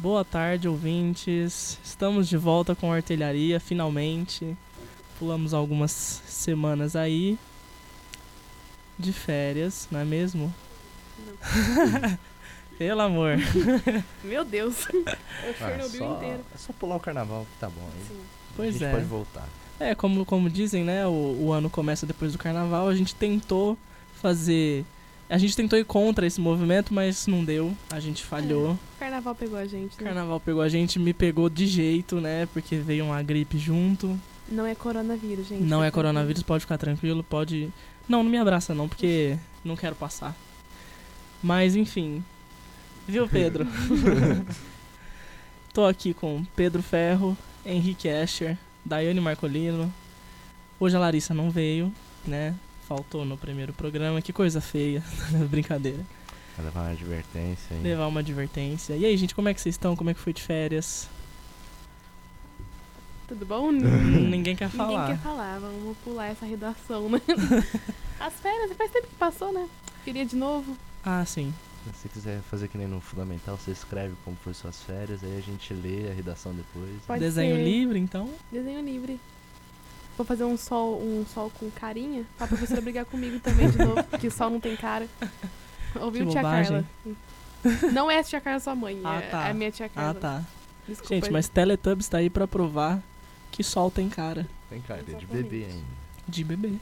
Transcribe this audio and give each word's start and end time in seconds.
Boa 0.00 0.24
tarde, 0.24 0.66
ouvintes. 0.68 1.78
Estamos 1.84 2.28
de 2.28 2.36
volta 2.36 2.74
com 2.74 2.90
a 2.90 2.96
artilharia, 2.96 3.60
finalmente. 3.60 4.56
Pulamos 5.18 5.52
algumas 5.52 5.90
semanas 5.90 6.96
aí 6.96 7.38
de 8.98 9.12
férias, 9.12 9.86
não 9.90 10.00
é 10.00 10.04
mesmo? 10.04 10.52
Pelo 12.78 13.00
amor. 13.02 13.36
Meu 14.24 14.42
Deus. 14.42 14.86
Eu 14.88 15.04
Ah, 15.06 15.54
Chernobyl 15.58 15.98
só, 15.98 16.16
inteiro. 16.16 16.40
é 16.54 16.58
só 16.58 16.72
pular 16.72 16.96
o 16.96 17.00
carnaval 17.00 17.46
que 17.52 17.58
tá 17.60 17.68
bom. 17.68 17.86
Aí 17.94 18.04
Sim. 18.08 18.20
a 18.20 18.56
Pois 18.56 18.72
gente 18.74 18.84
é. 18.84 18.90
pode 18.92 19.04
voltar. 19.04 19.48
É, 19.78 19.94
como, 19.94 20.24
como 20.24 20.48
dizem, 20.48 20.82
né? 20.82 21.06
O, 21.06 21.36
o 21.46 21.52
ano 21.52 21.68
começa 21.68 22.06
depois 22.06 22.32
do 22.32 22.38
carnaval. 22.38 22.88
A 22.88 22.94
gente 22.96 23.14
tentou 23.14 23.76
fazer. 24.22 24.84
A 25.30 25.38
gente 25.38 25.54
tentou 25.56 25.78
ir 25.78 25.84
contra 25.84 26.26
esse 26.26 26.40
movimento, 26.40 26.92
mas 26.92 27.28
não 27.28 27.44
deu. 27.44 27.72
A 27.88 28.00
gente 28.00 28.24
falhou. 28.24 28.72
O 28.72 28.78
carnaval 28.98 29.32
pegou 29.32 29.56
a 29.56 29.64
gente, 29.64 29.96
O 29.96 30.02
né? 30.02 30.10
carnaval 30.10 30.40
pegou 30.40 30.60
a 30.60 30.68
gente, 30.68 30.98
me 30.98 31.14
pegou 31.14 31.48
de 31.48 31.68
jeito, 31.68 32.20
né? 32.20 32.48
Porque 32.52 32.76
veio 32.78 33.04
uma 33.04 33.22
gripe 33.22 33.56
junto. 33.56 34.18
Não 34.48 34.66
é 34.66 34.74
coronavírus, 34.74 35.46
gente. 35.46 35.62
Não 35.62 35.84
é 35.84 35.90
coronavírus, 35.92 36.42
pode 36.42 36.62
ficar 36.62 36.78
tranquilo, 36.78 37.22
pode. 37.22 37.70
Não, 38.08 38.24
não 38.24 38.30
me 38.30 38.38
abraça 38.38 38.74
não, 38.74 38.88
porque 38.88 39.38
não 39.64 39.76
quero 39.76 39.94
passar. 39.94 40.34
Mas 41.40 41.76
enfim. 41.76 42.24
Viu, 43.06 43.28
Pedro? 43.28 43.68
Tô 45.72 45.84
aqui 45.86 46.12
com 46.12 46.44
Pedro 46.56 46.82
Ferro, 46.82 47.38
Henrique 47.64 48.08
Escher, 48.08 48.58
Daiane 48.84 49.20
Marcolino. 49.20 49.94
Hoje 50.80 50.96
a 50.96 50.98
Larissa 50.98 51.32
não 51.32 51.52
veio, 51.52 51.92
né? 52.26 52.52
Faltou 52.90 53.24
no 53.24 53.36
primeiro 53.36 53.72
programa, 53.72 54.20
que 54.20 54.32
coisa 54.32 54.60
feia. 54.60 55.00
Brincadeira. 55.48 56.04
Vai 56.56 56.66
levar 56.66 56.80
uma 56.80 56.90
advertência 56.90 57.76
aí. 57.76 57.82
Levar 57.84 58.06
uma 58.08 58.18
advertência. 58.18 58.96
E 58.96 59.04
aí, 59.06 59.16
gente, 59.16 59.32
como 59.32 59.48
é 59.48 59.54
que 59.54 59.60
vocês 59.60 59.76
estão? 59.76 59.94
Como 59.94 60.10
é 60.10 60.14
que 60.14 60.18
foi 60.18 60.32
de 60.32 60.42
férias? 60.42 61.08
Tudo 63.28 63.46
bom? 63.46 63.70
Ninguém 63.70 64.56
quer 64.56 64.64
Ninguém 64.64 64.70
falar. 64.70 65.06
quer 65.06 65.18
falar. 65.18 65.60
Vamos 65.60 65.96
pular 65.98 66.26
essa 66.32 66.44
redação, 66.44 67.08
né? 67.08 67.22
As 68.18 68.32
férias, 68.34 68.72
faz 68.76 68.90
tempo 68.90 69.06
que 69.06 69.14
passou, 69.14 69.52
né? 69.52 69.68
Queria 70.04 70.26
de 70.26 70.34
novo. 70.34 70.76
Ah, 71.04 71.24
sim. 71.24 71.54
Se 71.84 71.92
você 71.92 72.08
quiser 72.08 72.40
fazer 72.50 72.66
que 72.66 72.76
nem 72.76 72.88
no 72.88 73.00
Fundamental, 73.00 73.56
você 73.56 73.70
escreve 73.70 74.16
como 74.24 74.36
foi 74.42 74.52
suas 74.52 74.82
férias, 74.82 75.22
aí 75.22 75.38
a 75.38 75.40
gente 75.40 75.72
lê 75.72 76.10
a 76.10 76.12
redação 76.12 76.52
depois. 76.52 76.90
Pode 77.06 77.20
Desenho 77.20 77.54
ser. 77.54 77.62
livre, 77.62 78.00
então? 78.00 78.28
Desenho 78.50 78.82
livre. 78.84 79.20
Vou 80.20 80.24
fazer 80.26 80.44
um 80.44 80.54
sol, 80.54 81.00
um 81.02 81.24
sol 81.24 81.50
com 81.58 81.70
carinha 81.70 82.26
pra 82.36 82.46
professora 82.46 82.82
brigar 82.82 83.06
comigo 83.06 83.40
também 83.40 83.70
de 83.70 83.78
novo, 83.78 84.04
que 84.20 84.26
o 84.26 84.30
sol 84.30 84.50
não 84.50 84.60
tem 84.60 84.76
cara. 84.76 85.08
Ouviu, 85.98 86.28
tia. 86.28 86.42
Carla? 86.42 86.84
Não 87.90 88.10
é 88.10 88.18
a 88.18 88.22
tia 88.22 88.38
Carla 88.38 88.60
sua 88.60 88.74
mãe, 88.74 89.00
Ah, 89.02 89.14
é, 89.16 89.20
tá. 89.30 89.48
é 89.48 89.50
a 89.50 89.54
minha 89.54 89.70
tia 89.70 89.88
Carla. 89.88 90.10
Ah, 90.10 90.14
tá. 90.14 90.44
Desculpa. 90.86 91.14
Gente, 91.14 91.30
mas 91.32 91.48
Teletubbies 91.48 92.06
tá 92.06 92.18
aí 92.18 92.28
pra 92.28 92.46
provar 92.46 93.02
que 93.50 93.64
sol 93.64 93.90
tem 93.90 94.10
cara 94.10 94.46
Tem 94.68 94.82
cara 94.82 95.02
de 95.02 95.12
Exatamente. 95.12 95.42
bebê 95.42 95.64
ainda. 95.64 95.84
de 96.28 96.44
bebê. 96.44 96.72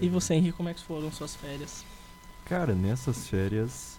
E 0.00 0.08
você, 0.08 0.34
Henrique, 0.34 0.56
como 0.56 0.68
é 0.68 0.74
que 0.74 0.82
foram 0.82 1.12
suas 1.12 1.36
férias? 1.36 1.84
Cara, 2.46 2.74
nessas 2.74 3.28
férias 3.28 3.96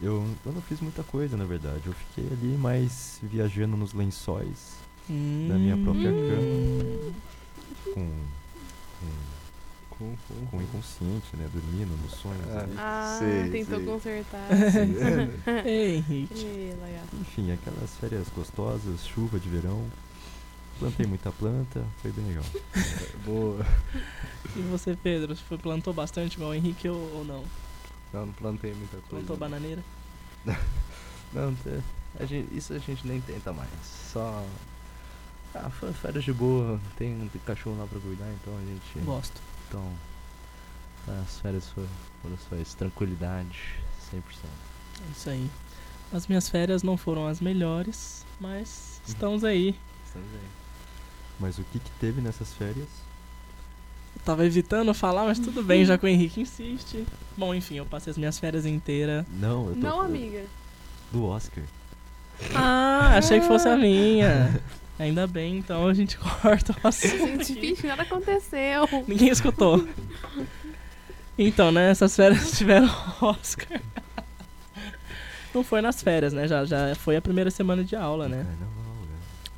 eu, 0.00 0.24
eu 0.46 0.52
não 0.52 0.62
fiz 0.62 0.78
muita 0.80 1.02
coisa, 1.02 1.36
na 1.36 1.44
verdade. 1.44 1.82
Eu 1.86 1.92
fiquei 1.94 2.28
ali 2.30 2.56
mais 2.56 3.18
viajando 3.20 3.76
nos 3.76 3.92
lençóis, 3.92 4.76
Da 5.08 5.58
minha 5.58 5.76
própria 5.76 6.10
Hum. 6.12 7.12
Com, 7.82 8.10
com, 9.90 10.16
com 10.50 10.56
o 10.56 10.62
inconsciente, 10.62 11.36
né? 11.36 11.48
Dormindo 11.52 11.96
nos 12.02 12.12
sonhos. 12.12 12.44
Ah. 12.52 12.60
ali. 12.60 12.74
Ah, 12.78 13.16
Sei, 13.18 13.50
tentou 13.50 13.78
sei. 13.78 13.86
consertar. 13.86 14.48
Ei, 15.66 15.96
Henrique. 15.96 16.46
Enfim, 17.20 17.52
aquelas 17.52 17.90
férias 17.96 18.26
gostosas, 18.34 19.06
chuva 19.06 19.38
de 19.38 19.48
verão. 19.48 19.84
Plantei 20.78 21.06
muita 21.06 21.30
planta, 21.30 21.84
foi 22.02 22.10
bem 22.10 22.26
legal. 22.26 22.44
Boa. 23.24 23.64
E 24.56 24.60
você, 24.62 24.96
Pedro? 25.00 25.36
Você 25.36 25.56
plantou 25.56 25.94
bastante 25.94 26.34
igual 26.34 26.50
o 26.50 26.54
Henrique 26.54 26.88
ou, 26.88 26.96
ou 27.18 27.24
não? 27.24 27.44
Não, 28.12 28.26
não 28.26 28.32
plantei 28.32 28.74
muita 28.74 28.96
coisa. 28.96 29.08
Plantou 29.08 29.36
bananeira? 29.36 29.82
Não, 31.32 31.54
te- 31.54 31.80
a 32.18 32.24
gente- 32.26 32.56
isso 32.56 32.72
a 32.72 32.78
gente 32.78 33.06
nem 33.06 33.20
tenta 33.20 33.52
mais. 33.52 33.70
Só. 34.12 34.44
Ah, 35.54 35.70
foi 35.70 35.92
férias 35.92 36.24
de 36.24 36.32
boa. 36.32 36.80
Tem, 36.96 37.28
tem 37.32 37.40
cachorro 37.46 37.78
lá 37.78 37.86
pra 37.86 38.00
cuidar, 38.00 38.26
então 38.42 38.52
a 38.56 38.60
gente. 38.60 39.04
Gosto. 39.04 39.40
Então. 39.68 39.84
As 41.22 41.38
férias 41.40 41.68
foram, 41.68 41.88
foram 42.22 42.36
só 42.48 42.56
isso. 42.56 42.76
Tranquilidade, 42.76 43.74
100%. 44.12 44.16
É 44.16 45.10
isso 45.12 45.30
aí. 45.30 45.50
As 46.12 46.26
minhas 46.26 46.48
férias 46.48 46.82
não 46.82 46.96
foram 46.96 47.26
as 47.26 47.40
melhores, 47.40 48.24
mas 48.40 49.00
estamos 49.06 49.44
aí. 49.44 49.76
Estamos 50.06 50.28
aí. 50.32 50.48
Mas 51.38 51.58
o 51.58 51.64
que 51.64 51.78
que 51.78 51.90
teve 52.00 52.20
nessas 52.20 52.52
férias? 52.52 52.88
Eu 54.16 54.22
tava 54.24 54.46
evitando 54.46 54.94
falar, 54.94 55.24
mas 55.24 55.38
tudo 55.38 55.62
bem, 55.62 55.84
já 55.86 55.98
que 55.98 56.06
o 56.06 56.08
Henrique 56.08 56.40
insiste. 56.40 57.04
Bom, 57.36 57.54
enfim, 57.54 57.76
eu 57.76 57.86
passei 57.86 58.10
as 58.12 58.16
minhas 58.16 58.38
férias 58.38 58.64
inteiras. 58.64 59.26
Não, 59.28 59.68
eu 59.68 59.74
tô 59.74 59.80
Não, 59.80 60.00
amiga. 60.00 60.44
do 61.12 61.24
Oscar. 61.26 61.64
Ah, 62.54 63.16
achei 63.18 63.40
que 63.40 63.46
fosse 63.46 63.68
a 63.68 63.76
minha. 63.76 64.60
Ainda 64.98 65.26
bem, 65.26 65.58
então 65.58 65.86
a 65.88 65.94
gente 65.94 66.16
corta 66.40 66.74
o 66.82 66.86
assunto. 66.86 67.16
Gente, 67.16 67.54
vixe, 67.54 67.86
nada 67.86 68.02
aconteceu. 68.02 68.88
Ninguém 69.06 69.28
escutou. 69.28 69.86
Então, 71.36 71.72
né, 71.72 71.90
essas 71.90 72.14
férias 72.14 72.52
tiveram 72.56 72.88
Oscar. 73.20 73.80
Não 75.52 75.64
foi 75.64 75.80
nas 75.80 76.02
férias, 76.02 76.32
né? 76.32 76.46
Já, 76.48 76.64
já 76.64 76.94
foi 76.94 77.16
a 77.16 77.22
primeira 77.22 77.50
semana 77.50 77.84
de 77.84 77.94
aula, 77.94 78.28
né? 78.28 78.46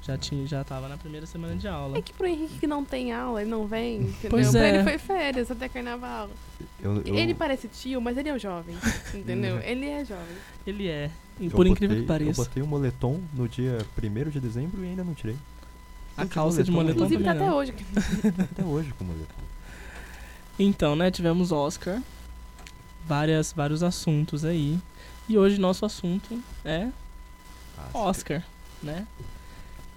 Né? 0.08 0.14
Já, 0.14 0.18
tinha, 0.18 0.46
já 0.46 0.64
tava 0.64 0.88
na 0.88 0.96
primeira 0.96 1.26
semana 1.26 1.56
de 1.56 1.66
aula. 1.66 1.98
É 1.98 2.02
que 2.02 2.12
pro 2.12 2.26
Henrique 2.26 2.58
que 2.58 2.66
não 2.66 2.84
tem 2.84 3.12
aula, 3.12 3.40
ele 3.42 3.50
não 3.50 3.66
vem, 3.66 4.02
entendeu? 4.02 4.30
Pois 4.30 4.50
pra 4.50 4.66
é. 4.66 4.74
ele 4.76 4.82
foi 4.84 4.98
férias 4.98 5.50
até 5.50 5.68
carnaval. 5.68 6.30
Eu, 6.80 7.02
eu, 7.02 7.14
Ele 7.14 7.34
parece 7.34 7.68
tio, 7.68 8.00
mas 8.00 8.16
ele 8.16 8.28
é 8.28 8.34
um 8.34 8.38
jovem, 8.38 8.76
entendeu? 9.14 9.58
ele 9.60 9.86
é 9.86 10.04
jovem. 10.04 10.36
Ele 10.66 10.88
é. 10.88 11.10
E 11.40 11.46
eu 11.46 11.50
por 11.50 11.66
incrível 11.66 11.96
que 11.96 12.02
botei- 12.02 12.14
Eu 12.28 12.32
pareça. 12.32 12.44
botei 12.44 12.62
o 12.62 12.66
moletom 12.66 13.20
no 13.34 13.48
dia 13.48 13.78
1 14.00 14.30
de 14.30 14.40
dezembro 14.40 14.82
e 14.84 14.88
ainda 14.88 15.04
não 15.04 15.14
tirei. 15.14 15.36
A 16.16 16.24
de 16.24 16.30
calça 16.30 16.62
de 16.64 16.70
moletom 16.70 16.94
Inclusive 17.04 17.22
tá 17.24 17.32
também 17.32 17.42
até 17.46 17.50
não. 17.50 17.58
hoje. 17.58 17.74
Até 18.52 18.64
hoje 18.64 18.92
com 18.96 19.04
o 19.04 19.06
moletom. 19.08 19.34
Então, 20.58 20.96
né, 20.96 21.10
tivemos 21.10 21.52
Oscar. 21.52 22.00
Várias, 23.06 23.52
vários 23.52 23.82
assuntos 23.82 24.44
aí. 24.44 24.78
E 25.28 25.36
hoje 25.36 25.58
nosso 25.60 25.84
assunto 25.84 26.40
é 26.64 26.88
Oscar, 27.92 28.42
né? 28.82 29.06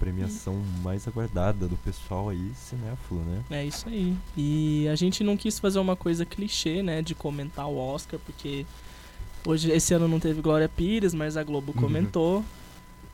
Premiação 0.00 0.60
mais 0.82 1.06
aguardada 1.06 1.68
do 1.68 1.76
pessoal 1.76 2.30
aí, 2.30 2.50
cinéfilo, 2.56 3.20
né? 3.20 3.44
É 3.50 3.64
isso 3.66 3.86
aí. 3.88 4.16
E 4.36 4.88
a 4.88 4.96
gente 4.96 5.22
não 5.22 5.36
quis 5.36 5.58
fazer 5.58 5.78
uma 5.78 5.94
coisa 5.94 6.24
clichê, 6.24 6.82
né, 6.82 7.02
de 7.02 7.14
comentar 7.14 7.68
o 7.68 7.76
Oscar, 7.76 8.18
porque 8.24 8.64
hoje 9.46 9.70
esse 9.70 9.92
ano 9.92 10.08
não 10.08 10.18
teve 10.18 10.40
Glória 10.40 10.68
Pires, 10.70 11.12
mas 11.12 11.36
a 11.36 11.44
Globo 11.44 11.72
Uhum. 11.76 11.80
comentou. 11.82 12.44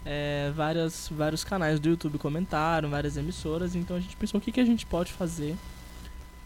É, 0.05 0.53
várias, 0.55 1.09
vários 1.11 1.43
canais 1.43 1.81
do 1.81 1.89
YouTube 1.89 2.17
comentaram, 2.19 2.89
várias 2.89 3.17
emissoras, 3.17 3.75
então 3.75 3.97
a 3.97 4.01
gente 4.01 4.17
pensou 4.17 4.39
o 4.39 4.41
que, 4.41 4.53
que 4.53 4.61
a 4.61 4.65
gente 4.65 4.87
pode 4.87 5.13
fazer 5.13 5.57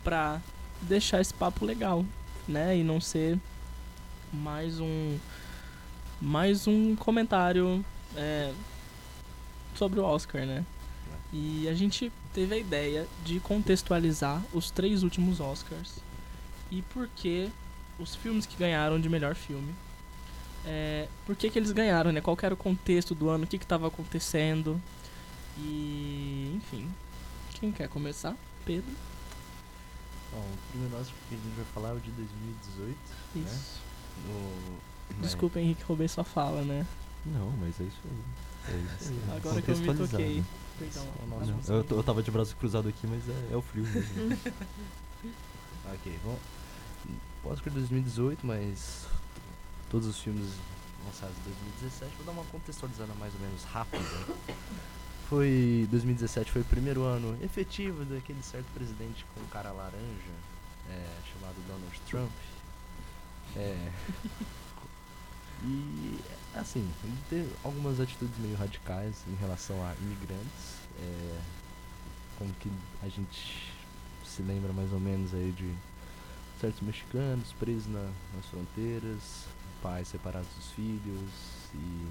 pra 0.03 0.41
deixar 0.81 1.21
esse 1.21 1.35
papo 1.35 1.67
legal, 1.67 2.03
né? 2.49 2.79
E 2.79 2.83
não 2.83 2.99
ser 3.03 3.39
mais 4.33 4.81
um 4.81 5.19
mais 6.23 6.67
um 6.67 6.97
comentário 6.97 7.85
é, 8.17 8.51
sobre 9.81 9.99
o 9.99 10.05
Oscar, 10.05 10.45
né? 10.45 10.63
E 11.33 11.67
a 11.67 11.73
gente 11.73 12.13
teve 12.35 12.55
a 12.55 12.59
ideia 12.59 13.09
de 13.25 13.41
contextualizar 13.41 14.43
os 14.53 14.71
três 14.71 15.03
últimos 15.03 15.41
Oscars 15.41 16.01
e 16.71 16.83
por 16.83 17.09
que 17.17 17.49
os 17.99 18.15
filmes 18.15 18.45
que 18.45 18.59
ganharam 18.59 19.01
de 19.01 19.09
melhor 19.09 19.35
filme. 19.35 19.75
É, 20.67 21.09
por 21.25 21.35
que, 21.35 21.49
que 21.49 21.59
eles 21.59 21.73
ganharam, 21.73 22.13
né? 22.13 22.21
Qual 22.21 22.37
era 22.43 22.53
o 22.53 22.57
contexto 22.57 23.15
do 23.15 23.31
ano, 23.31 23.45
o 23.45 23.47
que 23.47 23.57
estava 23.57 23.87
acontecendo. 23.87 24.79
E, 25.57 26.53
enfim. 26.57 26.91
Quem 27.55 27.73
quer 27.73 27.89
começar? 27.89 28.37
Pedro? 28.67 28.93
Bom, 30.33 30.41
o 30.41 30.71
primeiro 30.71 30.95
nosso 30.95 31.11
que 31.29 31.35
a 31.35 31.39
gente 31.39 31.57
vai 31.57 31.65
falar 31.73 31.89
é 31.91 31.93
o 31.95 32.01
de 32.01 32.11
2018. 32.11 32.99
Isso. 33.37 33.81
No, 34.27 35.23
Desculpa, 35.23 35.59
Henrique, 35.59 35.83
roubei 35.85 36.07
sua 36.07 36.25
fala, 36.25 36.61
né? 36.63 36.87
Não, 37.25 37.51
mas 37.59 37.81
é 37.81 37.85
isso 37.85 38.01
aí. 38.05 38.50
É 38.71 38.77
isso. 39.03 39.13
Agora 39.37 39.63
que 39.63 39.71
eu 39.71 39.77
me 39.77 39.95
toquei. 39.95 40.45
Perdão. 40.79 41.07
O 41.23 41.27
Não, 41.27 41.47
nosso- 41.57 41.73
eu, 41.73 41.87
eu 41.91 42.03
tava 42.03 42.23
de 42.23 42.31
braço 42.31 42.57
cruzado 42.57 42.89
aqui, 42.89 43.07
mas 43.07 43.29
é, 43.29 43.49
é 43.53 43.57
o 43.57 43.63
frio 43.63 43.85
mesmo. 43.85 44.39
Ok, 45.93 46.19
bom. 46.25 46.39
Oscar 47.45 47.73
2018, 47.73 48.47
mas 48.47 49.07
todos 49.91 50.07
os 50.07 50.19
filmes 50.21 50.47
lançados 51.05 51.35
em 51.39 51.43
2017, 51.81 52.15
vou 52.17 52.27
dar 52.27 52.33
uma 52.33 52.45
contextualizada 52.45 53.13
mais 53.19 53.35
ou 53.35 53.41
menos 53.41 53.65
rápida. 53.65 54.05
Foi 55.29 55.87
2017 55.91 56.51
foi 56.53 56.63
o 56.63 56.65
primeiro 56.65 57.03
ano 57.03 57.37
efetivo 57.43 58.05
daquele 58.05 58.43
certo 58.43 58.67
presidente 58.75 59.25
com 59.35 59.41
cara 59.47 59.73
laranja, 59.73 60.01
é, 60.91 61.07
chamado 61.33 61.57
Donald 61.67 62.01
Trump. 62.09 62.31
É, 63.57 63.91
E, 65.63 66.19
assim, 66.55 66.89
ele 67.05 67.17
teve 67.29 67.51
algumas 67.63 68.01
atitudes 68.01 68.37
meio 68.39 68.57
radicais 68.57 69.17
em 69.29 69.35
relação 69.37 69.77
a 69.85 69.95
imigrantes. 70.01 70.81
É, 70.99 71.41
como 72.39 72.53
que 72.55 72.71
a 73.03 73.09
gente 73.09 73.71
se 74.25 74.43
lembra 74.43 74.73
mais 74.73 74.93
ou 74.93 75.01
menos 75.01 75.35
aí 75.35 75.53
de 75.53 75.71
certos 76.61 76.81
mexicanos 76.81 77.53
presos 77.59 77.87
na, 77.87 78.11
nas 78.35 78.47
fronteiras, 78.51 79.45
pais 79.83 80.09
separados 80.09 80.49
dos 80.57 80.67
filhos 80.73 81.31
e 81.75 82.07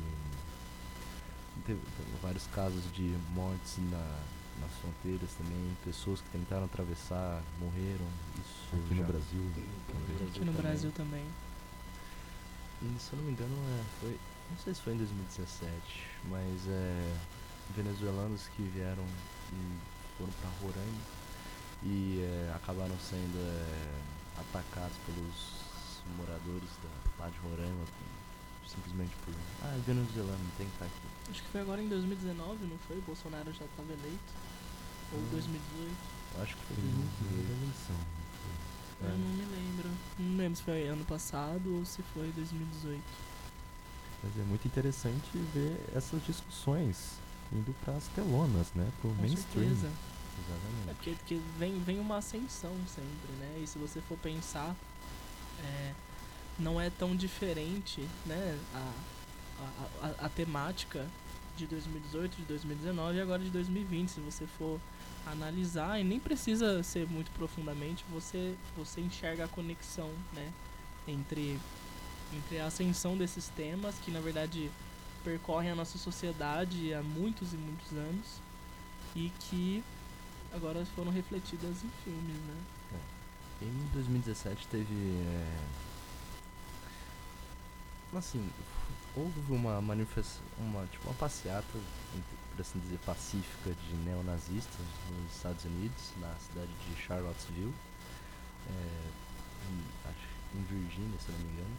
teve, 1.65 1.79
teve 1.79 2.09
vários 2.21 2.45
casos 2.47 2.81
de 2.93 3.15
mortes 3.33 3.77
na, 3.91 4.19
nas 4.61 4.71
fronteiras 4.81 5.29
também, 5.37 5.77
pessoas 5.85 6.21
que 6.21 6.29
tentaram 6.29 6.65
atravessar 6.65 7.41
morreram. 7.59 8.05
Isso 8.39 8.75
Aqui 8.75 8.95
já- 8.95 9.01
no 9.01 9.07
Brasil 9.07 9.51
também. 9.87 10.27
Aqui 10.27 10.39
no 10.39 10.45
também. 10.45 10.61
Brasil 10.61 10.91
também. 10.91 11.23
E, 11.25 11.48
se 12.99 13.13
eu 13.13 13.17
não 13.17 13.25
me 13.25 13.31
engano, 13.31 13.53
é, 13.55 13.83
foi. 13.99 14.19
Não 14.49 14.57
sei 14.57 14.73
se 14.73 14.81
foi 14.81 14.93
em 14.93 14.97
2017, 14.97 15.81
mas 16.29 16.67
é. 16.67 17.17
Venezuelanos 17.75 18.47
que 18.55 18.63
vieram 18.63 19.05
e 19.53 19.77
foram 20.17 20.31
pra 20.41 20.49
Roraima 20.49 21.03
e 21.83 22.19
é, 22.19 22.51
acabaram 22.55 22.97
sendo 22.97 23.37
é, 23.37 24.01
atacados 24.41 24.97
pelos 25.05 26.01
moradores 26.17 26.69
da, 26.81 27.23
lá 27.23 27.29
de 27.29 27.37
Roraima 27.37 27.85
simplesmente 28.67 29.15
por. 29.17 29.33
Ah, 29.61 29.75
é 29.75 29.79
venezuelano, 29.85 30.39
tem 30.57 30.65
que 30.65 30.73
estar 30.73 30.85
aqui. 30.85 31.07
Acho 31.29 31.43
que 31.43 31.49
foi 31.49 31.61
agora 31.61 31.79
em 31.79 31.87
2019, 31.89 32.65
não 32.65 32.77
foi? 32.87 32.99
Bolsonaro 33.01 33.53
já 33.53 33.65
estava 33.65 33.93
eleito. 33.93 34.33
Ou 35.13 35.19
Hum. 35.19 35.29
2018. 35.29 35.97
Eu 36.35 36.41
Acho 36.41 36.55
que 36.57 36.63
foi 36.65 36.75
Foi 36.75 36.85
no 36.85 36.97
meio 36.97 37.09
2018. 37.29 37.47
da 37.49 37.53
eleição. 37.53 38.18
É. 39.01 39.05
Eu 39.05 39.17
não 39.17 39.29
me 39.29 39.45
lembro. 39.45 39.89
Não 40.19 40.37
lembro 40.37 40.55
se 40.57 40.63
foi 40.63 40.87
ano 40.87 41.05
passado 41.05 41.77
ou 41.77 41.85
se 41.85 42.01
foi 42.13 42.29
2018. 42.35 43.01
Mas 44.23 44.37
é 44.37 44.43
muito 44.43 44.67
interessante 44.67 45.29
ver 45.53 45.79
essas 45.95 46.23
discussões 46.25 47.13
indo 47.51 47.73
para 47.83 47.95
as 47.95 48.07
telonas, 48.09 48.67
né? 48.75 48.87
Pro 49.01 49.09
Com 49.11 49.21
mainstream. 49.21 49.65
certeza. 49.69 49.87
É 49.87 50.51
Exatamente. 50.51 50.95
porque, 50.95 51.11
porque 51.11 51.39
vem, 51.57 51.79
vem 51.79 51.99
uma 51.99 52.17
ascensão 52.17 52.73
sempre, 52.87 53.31
né? 53.39 53.59
E 53.63 53.67
se 53.67 53.77
você 53.77 54.01
for 54.01 54.17
pensar, 54.17 54.75
é, 55.63 55.93
não 56.57 56.79
é 56.79 56.89
tão 56.89 57.15
diferente, 57.15 58.05
né? 58.25 58.57
A, 58.73 58.93
a, 59.61 60.05
a, 60.07 60.25
a 60.25 60.29
temática 60.29 61.05
de 61.57 61.65
2018, 61.67 62.37
de 62.37 62.43
2019 62.43 63.17
e 63.17 63.21
agora 63.21 63.43
de 63.43 63.49
2020. 63.49 64.09
Se 64.09 64.19
você 64.21 64.45
for 64.57 64.79
analisar, 65.31 65.99
e 65.99 66.03
nem 66.03 66.19
precisa 66.19 66.81
ser 66.83 67.07
muito 67.07 67.31
profundamente, 67.31 68.05
você, 68.11 68.55
você 68.77 69.01
enxerga 69.01 69.45
a 69.45 69.47
conexão, 69.47 70.09
né? 70.33 70.51
Entre, 71.07 71.59
entre 72.33 72.59
a 72.59 72.67
ascensão 72.67 73.17
desses 73.17 73.47
temas, 73.49 73.95
que 74.03 74.11
na 74.11 74.19
verdade 74.19 74.69
percorrem 75.23 75.71
a 75.71 75.75
nossa 75.75 75.97
sociedade 75.97 76.93
há 76.93 77.01
muitos 77.01 77.53
e 77.53 77.57
muitos 77.57 77.91
anos, 77.91 78.25
e 79.15 79.31
que 79.39 79.83
agora 80.53 80.85
foram 80.95 81.11
refletidas 81.11 81.83
em 81.83 81.89
filmes, 82.03 82.37
né? 82.47 82.55
Em 83.61 83.89
2017 83.93 84.67
teve. 84.67 84.93
É, 84.93 85.57
assim, 88.17 88.49
houve 89.15 89.51
uma 89.51 89.81
manifestação, 89.81 90.41
uma, 90.57 90.85
tipo, 90.85 91.07
uma 91.07 91.13
passeata, 91.15 91.65
entre- 92.15 92.38
por 92.59 92.63
assim 92.63 92.79
dizer, 92.79 92.99
pacífica 93.05 93.71
de 93.71 93.93
neonazistas 94.03 94.85
nos 95.09 95.33
Estados 95.33 95.63
Unidos, 95.63 96.11
na 96.19 96.35
cidade 96.35 96.67
de 96.67 97.01
Charlottesville, 97.01 97.73
é, 98.69 99.09
em, 99.71 100.09
acho, 100.09 100.27
em 100.57 100.63
Virgínia, 100.63 101.17
se 101.19 101.29
eu 101.29 101.35
não 101.35 101.45
me 101.45 101.53
engano. 101.53 101.77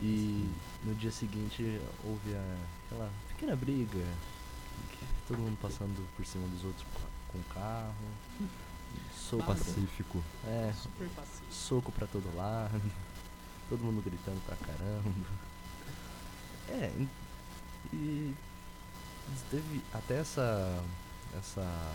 E 0.00 0.50
no 0.84 0.94
dia 0.96 1.12
seguinte 1.12 1.80
houve 2.04 2.34
a, 2.34 2.56
aquela 2.86 3.12
pequena 3.28 3.54
briga, 3.54 4.04
todo 5.28 5.38
mundo 5.38 5.56
passando 5.62 6.04
por 6.16 6.26
cima 6.26 6.48
dos 6.48 6.64
outros 6.64 6.84
com 7.28 7.40
carro, 7.54 7.94
soco, 9.16 9.44
Básico. 9.44 9.70
Pacífico. 9.70 10.24
é, 10.48 10.72
Super 10.82 11.08
pacífico. 11.10 11.52
soco 11.52 11.92
pra 11.92 12.08
todo 12.08 12.34
lado, 12.34 12.82
todo 13.70 13.84
mundo 13.84 14.02
gritando 14.04 14.40
pra 14.46 14.56
caramba. 14.56 15.46
É, 16.70 16.90
e 17.92 18.34
teve 19.50 19.82
até 19.92 20.18
essa 20.20 20.82
essa 21.38 21.92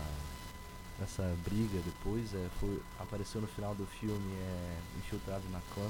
essa 1.02 1.22
briga 1.44 1.80
depois 1.84 2.32
é, 2.34 2.48
foi 2.60 2.80
apareceu 2.98 3.40
no 3.40 3.46
final 3.48 3.74
do 3.74 3.86
filme 3.86 4.32
é 4.34 4.78
infiltrado 4.98 5.42
na 5.50 5.60
clã 5.74 5.88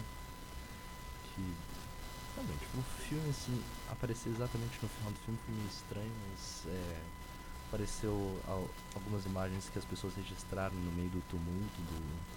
que 1.34 1.54
também 2.36 2.56
tipo 2.56 2.78
o 2.78 2.82
filme 3.06 3.28
assim 3.30 3.62
aparecer 3.90 4.30
exatamente 4.30 4.78
no 4.82 4.88
final 4.88 5.12
do 5.12 5.18
filme 5.20 5.38
foi 5.44 5.54
meio 5.54 5.68
estranho 5.68 6.12
mas 6.30 6.64
é, 6.66 7.00
apareceu 7.68 8.40
al- 8.48 8.70
algumas 8.94 9.24
imagens 9.26 9.68
que 9.70 9.78
as 9.78 9.84
pessoas 9.84 10.14
registraram 10.14 10.74
no 10.76 10.92
meio 10.92 11.10
do 11.10 11.20
tumulto 11.28 11.80
do 11.90 12.32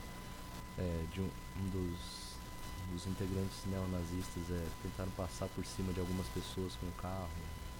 é, 0.77 1.05
de 1.13 1.21
um, 1.21 1.29
um 1.59 1.69
dos, 1.69 2.35
dos 2.91 3.07
integrantes 3.07 3.57
neonazistas 3.67 4.43
é, 4.49 4.65
tentaram 4.83 5.11
passar 5.11 5.47
por 5.55 5.65
cima 5.65 5.93
de 5.93 6.01
algumas 6.01 6.27
pessoas 6.27 6.73
com 6.75 6.85
o 6.87 6.91
carro, 7.01 7.29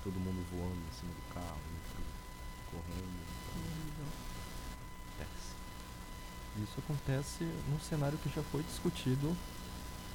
todo 0.06 0.13
mundo 0.19 0.46
voando 0.52 0.78
em 0.78 0.94
cima 0.98 1.12
do 1.12 1.34
carro, 1.34 1.60
pro- 1.92 2.80
correndo. 2.80 3.19
Horrível. 3.52 4.06
Então, 5.18 5.25
péssimo. 5.25 6.63
Isso 6.63 6.80
acontece 6.80 7.44
num 7.69 7.80
cenário 7.80 8.18
que 8.19 8.30
já 8.30 8.42
foi 8.44 8.63
discutido 8.63 9.36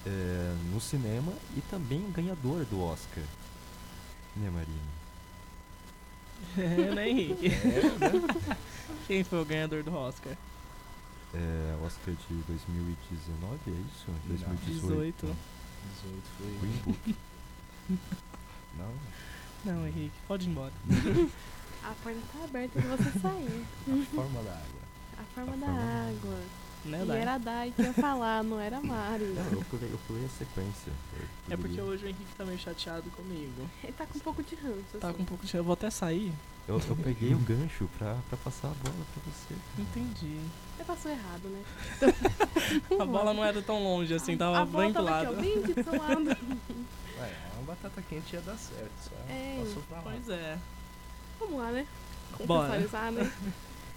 é, 0.07 0.55
no 0.73 0.81
cinema 0.81 1.33
e 1.57 1.61
também 1.63 2.11
ganhador 2.13 2.65
do 2.65 2.81
Oscar. 2.83 3.25
Né, 4.37 4.49
Marina? 4.49 4.79
É, 6.57 6.95
né, 6.95 7.09
Henrique? 7.11 7.51
Quem 9.07 9.23
foi 9.23 9.43
o 9.43 9.45
ganhador 9.45 9.83
do 9.83 9.95
Oscar? 9.95 10.33
É, 11.35 11.77
Oscar 11.85 12.15
de 12.15 12.35
2019, 12.49 13.59
é 13.67 13.71
isso? 13.71 14.05
Não, 14.09 14.15
2018. 14.27 15.27
18. 15.27 15.37
18 16.03 16.23
foi. 16.39 16.59
Green 16.61 16.77
Book. 16.87 17.17
Não? 18.79 18.91
Não, 19.65 19.87
Henrique, 19.87 20.13
pode 20.27 20.47
ir 20.47 20.51
embora. 20.51 20.73
A 21.83 21.95
porta 22.03 22.21
tá 22.33 22.45
aberta 22.45 22.81
pra 22.81 22.97
você 22.97 23.19
sair. 23.19 23.65
A 23.89 24.15
forma 24.15 24.43
da 24.43 24.51
água. 24.53 24.81
A 25.19 25.23
forma 25.35 25.53
A 25.53 25.57
da 25.57 25.67
forma 25.67 25.81
da 25.81 26.09
água. 26.09 26.39
Né, 26.85 27.03
E 27.03 27.07
Dai? 27.07 27.19
era 27.21 27.35
a 27.35 27.39
Dai 27.39 27.73
que 27.77 27.83
ia 27.83 27.93
falar, 27.93 28.43
não 28.43 28.59
era 28.59 28.79
a 28.79 28.81
Mari. 28.83 29.25
Não, 29.25 29.53
eu 29.53 29.65
pulei, 29.71 29.91
eu 29.93 29.99
pulei 30.07 30.25
a 30.25 30.29
sequência. 30.31 30.93
Eu 31.49 31.55
É 31.55 31.57
porque 31.57 31.81
hoje 31.81 32.05
o 32.05 32.09
Henrique 32.09 32.35
tá 32.37 32.45
meio 32.45 32.59
chateado 32.59 33.11
comigo. 33.11 33.69
Ele 33.83 33.93
tá 33.93 34.07
com 34.07 34.19
um 34.19 34.21
pouco 34.23 34.43
de 34.43 34.55
ranço. 34.57 34.99
Tá 34.99 35.09
assim. 35.09 35.17
com 35.19 35.23
um 35.23 35.27
pouco 35.27 35.45
de. 35.45 35.55
Eu 35.55 35.65
vou 35.65 35.75
até 35.75 35.91
sair. 35.91 36.33
Eu, 36.69 36.81
eu 36.89 36.97
peguei 36.97 37.35
o 37.35 37.39
gancho 37.39 37.89
pra, 37.99 38.17
pra 38.29 38.39
passar 38.39 38.69
a 38.69 38.75
bola 38.75 39.05
pra 39.15 39.23
você. 39.25 39.55
Entendi. 39.79 40.41
Você 40.77 40.85
passou 40.85 41.11
errado, 41.11 41.49
né? 41.49 41.63
A 43.01 43.05
bola 43.05 43.35
não 43.35 43.45
era 43.45 43.61
tão 43.63 43.83
longe 43.83 44.15
assim, 44.15 44.37
tava 44.37 44.61
a 44.61 44.65
bem 44.65 44.93
pro 44.93 45.05
tava 45.05 45.11
lado. 45.11 45.27
Aqui, 45.27 45.37
ó, 45.37 45.41
bem 45.41 45.85
do 45.85 45.99
lado. 45.99 46.37
Ué, 47.19 47.37
uma 47.55 47.63
batata 47.67 48.03
quente 48.09 48.35
ia 48.35 48.41
dar 48.41 48.57
certo, 48.57 48.91
só 49.03 49.15
É, 49.29 49.63
passou 49.65 49.83
pra 49.83 49.97
lá. 49.99 50.03
Pois 50.05 50.29
é. 50.29 50.59
Vamos 51.39 51.59
lá, 51.59 51.71
né? 51.71 51.87
Bora. 52.47 52.69
Contextualizar, 52.69 53.13
né? 53.13 53.33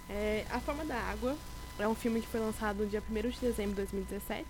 É, 0.09 0.45
a 0.49 0.59
Forma 0.59 0.83
da 0.83 0.97
Água 0.97 1.37
é 1.79 1.87
um 1.87 1.95
filme 1.95 2.21
que 2.21 2.27
foi 2.27 2.39
lançado 2.39 2.83
no 2.83 2.89
dia 2.89 3.01
1 3.09 3.29
de 3.29 3.39
dezembro 3.39 3.71
de 3.71 3.81
2017, 3.91 4.45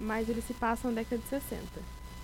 mas 0.00 0.28
ele 0.28 0.42
se 0.42 0.54
passa 0.54 0.88
na 0.88 0.94
década 0.94 1.20
de 1.22 1.28
60. 1.28 1.60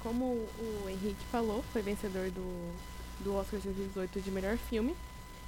Como 0.02 0.24
o 0.24 0.86
Henrique 0.88 1.24
falou, 1.30 1.62
foi 1.72 1.82
vencedor 1.82 2.30
do, 2.30 2.72
do 3.20 3.34
Oscar 3.34 3.60
de 3.60 3.68
2018 3.68 4.20
de 4.20 4.30
melhor 4.30 4.56
filme 4.56 4.96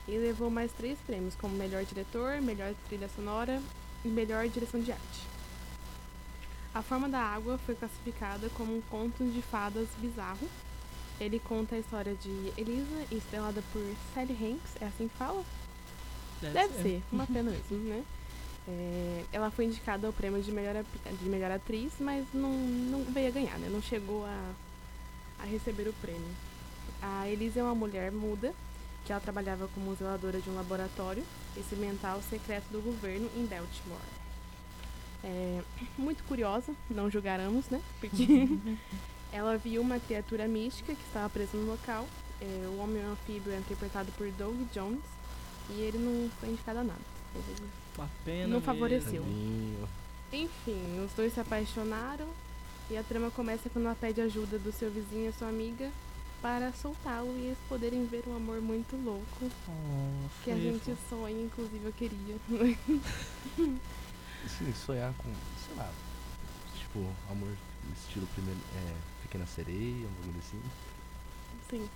e 0.06 0.12
levou 0.18 0.50
mais 0.50 0.72
três 0.72 0.98
prêmios, 1.06 1.34
como 1.34 1.54
melhor 1.56 1.84
diretor, 1.84 2.40
melhor 2.40 2.74
trilha 2.88 3.08
sonora 3.14 3.62
e 4.04 4.08
melhor 4.08 4.48
direção 4.48 4.80
de 4.80 4.92
arte. 4.92 5.32
A 6.74 6.82
Forma 6.82 7.08
da 7.08 7.20
Água 7.20 7.58
foi 7.58 7.74
classificada 7.74 8.48
como 8.50 8.76
um 8.76 8.80
conto 8.82 9.24
de 9.24 9.42
fadas 9.42 9.88
bizarro. 9.98 10.48
Ele 11.20 11.38
conta 11.38 11.76
a 11.76 11.78
história 11.78 12.14
de 12.14 12.52
Elisa, 12.56 13.06
estrelada 13.10 13.62
por 13.72 13.82
Sally 14.14 14.32
Hanks, 14.32 14.80
é 14.80 14.86
assim 14.86 15.06
que 15.06 15.16
fala? 15.16 15.44
Deve 16.40 16.82
ser, 16.82 17.02
uma 17.12 17.26
pena 17.26 17.50
mesmo, 17.70 17.76
né? 17.88 18.02
É, 18.66 19.24
ela 19.32 19.50
foi 19.50 19.66
indicada 19.66 20.06
ao 20.06 20.12
prêmio 20.12 20.40
de 20.40 20.50
melhor, 20.50 20.84
de 21.20 21.28
melhor 21.28 21.50
atriz, 21.50 21.92
mas 22.00 22.24
não, 22.32 22.52
não 22.52 23.04
veio 23.04 23.28
a 23.28 23.30
ganhar, 23.32 23.58
né? 23.58 23.68
Não 23.70 23.82
chegou 23.82 24.24
a, 24.24 24.52
a 25.40 25.44
receber 25.44 25.88
o 25.88 25.92
prêmio. 25.94 26.30
A 27.02 27.28
Elisa 27.28 27.60
é 27.60 27.62
uma 27.62 27.74
mulher 27.74 28.12
muda, 28.12 28.54
que 29.04 29.12
ela 29.12 29.20
trabalhava 29.20 29.68
como 29.74 29.94
zeladora 29.94 30.40
de 30.40 30.48
um 30.48 30.54
laboratório 30.54 31.24
experimental 31.56 32.22
secreto 32.22 32.64
do 32.70 32.80
governo 32.80 33.28
em 33.36 33.44
Baltimore. 33.44 33.98
É, 35.24 35.60
muito 35.98 36.22
curiosa, 36.24 36.72
não 36.90 37.10
julgaremos, 37.10 37.68
né? 37.68 37.80
Porque 38.00 38.26
ela 39.32 39.56
viu 39.56 39.80
uma 39.82 39.98
criatura 39.98 40.46
mística 40.48 40.94
que 40.94 41.02
estava 41.02 41.28
presa 41.28 41.56
no 41.56 41.66
local. 41.66 42.06
É, 42.40 42.66
o 42.68 42.78
homem 42.78 43.02
anfíbio 43.02 43.52
é 43.52 43.58
interpretado 43.58 44.10
por 44.12 44.28
Doug 44.32 44.56
Jones 44.72 45.02
e 45.70 45.80
ele 45.80 45.98
não 45.98 46.28
foi 46.40 46.50
indicado 46.50 46.80
a 46.80 46.84
nada. 46.84 47.00
Ele- 47.34 47.68
Uma 47.96 48.10
pena. 48.24 48.48
Não 48.48 48.60
favoreceu. 48.60 49.24
mesmo. 49.24 49.88
Enfim, 50.32 51.04
os 51.04 51.12
dois 51.12 51.32
se 51.34 51.40
apaixonaram 51.40 52.26
E 52.90 52.96
a 52.96 53.02
trama 53.02 53.30
começa 53.30 53.68
quando 53.68 53.84
ela 53.84 53.94
pede 53.94 54.20
ajuda 54.20 54.58
do 54.58 54.72
seu 54.72 54.90
vizinho 54.90 55.28
e 55.28 55.32
sua 55.32 55.48
amiga 55.48 55.90
para 56.42 56.72
soltá-lo 56.72 57.32
e 57.38 57.46
eles 57.46 57.58
poderem 57.68 58.04
ver 58.04 58.24
um 58.26 58.34
amor 58.34 58.60
muito 58.60 58.96
louco 58.96 59.50
Oh, 59.68 60.28
que 60.42 60.50
a 60.50 60.56
gente 60.56 60.94
sonha, 61.08 61.40
inclusive 61.40 61.86
eu 61.86 61.92
queria. 61.92 62.36
Sim, 64.48 64.74
sonhar 64.74 65.14
com, 65.14 65.32
sei 65.64 65.76
lá, 65.76 65.88
tipo, 66.76 67.08
amor 67.30 67.56
estilo 67.96 68.26
primeiro, 68.34 68.58
é, 68.74 68.94
Pequena 69.22 69.46
Sereia, 69.46 70.06
um 70.06 70.12
bagulho 70.20 70.40
assim. 70.40 70.60
Sim, 71.70 71.88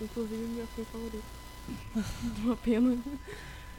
inclusive 0.00 0.44
meu 0.44 0.66
filme 0.66 0.90
favorito. 0.90 1.24
uma 2.44 2.56
pena. 2.56 2.98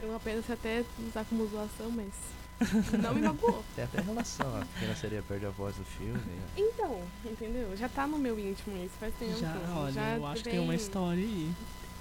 É 0.02 0.06
uma 0.06 0.18
pena 0.20 0.42
se 0.42 0.52
até 0.52 0.84
usar 1.06 1.24
como 1.26 1.46
zoação, 1.46 1.90
mas 1.90 2.12
não 3.02 3.14
me 3.14 3.20
magoou. 3.22 3.62
Tem 3.74 3.84
até 3.84 4.00
relação, 4.00 4.46
a 4.60 4.64
Pequena 4.64 4.96
Sereia 4.96 5.22
perde 5.26 5.46
a 5.46 5.50
voz 5.50 5.76
no 5.76 5.84
filme. 5.84 6.12
né? 6.18 6.42
Então, 6.56 7.02
entendeu? 7.24 7.76
Já 7.76 7.88
tá 7.88 8.06
no 8.06 8.18
meu 8.18 8.38
íntimo 8.38 8.76
isso, 8.84 8.94
faz 8.98 9.14
tempo. 9.18 9.38
Já, 9.38 9.54
olha, 9.76 9.92
já 9.92 10.16
eu 10.16 10.26
acho 10.26 10.42
que 10.42 10.50
tem 10.50 10.58
uma 10.60 10.68
vem- 10.72 10.76
história 10.76 11.22
aí. 11.22 11.52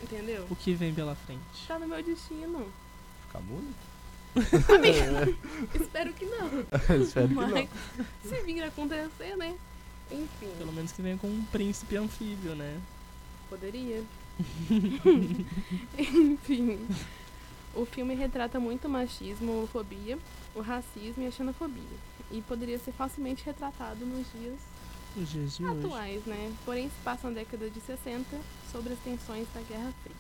Entendeu? 0.02 0.46
O 0.50 0.56
que 0.56 0.74
vem 0.74 0.94
pela 0.94 1.16
frente? 1.16 1.42
Tá 1.68 1.78
no 1.80 1.88
meu 1.88 2.02
destino. 2.04 2.68
Ficar 3.28 3.40
mudo? 3.42 3.68
Espero 5.80 6.14
que 6.14 6.26
não. 6.26 6.50
Espero 7.02 7.28
que 7.30 7.34
não. 7.34 7.50
Mas 7.50 7.70
se 8.24 8.42
vir 8.44 8.62
a 8.64 8.68
acontecer, 8.68 9.36
né? 9.38 9.56
Enfim, 10.12 10.50
Pelo 10.58 10.72
menos 10.74 10.92
que 10.92 11.02
venha 11.02 11.18
com 11.18 11.28
um 11.28 11.44
príncipe 11.52 11.98
anfíbio, 11.98 12.54
né? 12.56 12.80
poderia. 13.50 14.04
Enfim. 15.98 16.80
O 17.76 17.86
filme 17.86 18.16
retrata 18.16 18.60
muito 18.60 18.86
o 18.88 18.90
machismo, 18.90 19.52
a 19.52 19.56
homofobia, 19.56 20.18
o 20.56 20.62
racismo 20.62 21.24
e 21.24 21.28
a 21.28 21.32
xenofobia. 21.32 21.98
E 22.32 22.42
poderia 22.42 22.80
ser 22.80 22.92
facilmente 22.94 23.46
retratado 23.46 24.06
nos 24.06 24.26
dias 24.32 24.60
hoje. 25.66 25.86
atuais, 25.86 26.26
né? 26.26 26.54
Porém, 26.64 26.90
se 26.90 26.96
passa 27.04 27.28
na 27.30 27.36
década 27.36 27.70
de 27.70 27.80
60 27.82 28.38
sobre 28.72 28.94
as 28.94 29.00
tensões 29.00 29.48
da 29.54 29.62
Guerra 29.62 29.94
Fria. 30.04 30.16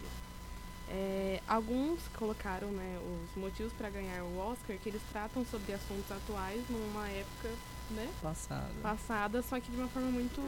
É, 0.87 1.41
alguns 1.47 1.99
colocaram 2.15 2.67
né, 2.67 2.99
os 3.01 3.41
motivos 3.41 3.73
para 3.73 3.89
ganhar 3.89 4.21
o 4.23 4.37
Oscar 4.37 4.77
que 4.77 4.89
eles 4.89 5.01
tratam 5.11 5.43
sobre 5.45 5.73
assuntos 5.73 6.11
atuais 6.11 6.61
numa 6.69 7.09
época 7.09 7.49
né, 7.89 8.07
Passado. 8.21 8.81
passada, 8.81 9.41
só 9.41 9.59
que 9.59 9.71
de 9.71 9.77
uma 9.77 9.87
forma 9.87 10.09
muito 10.09 10.41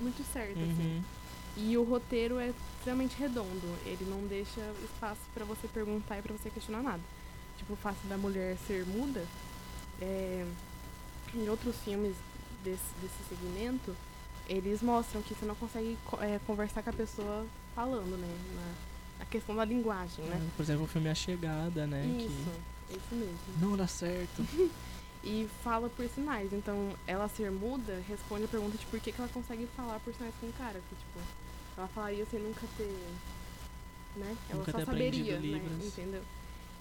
muito 0.00 0.24
certa. 0.32 0.58
assim. 0.58 1.04
E 1.56 1.76
o 1.78 1.84
roteiro 1.84 2.38
é 2.38 2.52
extremamente 2.78 3.16
redondo. 3.16 3.76
Ele 3.86 4.04
não 4.08 4.26
deixa 4.26 4.60
espaço 4.84 5.20
para 5.32 5.44
você 5.44 5.68
perguntar 5.68 6.18
e 6.18 6.22
para 6.22 6.32
você 6.36 6.50
questionar 6.50 6.82
nada. 6.82 7.00
Tipo, 7.58 7.74
o 7.74 7.76
fato 7.76 8.04
da 8.08 8.18
mulher 8.18 8.56
ser 8.66 8.84
muda. 8.86 9.24
é, 10.00 10.44
em 11.34 11.48
outros 11.48 11.76
filmes 11.84 12.14
desse, 12.62 12.82
desse 13.00 13.14
segmento, 13.28 13.94
eles 14.48 14.82
mostram 14.82 15.20
que 15.22 15.34
você 15.34 15.44
não 15.44 15.54
consegue 15.54 15.96
co- 16.04 16.20
é, 16.22 16.38
conversar 16.46 16.82
com 16.82 16.90
a 16.90 16.92
pessoa 16.92 17.46
falando, 17.74 18.16
né? 18.16 18.28
Na, 18.56 19.20
na 19.20 19.24
questão 19.26 19.54
da 19.56 19.64
linguagem, 19.64 20.24
né? 20.26 20.40
Por 20.56 20.62
exemplo, 20.62 20.84
o 20.84 20.86
filme 20.86 21.08
A 21.08 21.14
Chegada, 21.14 21.86
né? 21.86 22.04
Isso, 22.06 22.50
isso 22.90 23.14
mesmo. 23.14 23.38
Que 23.58 23.64
não 23.64 23.76
dá 23.76 23.86
certo. 23.86 24.44
E 25.26 25.48
fala 25.62 25.88
por 25.88 26.06
sinais. 26.10 26.52
Então, 26.52 26.92
ela 27.06 27.26
ser 27.28 27.50
muda 27.50 27.98
responde 28.06 28.44
a 28.44 28.48
pergunta 28.48 28.76
de 28.76 28.84
por 28.84 29.00
que, 29.00 29.10
que 29.10 29.18
ela 29.18 29.30
consegue 29.32 29.66
falar 29.74 29.98
por 30.00 30.12
sinais 30.12 30.34
com 30.38 30.46
o 30.48 30.52
cara. 30.52 30.78
Que, 30.86 30.94
tipo, 30.96 31.18
ela 31.76 31.88
falaria 31.88 32.24
sem 32.30 32.40
nunca 32.40 32.66
ter. 32.76 32.96
Né? 34.16 34.36
Ela 34.48 34.58
Nunca 34.60 34.72
só 34.72 34.84
saberia, 34.84 35.40
né? 35.40 35.60
Entendeu? 35.82 36.22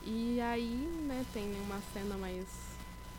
E 0.04 0.40
aí, 0.42 0.88
né, 1.08 1.26
tem 1.34 1.52
uma 1.66 1.80
cena 1.94 2.16
mais 2.18 2.46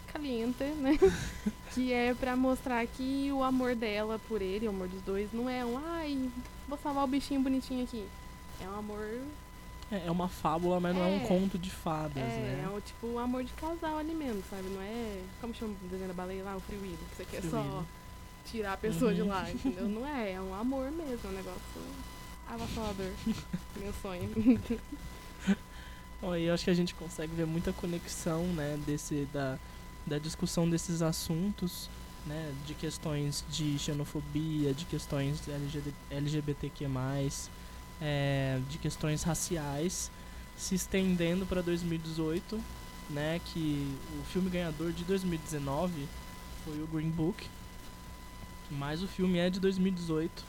caliente, 0.06 0.62
né? 0.64 0.96
que 1.74 1.92
é 1.92 2.14
pra 2.14 2.36
mostrar 2.36 2.86
que 2.86 3.30
o 3.32 3.42
amor 3.42 3.74
dela 3.74 4.20
por 4.28 4.40
ele, 4.40 4.66
o 4.66 4.70
amor 4.70 4.86
dos 4.88 5.02
dois, 5.02 5.32
não 5.32 5.48
é 5.48 5.64
um, 5.64 5.76
ai, 5.78 6.30
vou 6.68 6.78
salvar 6.78 7.04
o 7.04 7.08
bichinho 7.08 7.40
bonitinho 7.40 7.82
aqui. 7.84 8.06
É 8.60 8.68
um 8.68 8.78
amor. 8.78 9.20
É, 9.90 10.06
é 10.06 10.10
uma 10.10 10.28
fábula, 10.28 10.78
mas 10.78 10.94
não 10.94 11.02
é 11.02 11.06
um 11.06 11.24
É. 11.24 11.26
conto 11.26 11.58
de 11.58 11.70
fadas, 11.70 12.16
É, 12.16 12.26
né? 12.26 12.64
é 12.76 12.80
tipo 12.82 13.06
o 13.08 13.18
amor 13.18 13.42
de 13.42 13.52
casal 13.54 13.98
ali 13.98 14.14
mesmo, 14.14 14.42
sabe? 14.48 14.62
Não 14.68 14.80
é. 14.80 15.20
Como 15.40 15.52
chama 15.54 15.72
o 15.72 15.88
desenho 15.88 16.08
da 16.08 16.14
baleia 16.14 16.44
lá? 16.44 16.56
O 16.56 16.60
Free 16.60 16.76
Willy, 16.78 16.96
que 17.10 17.16
você 17.16 17.24
quer 17.24 17.40
Free 17.40 17.50
só 17.50 17.60
Willy. 17.60 17.84
Tirar 18.50 18.74
a 18.74 18.76
pessoa 18.76 19.12
de 19.14 19.22
Uhum. 19.22 19.28
lá, 19.28 19.50
entendeu? 19.50 19.88
Não 19.88 20.06
é, 20.06 20.32
é 20.32 20.40
um 20.40 20.54
amor 20.54 20.90
mesmo, 20.90 21.20
é 21.24 21.28
um 21.28 21.32
negócio 21.32 21.60
avassalador. 22.48 23.10
Meu 23.80 23.92
sonho. 24.02 24.30
Ó, 26.22 26.34
e 26.36 26.44
eu 26.44 26.54
acho 26.54 26.64
que 26.64 26.70
a 26.70 26.74
gente 26.74 26.94
consegue 26.94 27.34
ver 27.34 27.46
muita 27.46 27.72
conexão, 27.72 28.44
né, 28.48 28.78
desse, 28.86 29.26
da, 29.32 29.58
da 30.06 30.18
discussão 30.18 30.68
desses 30.68 31.02
assuntos, 31.02 31.88
né, 32.26 32.52
de 32.66 32.72
questões 32.74 33.44
de 33.50 33.78
xenofobia, 33.78 34.72
de 34.72 34.84
questões 34.86 35.46
LGBT, 35.46 35.94
LGBTQ+, 36.10 36.86
é, 38.00 38.58
de 38.70 38.78
questões 38.78 39.22
raciais, 39.22 40.10
se 40.56 40.74
estendendo 40.74 41.44
para 41.44 41.60
2018, 41.60 42.58
né, 43.10 43.38
que 43.44 43.86
o 44.18 44.24
filme 44.32 44.48
ganhador 44.48 44.92
de 44.92 45.04
2019 45.04 46.06
foi 46.64 46.80
o 46.82 46.86
Green 46.86 47.10
Book, 47.10 47.46
mas 48.70 49.02
o 49.02 49.08
filme 49.08 49.38
é 49.38 49.50
de 49.50 49.60
2018 49.60 50.44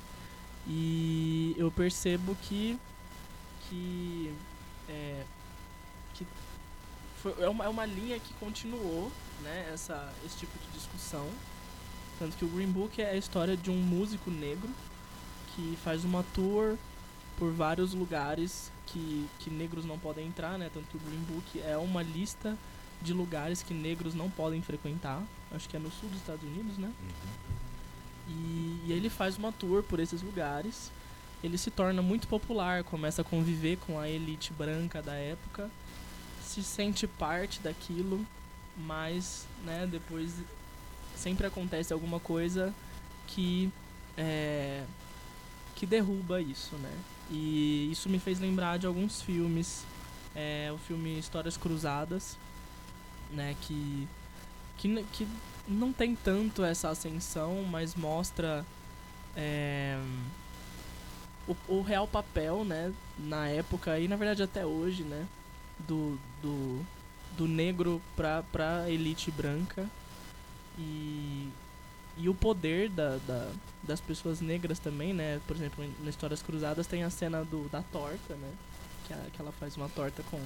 e 0.67 1.55
eu 1.57 1.71
percebo 1.71 2.35
que 2.43 2.77
que 3.69 4.33
é, 4.87 5.23
que 6.13 6.25
foi, 7.21 7.33
é, 7.39 7.49
uma, 7.49 7.65
é 7.65 7.69
uma 7.69 7.85
linha 7.85 8.19
que 8.19 8.33
continuou 8.35 9.11
né, 9.41 9.69
essa, 9.73 10.13
esse 10.25 10.37
tipo 10.37 10.57
de 10.59 10.77
discussão. 10.77 11.27
Tanto 12.19 12.37
que 12.37 12.45
o 12.45 12.47
Green 12.47 12.71
Book 12.71 13.01
é 13.01 13.09
a 13.09 13.15
história 13.15 13.57
de 13.57 13.69
um 13.69 13.77
músico 13.77 14.31
negro 14.31 14.69
que 15.55 15.77
faz 15.83 16.05
uma 16.05 16.23
tour 16.33 16.77
por 17.37 17.51
vários 17.51 17.93
lugares 17.93 18.71
que, 18.85 19.27
que 19.39 19.49
negros 19.49 19.85
não 19.85 19.99
podem 19.99 20.27
entrar, 20.27 20.57
né? 20.57 20.69
Tanto 20.73 20.87
que 20.87 20.97
o 20.97 20.99
Green 20.99 21.23
Book 21.23 21.59
é 21.61 21.75
uma 21.77 22.01
lista 22.01 22.57
de 23.01 23.13
lugares 23.13 23.61
que 23.61 23.73
negros 23.73 24.13
não 24.13 24.29
podem 24.29 24.61
frequentar. 24.61 25.21
Acho 25.51 25.67
que 25.67 25.75
é 25.75 25.79
no 25.79 25.91
sul 25.91 26.09
dos 26.09 26.19
Estados 26.19 26.43
Unidos, 26.43 26.77
né? 26.77 26.93
E, 28.27 28.81
e 28.85 28.91
ele 28.91 29.09
faz 29.09 29.37
uma 29.37 29.51
tour 29.51 29.83
por 29.83 29.99
esses 29.99 30.21
lugares. 30.21 30.91
Ele 31.43 31.57
se 31.57 31.69
torna 31.69 32.01
muito 32.01 32.27
popular, 32.27 32.83
começa 32.83 33.21
a 33.21 33.25
conviver 33.25 33.77
com 33.77 33.99
a 33.99 34.09
elite 34.09 34.51
branca 34.53 35.01
da 35.01 35.13
época, 35.13 35.69
se 36.41 36.63
sente 36.63 37.05
parte 37.05 37.59
daquilo, 37.59 38.25
mas 38.77 39.45
né, 39.63 39.87
depois 39.89 40.33
sempre 41.15 41.45
acontece 41.45 41.93
alguma 41.93 42.19
coisa 42.19 42.73
que 43.27 43.71
é, 44.17 44.83
que 45.75 45.85
derruba 45.85 46.41
isso, 46.41 46.75
né? 46.77 46.93
E 47.29 47.89
isso 47.91 48.09
me 48.09 48.19
fez 48.19 48.39
lembrar 48.39 48.77
de 48.77 48.87
alguns 48.87 49.21
filmes, 49.21 49.83
é, 50.35 50.71
o 50.73 50.77
filme 50.77 51.19
Histórias 51.19 51.57
Cruzadas, 51.57 52.37
né? 53.31 53.55
Que 53.61 54.07
que, 54.77 55.03
que 55.13 55.27
não 55.67 55.91
tem 55.93 56.15
tanto 56.15 56.63
essa 56.63 56.89
ascensão, 56.89 57.63
mas 57.63 57.95
mostra 57.95 58.65
é, 59.35 59.99
o, 61.47 61.55
o 61.67 61.81
real 61.81 62.07
papel, 62.07 62.63
né, 62.63 62.93
na 63.17 63.47
época 63.47 63.99
e 63.99 64.07
na 64.07 64.15
verdade 64.15 64.43
até 64.43 64.65
hoje, 64.65 65.03
né, 65.03 65.25
do, 65.79 66.17
do, 66.41 66.85
do 67.37 67.47
negro 67.47 68.01
pra, 68.15 68.43
pra 68.51 68.89
elite 68.89 69.31
branca 69.31 69.87
e, 70.77 71.49
e 72.17 72.29
o 72.29 72.33
poder 72.33 72.89
da, 72.89 73.17
da, 73.27 73.51
das 73.83 73.99
pessoas 74.01 74.41
negras 74.41 74.79
também, 74.79 75.13
né, 75.13 75.39
por 75.47 75.55
exemplo, 75.55 75.83
em- 75.83 75.93
nas 75.99 76.09
Histórias 76.09 76.41
Cruzadas 76.41 76.87
tem 76.87 77.03
a 77.03 77.09
cena 77.09 77.43
do, 77.43 77.67
da 77.69 77.81
torta, 77.91 78.35
né, 78.35 78.51
que, 79.07 79.13
a, 79.13 79.17
que 79.33 79.41
ela 79.41 79.51
faz 79.51 79.75
uma 79.77 79.89
torta 79.89 80.23
com, 80.29 80.39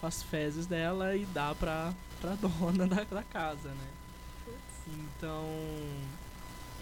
com 0.00 0.06
as 0.06 0.22
fezes 0.22 0.66
dela 0.66 1.14
e 1.16 1.24
dá 1.26 1.54
pra, 1.54 1.92
pra 2.20 2.34
dona 2.40 2.86
da, 2.86 3.04
da 3.04 3.22
casa, 3.22 3.68
né. 3.70 3.86
Então, 4.92 5.44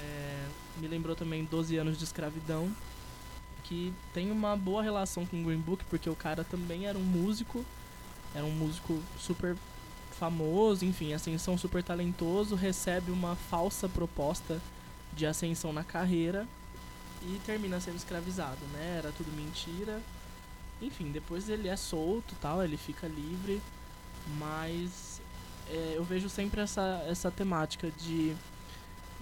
é, 0.01 0.47
me 0.79 0.89
lembrou 0.89 1.15
também 1.15 1.45
12 1.45 1.77
anos 1.77 1.99
de 1.99 2.05
escravidão, 2.05 2.71
que 3.65 3.93
tem 4.15 4.31
uma 4.31 4.57
boa 4.57 4.83
relação 4.83 5.27
com 5.27 5.41
o 5.41 5.45
Green 5.45 5.59
Book, 5.59 5.85
porque 5.91 6.09
o 6.09 6.17
cara 6.17 6.45
também 6.45 6.87
era 6.87 6.97
um 6.97 7.03
músico, 7.03 7.65
era 8.35 8.45
um 8.45 8.51
músico 8.51 9.03
super 9.19 9.57
famoso, 10.19 10.85
enfim, 10.85 11.13
ascensão 11.13 11.57
super 11.57 11.83
talentoso, 11.83 12.55
recebe 12.55 13.11
uma 13.11 13.37
falsa 13.37 13.89
proposta 13.89 14.61
de 15.13 15.27
ascensão 15.27 15.73
na 15.73 15.85
carreira 15.85 16.47
e 17.23 17.41
termina 17.45 17.81
sendo 17.81 17.97
escravizado, 17.97 18.65
né? 18.73 18.99
Era 18.99 19.13
tudo 19.13 19.31
mentira. 19.33 20.01
Enfim, 20.81 21.11
depois 21.11 21.49
ele 21.49 21.69
é 21.69 21.77
solto, 21.77 22.35
tal, 22.41 22.63
ele 22.63 22.77
fica 22.77 23.07
livre, 23.07 23.61
mas 24.39 25.21
é, 25.71 25.95
eu 25.97 26.05
vejo 26.05 26.29
sempre 26.29 26.61
essa, 26.61 27.05
essa 27.09 27.31
temática 27.31 27.91
de, 27.91 28.35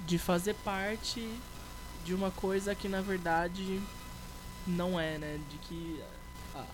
de 0.06 0.18
fazer 0.18 0.54
parte 0.54 1.28
de 2.04 2.14
uma 2.14 2.30
coisa 2.30 2.74
que 2.74 2.88
na 2.88 3.00
verdade 3.00 3.80
não 4.66 4.98
é, 4.98 5.18
né? 5.18 5.40
De 5.50 5.58
que 5.58 6.02
a- 6.54 6.64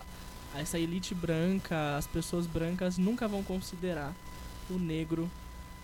essa 0.59 0.77
elite 0.77 1.15
branca, 1.15 1.97
as 1.97 2.05
pessoas 2.07 2.45
brancas 2.45 2.97
nunca 2.97 3.27
vão 3.27 3.41
considerar 3.43 4.13
o 4.69 4.77
negro, 4.77 5.29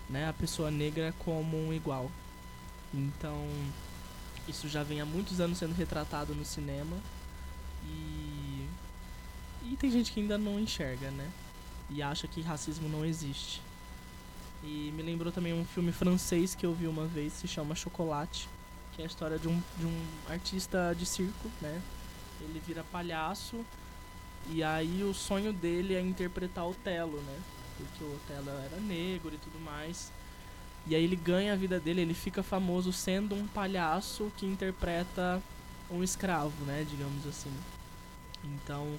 né? 0.09 0.27
A 0.29 0.33
pessoa 0.33 0.69
negra 0.71 1.13
como 1.19 1.57
um 1.57 1.73
igual. 1.73 2.11
Então, 2.93 3.47
isso 4.47 4.67
já 4.67 4.81
vem 4.83 5.01
há 5.01 5.05
muitos 5.05 5.39
anos 5.39 5.57
sendo 5.57 5.73
retratado 5.75 6.33
no 6.35 6.45
cinema. 6.45 6.97
E. 7.85 8.67
E 9.63 9.75
tem 9.77 9.91
gente 9.91 10.11
que 10.11 10.19
ainda 10.19 10.37
não 10.37 10.59
enxerga, 10.59 11.11
né? 11.11 11.29
E 11.89 12.01
acha 12.01 12.27
que 12.27 12.41
racismo 12.41 12.87
não 12.89 13.03
existe. 13.05 13.61
E 14.63 14.91
me 14.95 15.01
lembrou 15.01 15.31
também 15.31 15.53
um 15.53 15.65
filme 15.65 15.91
francês 15.91 16.53
que 16.53 16.65
eu 16.65 16.73
vi 16.73 16.87
uma 16.87 17.05
vez, 17.05 17.33
se 17.33 17.47
chama 17.47 17.75
Chocolate, 17.75 18.49
que 18.93 19.01
é 19.01 19.05
a 19.05 19.07
história 19.07 19.39
de 19.39 19.47
um, 19.47 19.61
de 19.77 19.85
um 19.85 20.05
artista 20.29 20.93
de 20.97 21.05
circo, 21.05 21.49
né? 21.61 21.81
Ele 22.41 22.61
vira 22.65 22.83
palhaço 22.91 23.65
e 24.49 24.63
aí 24.63 25.03
o 25.03 25.13
sonho 25.13 25.53
dele 25.53 25.95
é 25.95 26.01
interpretar 26.01 26.67
Otelo, 26.67 27.21
né? 27.21 27.39
Porque 27.77 28.03
o 28.03 28.15
Otelo 28.15 28.49
era 28.49 28.77
negro 28.81 29.33
e 29.33 29.37
tudo 29.37 29.59
mais. 29.59 30.11
E 30.87 30.95
aí 30.95 31.03
ele 31.03 31.15
ganha 31.15 31.53
a 31.53 31.55
vida 31.55 31.79
dele, 31.79 32.01
ele 32.01 32.13
fica 32.13 32.41
famoso 32.41 32.91
sendo 32.91 33.35
um 33.35 33.47
palhaço 33.47 34.31
que 34.37 34.45
interpreta 34.45 35.41
um 35.89 36.03
escravo, 36.03 36.65
né, 36.65 36.85
digamos 36.89 37.25
assim. 37.27 37.51
Então, 38.43 38.97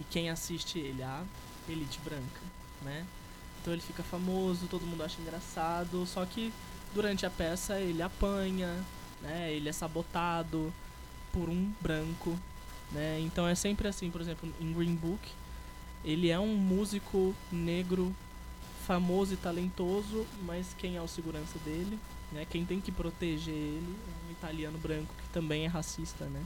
e 0.00 0.04
quem 0.04 0.30
assiste 0.30 0.78
ele? 0.78 1.02
A 1.02 1.24
elite 1.68 2.00
branca, 2.00 2.40
né? 2.82 3.06
Então 3.62 3.72
ele 3.72 3.80
fica 3.80 4.02
famoso, 4.02 4.66
todo 4.66 4.84
mundo 4.84 5.04
acha 5.04 5.20
engraçado, 5.22 6.04
só 6.04 6.26
que 6.26 6.52
durante 6.92 7.24
a 7.24 7.30
peça 7.30 7.78
ele 7.78 8.02
apanha, 8.02 8.84
né? 9.22 9.52
Ele 9.52 9.68
é 9.68 9.72
sabotado 9.72 10.72
por 11.32 11.48
um 11.48 11.72
branco, 11.80 12.36
né? 12.90 13.20
Então 13.20 13.46
é 13.46 13.54
sempre 13.54 13.86
assim, 13.86 14.10
por 14.10 14.20
exemplo, 14.20 14.52
em 14.60 14.72
Green 14.72 14.96
Book, 14.96 15.30
ele 16.04 16.28
é 16.28 16.40
um 16.40 16.56
músico 16.56 17.32
negro 17.52 18.12
famoso 18.84 19.34
e 19.34 19.36
talentoso, 19.36 20.26
mas 20.42 20.74
quem 20.76 20.96
é 20.96 21.00
o 21.00 21.06
segurança 21.06 21.56
dele, 21.60 21.96
né? 22.32 22.44
Quem 22.50 22.66
tem 22.66 22.80
que 22.80 22.90
proteger 22.90 23.54
ele 23.54 23.96
é 24.08 24.28
um 24.28 24.32
italiano 24.32 24.76
branco 24.78 25.14
que 25.22 25.28
também 25.28 25.66
é 25.66 25.68
racista, 25.68 26.24
né? 26.24 26.44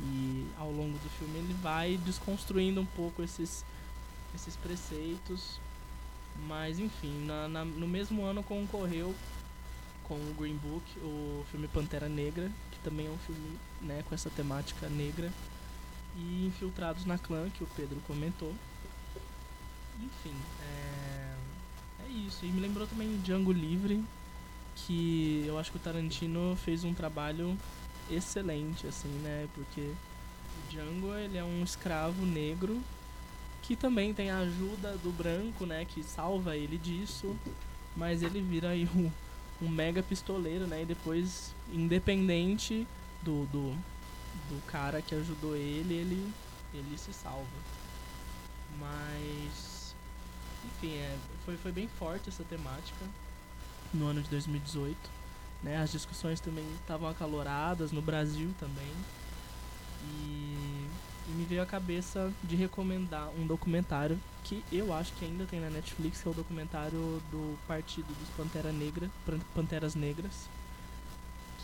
E 0.00 0.46
ao 0.58 0.72
longo 0.72 0.98
do 0.98 1.10
filme 1.10 1.38
ele 1.38 1.54
vai 1.62 1.96
desconstruindo 2.04 2.80
um 2.80 2.86
pouco 2.86 3.22
esses 3.22 3.64
esses 4.34 4.56
preceitos, 4.56 5.60
mas 6.46 6.78
enfim, 6.78 7.26
na, 7.26 7.48
na, 7.48 7.64
no 7.64 7.86
mesmo 7.86 8.24
ano 8.24 8.42
concorreu 8.42 9.14
com 10.04 10.14
o 10.14 10.34
Green 10.38 10.56
Book 10.56 10.84
o 11.00 11.44
filme 11.50 11.68
Pantera 11.68 12.08
Negra, 12.08 12.50
que 12.72 12.78
também 12.80 13.06
é 13.06 13.10
um 13.10 13.18
filme 13.18 13.58
né, 13.80 14.02
com 14.08 14.14
essa 14.14 14.28
temática 14.30 14.88
negra, 14.88 15.30
e 16.16 16.46
Infiltrados 16.46 17.04
na 17.04 17.16
Clã, 17.16 17.48
que 17.50 17.62
o 17.62 17.68
Pedro 17.76 18.00
comentou. 18.06 18.52
Enfim, 20.02 20.34
é, 20.62 21.34
é 22.06 22.08
isso. 22.08 22.44
E 22.44 22.48
me 22.48 22.60
lembrou 22.60 22.86
também 22.86 23.20
Django 23.22 23.52
Livre, 23.52 24.02
que 24.74 25.44
eu 25.46 25.58
acho 25.58 25.70
que 25.70 25.76
o 25.76 25.80
Tarantino 25.80 26.56
fez 26.64 26.82
um 26.82 26.92
trabalho 26.92 27.56
excelente, 28.10 28.86
assim, 28.86 29.08
né? 29.22 29.46
Porque 29.54 29.80
o 29.80 30.70
Django, 30.70 31.14
ele 31.14 31.38
é 31.38 31.44
um 31.44 31.62
escravo 31.62 32.24
negro 32.26 32.82
que 33.70 33.76
também 33.76 34.12
tem 34.12 34.32
a 34.32 34.38
ajuda 34.38 34.96
do 34.96 35.12
branco, 35.12 35.64
né? 35.64 35.84
Que 35.84 36.02
salva 36.02 36.56
ele 36.56 36.76
disso, 36.76 37.36
mas 37.94 38.20
ele 38.20 38.40
vira 38.40 38.70
aí 38.70 38.84
um, 38.96 39.08
um 39.62 39.68
mega 39.68 40.02
pistoleiro, 40.02 40.66
né? 40.66 40.82
E 40.82 40.84
depois, 40.84 41.54
independente 41.72 42.84
do, 43.22 43.46
do, 43.46 43.70
do 44.48 44.60
cara 44.66 45.00
que 45.00 45.14
ajudou 45.14 45.54
ele, 45.54 45.94
ele, 45.94 46.32
ele 46.74 46.98
se 46.98 47.12
salva. 47.12 47.46
Mas, 48.76 49.94
enfim, 50.64 50.94
é, 50.94 51.16
foi, 51.44 51.56
foi 51.56 51.70
bem 51.70 51.86
forte 51.96 52.28
essa 52.28 52.42
temática 52.42 53.06
no 53.94 54.06
ano 54.06 54.20
de 54.20 54.30
2018. 54.30 54.98
Né? 55.62 55.76
As 55.76 55.92
discussões 55.92 56.40
também 56.40 56.66
estavam 56.74 57.08
acaloradas 57.08 57.92
no 57.92 58.02
Brasil 58.02 58.52
também. 58.58 58.92
E, 60.02 60.69
e 61.30 61.32
me 61.32 61.44
veio 61.44 61.62
a 61.62 61.66
cabeça 61.66 62.32
de 62.42 62.56
recomendar 62.56 63.28
um 63.38 63.46
documentário 63.46 64.18
que 64.42 64.64
eu 64.72 64.92
acho 64.92 65.12
que 65.14 65.24
ainda 65.24 65.46
tem 65.46 65.60
na 65.60 65.70
Netflix, 65.70 66.20
que 66.20 66.28
é 66.28 66.30
o 66.30 66.34
documentário 66.34 67.22
do 67.30 67.56
Partido 67.68 68.08
dos 68.18 68.28
Pantera 68.30 68.72
Negra, 68.72 69.08
Panteras 69.54 69.94
Negras, 69.94 70.48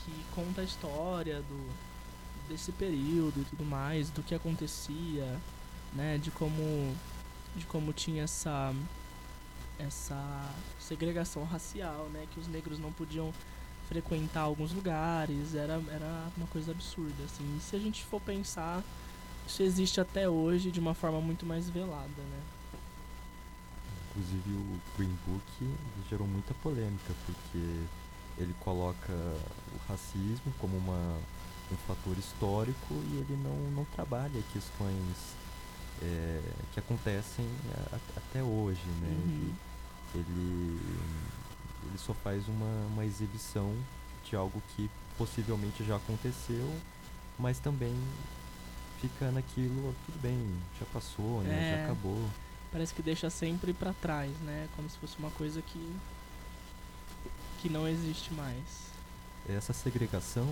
que 0.05 0.13
conta 0.35 0.61
a 0.61 0.65
história 0.65 1.41
do, 1.41 1.69
desse 2.49 2.71
período 2.71 3.41
e 3.41 3.45
tudo 3.45 3.65
mais, 3.65 4.09
do 4.11 4.23
que 4.23 4.35
acontecia, 4.35 5.37
né, 5.93 6.19
de 6.19 6.31
como 6.31 6.95
de 7.57 7.65
como 7.65 7.93
tinha 7.93 8.25
essa 8.25 8.75
essa 9.79 10.51
segregação 10.79 11.45
racial, 11.45 12.09
né, 12.13 12.27
que 12.33 12.39
os 12.41 12.47
negros 12.47 12.79
não 12.79 12.93
podiam 12.93 13.33
frequentar 13.89 14.43
alguns 14.43 14.73
lugares, 14.73 15.55
era 15.55 15.83
era 15.91 16.29
uma 16.37 16.47
coisa 16.49 16.71
absurda 16.71 17.25
assim. 17.25 17.57
E 17.57 17.61
se 17.61 17.75
a 17.75 17.79
gente 17.79 18.05
for 18.05 18.21
pensar, 18.21 18.83
isso 19.47 19.63
existe 19.63 20.01
até 20.01 20.29
hoje 20.29 20.71
de 20.71 20.81
uma 20.81 20.95
forma 20.95 21.21
muito 21.21 21.47
mais 21.47 21.71
velada, 21.71 22.07
né? 22.07 22.43
Inclusive 24.11 24.51
o 24.51 24.81
Green 24.97 25.17
Book 25.27 25.77
gerou 26.09 26.27
muita 26.27 26.55
polêmica 26.55 27.15
porque 27.27 27.85
ele 28.39 28.55
coloca 28.61 29.13
o 29.13 29.89
racismo 29.89 30.53
como 30.59 30.77
uma 30.77 31.19
um 31.73 31.77
fator 31.79 32.17
histórico 32.17 32.95
e 33.11 33.17
ele 33.17 33.37
não, 33.43 33.57
não 33.73 33.85
trabalha 33.87 34.41
questões 34.53 35.35
é, 36.01 36.41
que 36.73 36.79
acontecem 36.79 37.45
a, 37.93 37.97
até 38.17 38.43
hoje, 38.43 38.87
né? 39.01 39.09
Uhum. 39.09 39.55
Ele, 40.15 40.21
ele, 40.21 40.81
ele 41.89 41.99
só 41.99 42.15
faz 42.15 42.47
uma, 42.49 42.87
uma 42.93 43.05
exibição 43.05 43.75
de 44.25 44.37
algo 44.37 44.63
que 44.75 44.91
possivelmente 45.19 45.85
já 45.85 45.97
aconteceu, 45.97 46.73
mas 47.39 47.59
também 47.59 47.95
fica 49.01 49.31
naquilo, 49.31 49.95
tudo 50.07 50.21
bem, 50.21 50.39
já 50.79 50.87
passou, 50.93 51.43
né? 51.43 51.73
É. 51.73 51.77
Já 51.77 51.85
acabou. 51.85 52.19
Parece 52.73 52.93
que 52.95 53.03
deixa 53.03 53.31
sempre 53.31 53.73
pra 53.73 53.93
trás, 53.95 54.31
né? 54.41 54.69
Como 54.77 54.89
se 54.89 54.99
fosse 54.99 55.17
uma 55.19 55.31
coisa 55.31 55.63
que 55.63 55.97
que 57.61 57.69
não 57.71 57.89
existe 57.89 58.33
mais. 58.35 58.91
Essa 59.49 59.73
segregação 59.73 60.47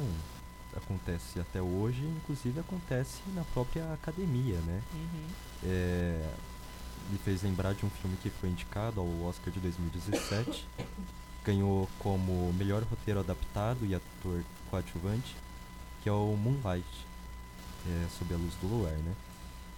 acontece 0.76 1.38
até 1.38 1.60
hoje, 1.60 2.02
inclusive 2.02 2.58
acontece 2.60 3.20
na 3.34 3.44
própria 3.44 3.92
academia, 3.92 4.56
né? 4.60 4.82
Uhum. 4.94 5.26
É, 5.64 6.34
me 7.10 7.18
fez 7.18 7.42
lembrar 7.42 7.74
de 7.74 7.84
um 7.84 7.90
filme 7.90 8.16
que 8.22 8.30
foi 8.30 8.48
indicado 8.48 9.00
ao 9.00 9.22
Oscar 9.24 9.52
de 9.52 9.60
2017. 9.60 10.66
ganhou 11.44 11.88
como 11.98 12.52
melhor 12.54 12.82
roteiro 12.84 13.20
adaptado 13.20 13.84
e 13.84 13.94
ator 13.94 14.42
coadjuvante, 14.70 15.36
que 16.02 16.08
é 16.08 16.12
o 16.12 16.36
Moonlight, 16.36 17.06
é, 17.86 18.06
Sob 18.18 18.32
a 18.32 18.36
Luz 18.36 18.54
do 18.56 18.66
Luar, 18.66 18.92
né? 18.92 19.14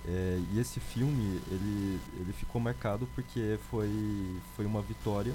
É, 0.08 0.40
e 0.52 0.60
esse 0.60 0.78
filme, 0.78 1.40
ele, 1.50 2.00
ele 2.20 2.32
ficou 2.32 2.60
marcado 2.60 3.08
porque 3.14 3.58
foi, 3.70 3.90
foi 4.54 4.64
uma 4.64 4.80
vitória 4.80 5.34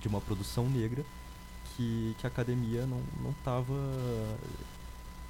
de 0.00 0.08
uma 0.08 0.20
produção 0.20 0.68
negra 0.68 1.04
que, 1.76 2.14
que 2.18 2.26
a 2.26 2.28
academia 2.28 2.86
não 2.86 3.02
não 3.22 3.30
estava 3.30 3.74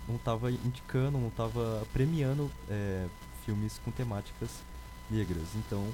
não 0.09 0.17
tava 0.19 0.53
indicando, 0.53 1.19
não 1.19 1.29
estava 1.29 1.85
premiando 1.93 2.51
é, 2.71 3.07
filmes 3.45 3.81
com 3.85 3.91
temáticas 3.91 4.51
negras. 5.11 5.49
Então, 5.57 5.89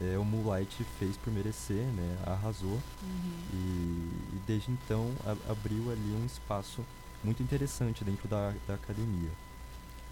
é, 0.00 0.16
o 0.16 0.24
Moonlight 0.24 0.84
fez 0.98 1.16
por 1.16 1.32
merecer, 1.32 1.84
né? 1.84 2.18
Arrasou. 2.24 2.70
Uhum. 2.70 3.38
E, 3.52 4.36
e 4.36 4.42
desde 4.46 4.70
então 4.70 5.10
a, 5.26 5.50
abriu 5.50 5.90
ali 5.90 6.16
um 6.22 6.24
espaço 6.24 6.84
muito 7.24 7.42
interessante 7.42 8.04
dentro 8.04 8.28
da, 8.28 8.54
da 8.66 8.74
academia. 8.74 9.30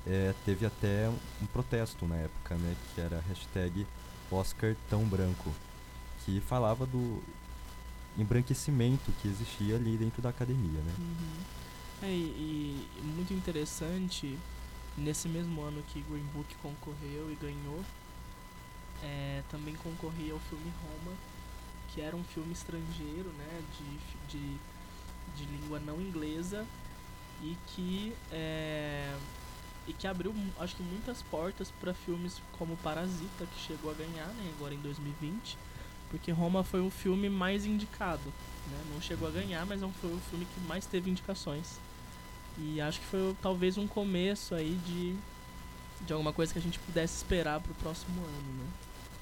É, 0.07 0.35
teve 0.45 0.64
até 0.64 1.09
um 1.42 1.47
protesto 1.47 2.07
na 2.07 2.16
época, 2.16 2.55
né? 2.55 2.77
Que 2.95 3.01
era 3.01 3.19
a 3.19 3.21
hashtag 3.29 3.87
Oscar 4.31 4.77
Tão 4.88 5.05
Branco. 5.05 5.53
Que 6.25 6.40
falava 6.40 6.87
do 6.87 7.23
embranquecimento 8.19 9.12
que 9.21 9.29
existia 9.29 9.77
ali 9.77 9.97
dentro 9.97 10.23
da 10.23 10.31
academia, 10.31 10.81
né? 10.81 10.95
Uhum. 10.99 11.66
É, 12.03 12.11
e, 12.11 12.88
e 12.99 13.03
muito 13.03 13.33
interessante, 13.33 14.38
nesse 14.97 15.29
mesmo 15.29 15.62
ano 15.62 15.83
que 15.88 16.01
Green 16.03 16.27
Book 16.35 16.55
concorreu 16.57 17.31
e 17.31 17.35
ganhou, 17.40 17.83
é, 19.03 19.42
também 19.51 19.75
concorria 19.77 20.33
ao 20.33 20.38
filme 20.40 20.73
Roma, 20.83 21.16
que 21.88 22.01
era 22.01 22.16
um 22.16 22.25
filme 22.25 22.53
estrangeiro, 22.53 23.31
né, 23.38 23.62
de, 23.79 24.38
de, 24.38 24.57
de 25.37 25.45
língua 25.45 25.81
não 25.81 26.01
inglesa, 26.01 26.66
e 27.42 27.57
que, 27.69 28.14
é, 28.31 29.14
e 29.87 29.92
que 29.92 30.07
abriu, 30.07 30.35
acho 30.59 30.77
que 30.77 30.83
muitas 30.83 31.22
portas 31.22 31.70
para 31.81 31.94
filmes 31.94 32.40
como 32.59 32.77
Parasita, 32.79 33.46
que 33.46 33.61
chegou 33.61 33.90
a 33.90 33.94
ganhar, 33.94 34.27
né, 34.27 34.53
agora 34.57 34.75
em 34.75 34.81
2020, 34.81 35.57
porque 36.11 36.31
Roma 36.33 36.64
foi 36.64 36.81
o 36.81 36.90
filme 36.90 37.29
mais 37.29 37.64
indicado. 37.64 38.33
Né? 38.70 38.79
Não 38.92 39.01
chegou 39.01 39.29
a 39.29 39.31
ganhar, 39.31 39.64
mas 39.66 39.81
foi 39.81 40.12
o 40.12 40.20
filme 40.31 40.44
que 40.44 40.61
mais 40.66 40.87
teve 40.87 41.11
indicações. 41.11 41.79
E 42.59 42.81
acho 42.81 43.01
que 43.01 43.07
foi 43.07 43.37
talvez 43.42 43.77
um 43.77 43.87
começo 43.87 44.55
aí 44.55 44.79
de, 44.87 45.16
de 46.07 46.12
alguma 46.12 46.33
coisa 46.33 46.53
que 46.53 46.59
a 46.59 46.62
gente 46.62 46.79
pudesse 46.79 47.16
esperar 47.16 47.61
pro 47.61 47.75
próximo 47.75 48.18
ano, 48.22 48.64
né? 48.64 48.66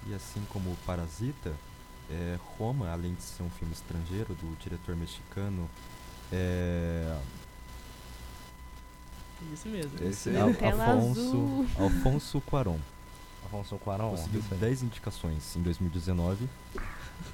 E 0.07 0.14
assim 0.14 0.42
como 0.50 0.77
Parasita, 0.87 1.55
é, 2.11 2.38
Roma, 2.59 2.90
além 2.90 3.14
de 3.14 3.22
ser 3.22 3.42
um 3.42 3.50
filme 3.50 3.72
estrangeiro 3.72 4.35
do 4.35 4.57
diretor 4.59 4.94
mexicano 4.94 5.68
É, 6.33 7.18
Isso 9.52 9.68
mesmo. 9.68 9.92
Esse 10.02 10.30
é 10.30 10.40
Afonso, 10.40 11.20
azul. 11.20 11.66
Alfonso 11.78 12.40
Cuarón. 12.40 12.78
Afonso 13.46 13.76
Cuarón. 13.78 14.11
Conseguiu 14.11 14.40
isso 14.40 14.54
aí. 14.54 14.61
10 14.61 14.83
indicações 14.85 15.57
em 15.57 15.62
2019. 15.62 16.48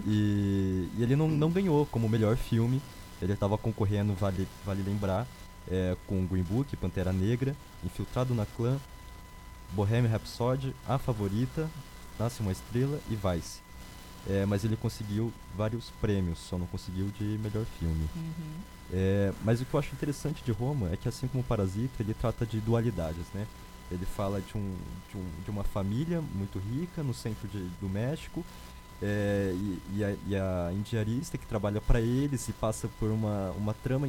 E, 0.06 0.88
e 0.96 1.02
ele 1.02 1.16
não, 1.16 1.28
não 1.28 1.50
ganhou 1.50 1.86
como 1.86 2.08
melhor 2.08 2.36
filme. 2.36 2.80
Ele 3.20 3.32
estava 3.32 3.58
concorrendo, 3.58 4.14
vale, 4.14 4.48
vale 4.64 4.82
lembrar, 4.82 5.26
é, 5.70 5.96
com 6.06 6.26
Green 6.26 6.42
Book, 6.42 6.74
Pantera 6.76 7.12
Negra, 7.12 7.54
Infiltrado 7.84 8.34
na 8.34 8.46
Clã, 8.46 8.78
Bohemian 9.72 10.10
Rhapsody, 10.10 10.74
A 10.88 10.98
Favorita, 10.98 11.68
Nasce 12.18 12.40
uma 12.42 12.52
Estrela 12.52 13.00
e 13.08 13.14
Vice. 13.14 13.60
É, 14.28 14.44
mas 14.46 14.64
ele 14.64 14.76
conseguiu 14.76 15.32
vários 15.56 15.90
prêmios, 16.00 16.38
só 16.38 16.58
não 16.58 16.66
conseguiu 16.66 17.10
de 17.18 17.24
melhor 17.42 17.64
filme. 17.78 18.08
Uhum. 18.14 18.52
É, 18.92 19.32
mas 19.44 19.60
o 19.60 19.64
que 19.64 19.72
eu 19.72 19.80
acho 19.80 19.94
interessante 19.94 20.42
de 20.44 20.52
Roma 20.52 20.90
é 20.92 20.96
que, 20.96 21.08
assim 21.08 21.26
como 21.28 21.42
Parasita, 21.42 22.02
ele 22.02 22.14
trata 22.14 22.44
de 22.44 22.60
dualidades, 22.60 23.24
né? 23.32 23.46
Ele 23.90 24.04
fala 24.04 24.40
de, 24.40 24.56
um, 24.56 24.76
de, 25.10 25.16
um, 25.16 25.24
de 25.44 25.50
uma 25.50 25.64
família 25.64 26.22
muito 26.34 26.58
rica 26.58 27.02
no 27.02 27.12
centro 27.14 27.48
de, 27.48 27.58
do 27.80 27.88
México 27.88 28.44
é, 29.02 29.52
e, 29.54 29.80
e, 29.96 30.04
a, 30.04 30.16
e 30.28 30.36
a 30.36 30.72
indiarista 30.72 31.38
que 31.38 31.46
trabalha 31.46 31.80
para 31.80 32.00
eles 32.00 32.48
e 32.48 32.52
passa 32.52 32.88
por 32.98 33.10
uma, 33.10 33.50
uma 33.52 33.74
trama. 33.74 34.08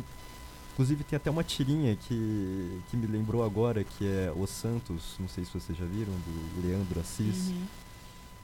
Inclusive, 0.74 1.04
tem 1.04 1.18
até 1.18 1.30
uma 1.30 1.44
tirinha 1.44 1.96
que, 1.96 2.80
que 2.90 2.98
me 2.98 3.08
lembrou 3.08 3.44
agora, 3.44 3.84
que 3.84 4.06
é 4.06 4.32
Os 4.36 4.50
Santos, 4.50 5.16
não 5.20 5.28
sei 5.28 5.46
se 5.46 5.52
vocês 5.52 5.78
já 5.78 5.86
viram, 5.86 6.14
do 6.14 6.68
Leandro 6.68 7.00
Assis. 7.00 7.50
Uhum. 7.50 7.66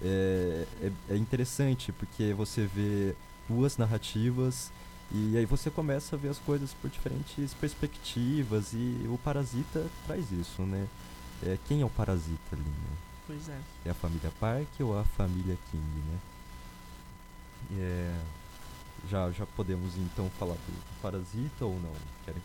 É, 0.01 0.67
é, 0.81 1.13
é 1.13 1.17
interessante 1.17 1.91
porque 1.91 2.33
você 2.33 2.65
vê 2.67 3.15
duas 3.49 3.77
narrativas 3.77 4.71
e 5.11 5.37
aí 5.37 5.45
você 5.45 5.71
começa 5.71 6.15
a 6.15 6.19
ver 6.19 6.29
as 6.29 6.37
coisas 6.39 6.73
por 6.73 6.89
diferentes 6.89 7.53
perspectivas 7.55 8.73
e 8.73 9.05
o 9.07 9.17
Parasita 9.23 9.85
traz 10.05 10.31
isso, 10.31 10.61
né? 10.63 10.87
É, 11.43 11.57
quem 11.67 11.81
é 11.81 11.85
o 11.85 11.89
Parasita 11.89 12.37
ali, 12.53 12.61
né? 12.63 12.97
Pois 13.25 13.49
é. 13.49 13.59
É 13.85 13.89
a 13.89 13.93
família 13.93 14.31
Park 14.39 14.67
ou 14.81 14.97
a 14.97 15.03
família 15.03 15.57
King, 15.71 15.99
né? 16.11 16.19
É, 17.79 18.15
já, 19.09 19.31
já 19.31 19.45
podemos 19.45 19.95
então 19.97 20.29
falar 20.37 20.53
do, 20.53 20.71
do 20.71 21.01
Parasita 21.01 21.65
ou 21.65 21.79
não? 21.79 21.93
Querem 22.25 22.41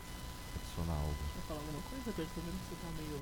adicionar 0.55 0.93
algo? 0.99 1.15
Quer 1.35 1.41
falar 1.47 1.59
alguma 1.59 1.81
coisa, 1.89 2.11
Pedro? 2.15 2.31
Tô 2.35 2.41
vendo 2.41 2.59
que 2.59 2.69
você 2.69 2.75
tá 2.81 2.87
meio 2.97 3.19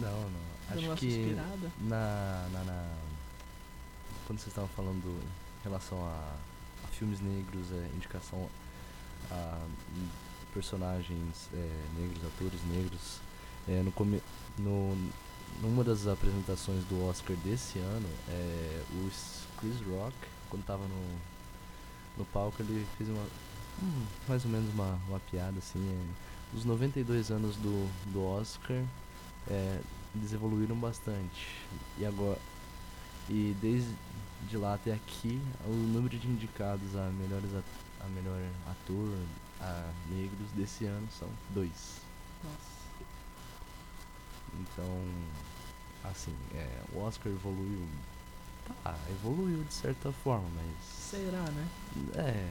Não, 0.00 0.30
não. 0.30 0.58
Acho 0.70 1.00
que 1.00 1.34
na, 1.80 2.48
na, 2.52 2.64
na- 2.64 3.17
quando 4.28 4.40
vocês 4.40 4.48
estavam 4.48 4.68
falando 4.76 5.06
em 5.08 5.64
relação 5.64 5.98
a, 6.04 6.36
a 6.84 6.88
filmes 6.88 7.18
negros, 7.18 7.72
é, 7.72 7.88
indicação 7.96 8.46
a 9.30 9.58
hum, 9.96 10.06
personagens 10.52 11.48
é, 11.54 11.84
negros, 11.98 12.22
atores 12.26 12.60
negros, 12.66 13.20
é, 13.66 13.82
no, 13.82 13.90
come, 13.90 14.22
no 14.58 14.94
numa 15.62 15.82
das 15.82 16.06
apresentações 16.06 16.84
do 16.84 17.08
Oscar 17.08 17.34
desse 17.38 17.78
ano, 17.78 18.08
é, 18.28 18.82
o 18.92 19.10
Chris 19.58 19.80
Rock, 19.88 20.14
quando 20.50 20.64
tava 20.66 20.84
no, 20.86 21.18
no 22.18 22.24
palco, 22.26 22.60
ele 22.60 22.86
fez 22.98 23.08
uma 23.08 23.26
hum, 23.82 24.06
mais 24.28 24.44
ou 24.44 24.50
menos 24.50 24.70
uma, 24.74 25.00
uma 25.08 25.20
piada 25.20 25.58
assim, 25.58 25.80
é, 25.80 26.54
os 26.54 26.66
92 26.66 27.30
anos 27.30 27.56
do, 27.56 27.88
do 28.12 28.22
Oscar 28.22 28.84
é, 29.50 29.80
eles 30.14 30.32
evoluíram 30.32 30.76
bastante. 30.76 31.46
E 31.98 32.04
agora 32.04 32.38
e 33.28 33.54
desde 33.60 33.94
de 34.48 34.56
lá 34.56 34.74
até 34.74 34.92
aqui, 34.92 35.40
o 35.66 35.70
número 35.72 36.16
de 36.18 36.26
indicados 36.28 36.94
a 36.96 37.10
melhores 37.10 37.54
at- 37.54 37.64
a 38.04 38.08
melhor 38.08 38.40
ator 38.70 39.12
a 39.60 39.90
negros 40.08 40.48
desse 40.54 40.84
ano 40.86 41.06
são 41.18 41.28
dois. 41.50 42.00
Nossa. 42.44 42.78
Então, 44.60 45.04
assim, 46.04 46.34
é, 46.54 46.68
o 46.94 47.00
Oscar 47.00 47.30
evoluiu. 47.32 47.86
Tá, 48.84 48.94
evoluiu 49.10 49.64
de 49.64 49.72
certa 49.72 50.12
forma, 50.12 50.46
mas 50.54 50.84
Será, 50.84 51.42
né? 51.50 51.66
é, 52.16 52.50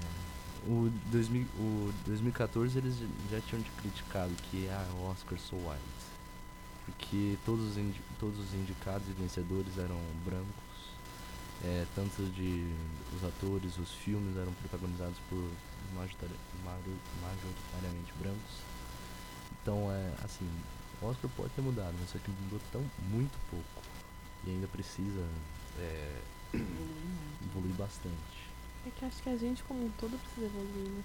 o, 0.68 0.92
2000, 1.12 1.46
o 1.60 1.94
2014 2.08 2.78
eles 2.78 2.96
já 3.30 3.40
tinham 3.42 3.64
criticado 3.78 4.34
que 4.50 4.68
ah, 4.70 4.86
o 5.00 5.10
Oscar 5.12 5.38
so 5.40 5.56
white. 5.56 5.82
Porque 6.86 7.38
todos 7.46 7.78
os, 7.78 7.96
todos 8.20 8.40
os 8.40 8.54
indicados 8.54 9.08
e 9.08 9.12
vencedores 9.12 9.78
eram 9.78 10.00
brancos. 10.26 10.67
É, 11.64 11.86
tanto 11.96 12.22
de 12.34 12.72
os 13.16 13.24
atores, 13.24 13.80
os 13.80 13.92
filmes 13.92 14.38
eram 14.38 14.54
protagonizados 14.54 15.18
por 15.30 15.50
majoritariamente 15.94 18.14
brancos. 18.20 18.62
Então 19.62 19.92
é 19.92 20.14
assim, 20.24 20.50
o 21.02 21.08
Oscar 21.08 21.30
pode 21.36 21.50
ter 21.50 21.62
mudado, 21.62 21.94
mas 22.00 22.10
só 22.10 22.18
que 22.20 22.30
mudou 22.30 22.60
tão 22.72 22.82
muito 23.10 23.38
pouco. 23.50 23.82
E 24.46 24.52
ainda 24.52 24.68
precisa 24.68 25.26
é, 25.80 26.22
evoluir 26.54 27.74
bastante. 27.76 28.48
É 28.86 28.92
que 28.92 29.06
acho 29.06 29.22
que 29.22 29.30
a 29.30 29.38
gente 29.38 29.64
como 29.64 29.86
um 29.86 29.92
todo 30.00 30.18
precisa 30.20 30.46
evoluir, 30.46 30.90
né? 30.90 31.04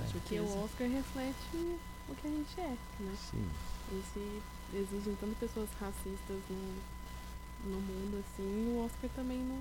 É. 0.00 0.12
Porque 0.12 0.40
o 0.40 0.64
Oscar 0.64 0.88
reflete 0.88 1.78
o 2.08 2.14
que 2.14 2.26
a 2.26 2.30
gente 2.30 2.60
é, 2.60 2.76
né? 3.00 3.14
Sim. 3.30 3.48
E 3.92 4.02
se 4.12 4.42
exigem 4.76 5.16
tanto 5.20 5.36
pessoas 5.36 5.68
racistas 5.80 6.38
no, 6.50 6.74
no 7.64 7.80
mundo, 7.80 8.22
assim, 8.24 8.74
o 8.76 8.84
Oscar 8.84 9.10
também 9.14 9.38
não, 9.38 9.58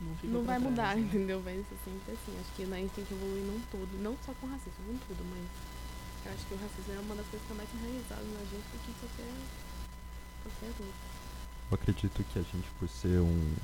Não, 0.00 0.16
fica 0.16 0.32
não 0.32 0.44
vai 0.44 0.58
trás, 0.58 0.70
mudar, 0.70 0.96
né? 0.96 1.02
entendeu? 1.02 1.40
Vai 1.42 1.54
ser 1.56 1.76
sempre 1.84 2.12
assim. 2.12 2.32
Acho 2.40 2.50
que 2.56 2.62
a 2.62 2.76
gente 2.76 2.92
tem 2.92 3.04
que 3.04 3.14
evoluir 3.14 3.42
num 3.44 3.60
todo, 3.70 4.02
não 4.02 4.16
só 4.24 4.32
com 4.40 4.46
racismo, 4.46 4.84
com 4.86 4.96
tudo, 5.08 5.24
mas 5.30 5.44
eu 6.26 6.32
acho 6.32 6.46
que 6.46 6.54
o 6.54 6.58
racismo 6.58 6.92
é 6.94 6.98
uma 7.00 7.14
das 7.16 7.26
coisas 7.26 7.46
que 7.46 7.52
está 7.52 7.54
mais 7.54 7.68
enraizadas 7.74 8.26
na 8.32 8.40
gente 8.40 8.66
do 8.70 8.78
que 8.84 8.92
qualquer, 9.00 9.32
qualquer 10.42 10.66
outra. 10.68 11.10
Eu 11.70 11.74
acredito 11.74 12.24
que 12.24 12.38
a 12.38 12.42
gente, 12.42 12.68
por 12.78 12.88
ser 12.88 13.20
um 13.20 13.54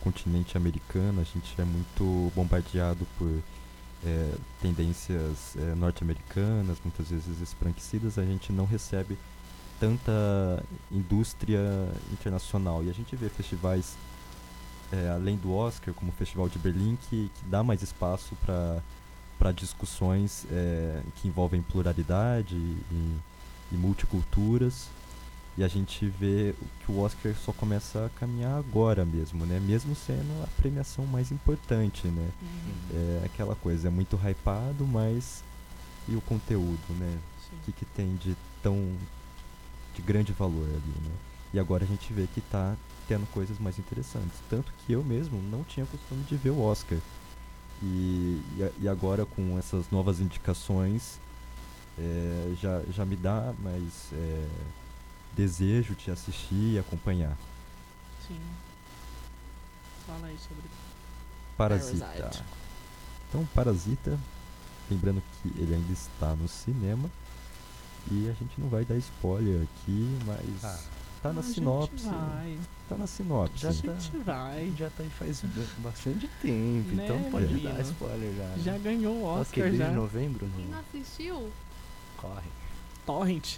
continente 0.00 0.56
americano, 0.56 1.20
a 1.20 1.24
gente 1.24 1.60
é 1.60 1.64
muito 1.64 2.32
bombardeado 2.34 3.06
por 3.18 3.42
eh, 4.04 4.34
tendências 4.62 5.56
eh, 5.56 5.74
norte-americanas, 5.74 6.78
muitas 6.84 7.10
vezes 7.10 7.40
esbranquecidas, 7.40 8.16
a 8.16 8.24
gente 8.24 8.52
não 8.52 8.64
recebe 8.64 9.18
tanta 9.78 10.62
indústria 10.90 11.60
internacional. 12.12 12.84
E 12.84 12.90
a 12.90 12.92
gente 12.92 13.14
vê 13.16 13.28
festivais, 13.28 13.96
eh, 14.92 15.10
além 15.14 15.36
do 15.36 15.54
Oscar, 15.54 15.94
como 15.94 16.10
o 16.10 16.14
Festival 16.14 16.48
de 16.48 16.58
Berlim, 16.58 16.96
que, 17.08 17.30
que 17.34 17.44
dá 17.48 17.62
mais 17.62 17.82
espaço 17.82 18.36
para 18.44 19.52
discussões 19.52 20.46
eh, 20.50 21.02
que 21.16 21.28
envolvem 21.28 21.62
pluralidade 21.62 22.56
e, 22.56 23.16
e 23.72 23.76
multiculturas. 23.76 24.88
E 25.56 25.64
a 25.64 25.68
gente 25.68 26.06
vê 26.06 26.54
que 26.84 26.92
o 26.92 27.00
Oscar 27.00 27.34
só 27.34 27.52
começa 27.52 28.06
a 28.06 28.08
caminhar 28.20 28.56
agora 28.56 29.04
mesmo, 29.04 29.44
né? 29.44 29.58
Mesmo 29.58 29.92
sendo 29.92 30.44
a 30.44 30.46
premiação 30.56 31.04
mais 31.04 31.32
importante, 31.32 32.06
né? 32.06 32.28
Uhum. 32.40 33.20
É 33.22 33.26
aquela 33.26 33.56
coisa, 33.56 33.88
é 33.88 33.90
muito 33.90 34.16
hypado, 34.16 34.86
mas 34.86 35.42
e 36.06 36.14
o 36.14 36.20
conteúdo, 36.20 36.78
né? 36.90 37.18
O 37.52 37.64
que, 37.64 37.72
que 37.72 37.84
tem 37.84 38.14
de 38.16 38.36
tão 38.62 38.94
de 39.98 40.02
grande 40.02 40.32
valor 40.32 40.64
ali, 40.64 41.02
né? 41.02 41.12
E 41.52 41.58
agora 41.58 41.82
a 41.82 41.86
gente 41.86 42.12
vê 42.12 42.28
que 42.32 42.40
tá 42.40 42.76
tendo 43.08 43.26
coisas 43.32 43.58
mais 43.58 43.78
interessantes. 43.78 44.38
Tanto 44.48 44.72
que 44.78 44.92
eu 44.92 45.02
mesmo 45.02 45.42
não 45.50 45.64
tinha 45.64 45.84
costume 45.86 46.22
de 46.24 46.36
ver 46.36 46.50
o 46.50 46.60
Oscar. 46.60 46.98
E, 47.82 48.40
e, 48.56 48.72
e 48.82 48.88
agora 48.88 49.26
com 49.26 49.58
essas 49.58 49.90
novas 49.90 50.20
indicações 50.20 51.18
é, 51.98 52.54
já, 52.60 52.82
já 52.92 53.04
me 53.04 53.16
dá 53.16 53.52
mais 53.58 54.12
é, 54.12 54.46
desejo 55.34 55.94
de 55.94 56.10
assistir 56.12 56.74
e 56.74 56.78
acompanhar. 56.78 57.36
Sim. 58.26 58.38
Fala 60.06 60.28
aí 60.28 60.38
sobre 60.38 60.62
Parasita. 61.56 62.06
Parasite. 62.06 62.44
Então, 63.28 63.48
Parasita, 63.52 64.18
lembrando 64.88 65.22
que 65.42 65.48
ele 65.60 65.74
ainda 65.74 65.92
está 65.92 66.36
no 66.36 66.46
cinema. 66.46 67.10
E 68.10 68.28
a 68.28 68.32
gente 68.32 68.58
não 68.58 68.68
vai 68.68 68.84
dar 68.84 68.96
spoiler 68.96 69.62
aqui, 69.62 70.18
mas 70.26 70.64
Ah, 70.64 70.78
tá 71.22 71.32
na 71.32 71.40
A 71.40 71.42
gente 71.42 71.54
sinopse. 71.54 72.04
vai. 72.06 72.58
Tá 72.88 72.96
na 72.96 73.06
sinopse. 73.06 73.58
Já 73.58 73.68
A 73.70 73.74
tá. 73.74 73.94
gente 74.00 74.16
vai. 74.18 74.72
já 74.78 74.88
tá 74.90 75.02
aí 75.02 75.10
faz 75.10 75.40
ba- 75.42 75.62
bastante 75.90 76.26
tempo, 76.40 76.94
Né, 76.94 77.04
então 77.04 77.30
pode 77.30 77.46
menino? 77.52 77.74
dar 77.74 77.80
spoiler 77.82 78.34
já. 78.34 78.44
né? 78.44 78.58
Já 78.64 78.78
ganhou 78.78 79.14
o 79.16 79.24
Oscar, 79.24 79.64
desde 79.64 79.78
já. 79.78 79.90
novembro 79.90 80.46
Quem 80.56 80.64
não 80.64 80.70
não 80.72 80.78
assistiu, 80.80 81.50
corre. 82.16 82.48
Torrent. 83.04 83.56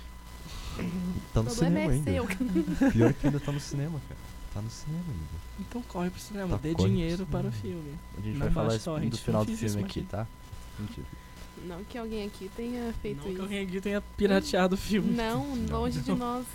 Tá 1.34 1.42
no 1.42 1.50
cinema 1.50 1.78
é 1.92 1.94
ainda. 1.94 2.10
seu. 2.12 2.26
Pior 2.92 3.12
que 3.14 3.26
ainda 3.26 3.40
tá 3.40 3.52
no 3.52 3.60
cinema, 3.60 4.00
cara. 4.08 4.20
Tá 4.54 4.62
no 4.62 4.70
cinema 4.70 5.04
ainda. 5.08 5.40
Então 5.60 5.82
corre 5.82 6.10
pro 6.10 6.20
cinema, 6.20 6.56
Tá, 6.56 6.62
dê 6.62 6.74
dinheiro 6.74 7.26
para 7.26 7.46
o 7.46 7.52
filme. 7.52 7.94
A 8.16 8.20
gente 8.20 8.32
Não 8.34 8.40
vai 8.46 8.50
falar 8.50 8.74
isso 8.76 8.84
torrent, 8.86 9.10
do 9.10 9.18
final 9.18 9.44
não 9.44 9.52
do 9.52 9.56
filme 9.56 9.82
aqui, 9.84 10.00
mas- 10.00 10.10
tá? 10.10 10.26
Mentira. 10.78 11.06
Não 11.66 11.84
que 11.84 11.98
alguém 11.98 12.26
aqui 12.26 12.50
tenha 12.56 12.92
feito 13.02 13.18
Não 13.18 13.24
que 13.24 13.32
isso. 13.32 13.42
alguém 13.42 13.62
aqui 13.66 13.80
tenha 13.80 14.00
pirateado 14.16 14.74
o 14.74 14.78
filme. 14.78 15.12
Não, 15.12 15.54
Não. 15.68 15.80
longe 15.80 16.00
de 16.00 16.12
nós. 16.12 16.46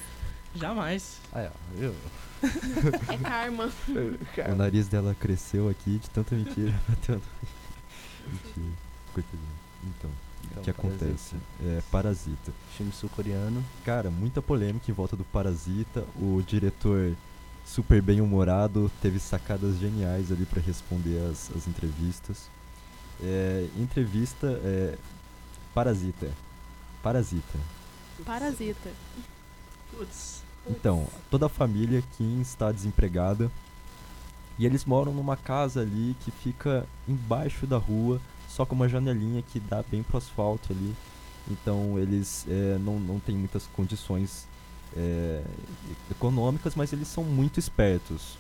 Jamais. 0.56 1.20
Aí, 1.34 1.48
ó, 1.48 1.78
viu? 1.78 1.94
É 3.12 3.18
karma. 3.18 3.72
O 4.52 4.56
nariz 4.56 4.88
dela 4.88 5.16
cresceu 5.20 5.68
aqui 5.70 5.98
de 6.00 6.10
tanta 6.10 6.36
mentira. 6.36 6.74
Mentira. 8.28 8.74
Coitadinha. 9.14 9.50
Então. 9.84 10.12
Então, 10.52 10.64
que 10.64 10.70
acontece. 10.70 11.36
Parasita. 11.36 11.38
É 11.66 11.82
Parasita. 11.92 12.52
Filme 12.78 12.92
sul-coreano. 12.92 13.64
Cara, 13.84 14.10
muita 14.12 14.42
polêmica 14.42 14.90
em 14.90 14.94
volta 14.94 15.16
do 15.16 15.24
Parasita. 15.24 16.06
O 16.16 16.42
diretor, 16.46 17.16
super 17.66 18.02
bem 18.02 18.22
humorado, 18.22 18.92
teve 19.02 19.20
sacadas 19.20 19.78
geniais 19.80 20.32
ali 20.32 20.46
pra 20.46 20.62
responder 20.62 21.18
as, 21.32 21.50
as 21.56 21.68
entrevistas. 21.68 22.50
É, 23.22 23.68
entrevista 23.78 24.48
é 24.64 24.98
Parasita. 25.74 26.32
Parasita. 27.04 27.60
Parasita. 28.26 28.90
Putz. 29.92 30.42
Então, 30.68 31.08
toda 31.30 31.46
a 31.46 31.50
família 31.50 32.04
Kim 32.18 32.42
está 32.42 32.72
desempregada. 32.72 33.52
E 34.58 34.66
eles 34.66 34.86
moram 34.86 35.14
numa 35.14 35.36
casa 35.36 35.82
ali 35.82 36.16
que 36.22 36.32
fica 36.32 36.88
embaixo 37.08 37.68
da 37.68 37.78
rua, 37.78 38.22
só 38.48 38.66
com 38.66 38.74
uma 38.74 38.88
janelinha 38.88 39.42
que 39.42 39.60
dá 39.60 39.84
bem 39.84 40.02
pro 40.02 40.18
asfalto 40.18 40.72
ali. 40.72 40.96
Então 41.52 42.00
eles 42.00 42.46
é, 42.50 42.78
não, 42.80 43.00
não 43.00 43.20
têm 43.20 43.36
muitas 43.36 43.68
condições 43.68 44.48
é, 44.96 45.44
econômicas, 46.10 46.74
mas 46.74 46.94
eles 46.94 47.08
são 47.08 47.24
muito 47.24 47.60
espertos. 47.60 48.38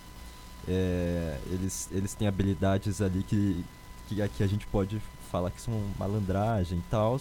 É, 0.67 1.37
eles, 1.51 1.89
eles 1.91 2.13
têm 2.15 2.27
habilidades 2.27 3.01
ali 3.01 3.21
que, 3.21 3.63
que 4.07 4.21
aqui 4.21 4.43
a 4.43 4.47
gente 4.47 4.65
pode 4.67 5.01
falar 5.31 5.51
que 5.51 5.61
são 5.61 5.81
malandragem 5.97 6.77
e 6.77 6.83
tal, 6.89 7.19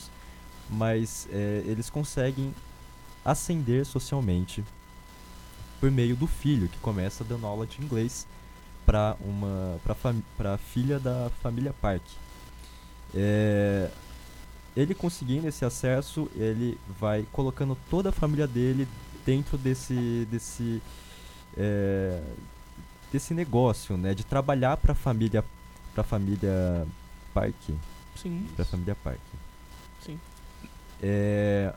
mas 0.70 1.28
é, 1.30 1.62
eles 1.66 1.90
conseguem 1.90 2.54
ascender 3.24 3.84
socialmente 3.84 4.64
por 5.80 5.90
meio 5.90 6.16
do 6.16 6.26
filho, 6.26 6.68
que 6.68 6.78
começa 6.78 7.24
dando 7.24 7.46
aula 7.46 7.66
de 7.66 7.82
inglês 7.82 8.26
para 8.86 9.16
uma 9.20 9.78
para 10.36 10.58
filha 10.58 10.98
da 10.98 11.30
família 11.42 11.74
Park. 11.80 12.02
É, 13.14 13.90
ele 14.76 14.94
conseguindo 14.94 15.46
esse 15.46 15.64
acesso, 15.64 16.30
ele 16.34 16.78
vai 16.98 17.26
colocando 17.32 17.76
toda 17.88 18.10
a 18.10 18.12
família 18.12 18.46
dele 18.46 18.88
dentro 19.24 19.56
desse 19.56 20.26
desse 20.30 20.82
é, 21.56 22.22
desse 23.12 23.32
negócio, 23.32 23.96
né, 23.96 24.12
de 24.12 24.24
trabalhar 24.24 24.76
para 24.76 24.92
a 24.92 24.96
família 24.96 25.44
para 25.94 26.02
família 26.02 26.86
Park, 27.32 27.54
Sim. 28.16 28.46
para 28.56 28.64
família 28.64 28.96
Park. 28.96 29.20
Sim. 30.04 30.18
É, 31.02 31.72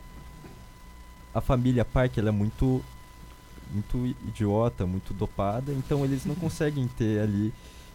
a 1.34 1.40
família 1.40 1.84
Park 1.84 2.18
ela 2.18 2.28
é 2.28 2.32
muito 2.32 2.82
muito 3.70 4.06
idiota, 4.26 4.86
muito 4.86 5.12
dopada, 5.12 5.72
então 5.72 6.04
eles 6.04 6.24
não 6.24 6.34
conseguem 6.36 6.88
ter 6.88 7.20
ali 7.20 7.52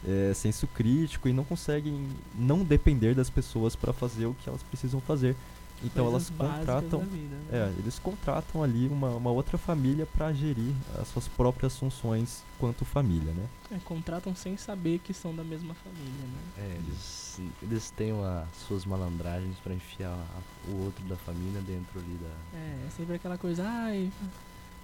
é, 0.08 0.34
senso 0.34 0.68
crítico 0.68 1.28
e 1.28 1.34
não 1.34 1.44
conseguem 1.44 2.08
não 2.36 2.64
depender 2.64 3.16
das 3.16 3.30
pessoas 3.30 3.76
para 3.76 3.92
fazer 3.92 4.26
o 4.26 4.34
que 4.34 4.48
elas 4.48 4.62
precisam 4.64 5.02
fazer. 5.02 5.36
Então 5.84 6.10
Coisas 6.10 6.30
elas 6.40 6.58
contratam, 6.60 7.00
da 7.00 7.06
vida, 7.06 7.36
né? 7.36 7.48
é, 7.52 7.80
eles 7.80 8.00
contratam 8.00 8.64
ali 8.64 8.88
uma, 8.88 9.10
uma 9.10 9.32
outra 9.32 9.58
família 9.58 10.06
para 10.06 10.32
gerir 10.34 10.74
as 11.02 11.08
suas 11.10 11.28
próprias 11.28 11.78
funções 11.78 12.42
quanto 12.60 12.86
família, 12.86 13.34
né? 13.34 13.46
É, 13.72 13.78
contratam 13.84 14.34
sem 14.36 14.56
saber 14.56 15.00
que 15.00 15.14
são 15.14 15.36
da 15.36 15.44
mesma 15.44 15.74
família, 15.74 16.26
né? 16.26 16.40
É, 16.58 16.78
eles, 16.78 17.42
eles 17.62 17.92
têm 17.92 18.14
uma, 18.14 18.48
suas 18.68 18.86
malandragens 18.86 19.58
para 19.58 19.74
enfiar 19.74 20.12
a- 20.14 20.70
o 20.72 20.86
outro 20.86 21.04
da 21.06 21.18
família 21.18 21.60
dentro 21.62 22.00
ali 22.00 22.18
da. 22.22 22.58
É, 22.58 22.88
é 22.88 22.90
sempre 22.96 23.16
aquela 23.16 23.38
coisa, 23.38 23.64
ai, 23.68 24.10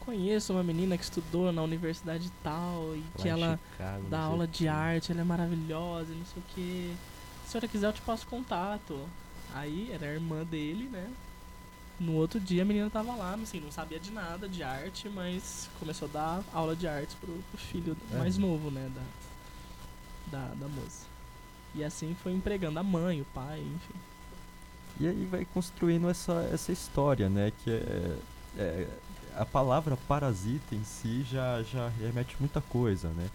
conheço 0.01 0.53
uma 0.53 0.63
menina 0.63 0.97
que 0.97 1.03
estudou 1.03 1.51
na 1.51 1.61
universidade 1.61 2.31
tal 2.43 2.95
e 2.95 2.99
lá 2.99 3.05
que 3.21 3.27
ela 3.29 3.59
Chicago, 3.71 4.07
dá 4.09 4.19
aula 4.21 4.47
de 4.47 4.57
quê. 4.59 4.67
arte, 4.67 5.11
ela 5.11 5.21
é 5.21 5.23
maravilhosa, 5.23 6.11
e 6.11 6.15
não 6.15 6.25
sei 6.25 6.41
o 6.41 6.45
que. 6.53 6.95
Se 7.45 7.47
a 7.47 7.51
senhora 7.51 7.67
quiser, 7.67 7.87
eu 7.87 7.93
te 7.93 8.01
passo 8.01 8.27
contato. 8.27 8.99
Aí 9.53 9.89
era 9.91 10.05
a 10.05 10.13
irmã 10.13 10.43
dele, 10.43 10.89
né? 10.89 11.09
No 11.99 12.13
outro 12.13 12.39
dia 12.39 12.61
a 12.61 12.65
menina 12.65 12.89
tava 12.89 13.13
lá, 13.15 13.33
assim, 13.33 13.59
não 13.59 13.71
sabia 13.71 13.99
de 13.99 14.11
nada 14.11 14.47
de 14.47 14.63
arte, 14.63 15.09
mas 15.09 15.69
começou 15.79 16.07
a 16.07 16.11
dar 16.11 16.43
aula 16.53 16.75
de 16.75 16.87
arte 16.87 17.15
pro, 17.19 17.33
pro 17.51 17.59
filho 17.59 17.97
É. 18.13 18.17
mais 18.17 18.37
novo, 18.37 18.71
né? 18.71 18.89
Da, 20.31 20.37
da, 20.39 20.53
da 20.55 20.67
moça. 20.67 21.05
E 21.75 21.83
assim 21.83 22.15
foi 22.23 22.31
empregando 22.31 22.79
a 22.79 22.83
mãe, 22.83 23.21
o 23.21 23.25
pai, 23.25 23.59
enfim. 23.59 23.99
E 24.99 25.07
aí 25.07 25.25
vai 25.25 25.45
construindo 25.53 26.09
essa, 26.09 26.49
essa 26.53 26.71
história, 26.71 27.29
né? 27.29 27.51
Que 27.63 27.69
é, 27.71 28.17
é- 28.57 28.87
a 29.35 29.45
palavra 29.45 29.95
parasita 30.07 30.75
em 30.75 30.83
si 30.83 31.23
já, 31.23 31.61
já 31.63 31.87
remete 31.99 32.35
muita 32.39 32.59
coisa, 32.61 33.07
né? 33.09 33.29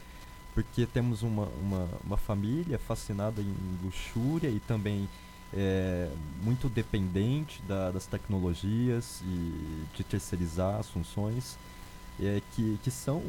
Porque 0.53 0.87
temos 0.87 1.23
uma, 1.23 1.47
uma, 1.61 1.89
uma 2.05 2.17
família 2.17 2.79
fascinada 2.79 3.41
em 3.41 3.55
luxúria 3.83 4.49
e 4.49 4.61
também 4.61 5.09
é, 5.57 6.11
muito 6.43 6.69
dependente 6.69 7.63
da- 7.63 7.91
das 7.91 8.07
tecnologias 8.07 9.23
e 9.25 9.85
de 9.97 10.05
terceirizar 10.05 10.81
as 10.81 10.89
funções, 10.91 11.57
é, 12.21 12.43
que, 12.55 12.79
que 12.83 12.91
são 12.91 13.23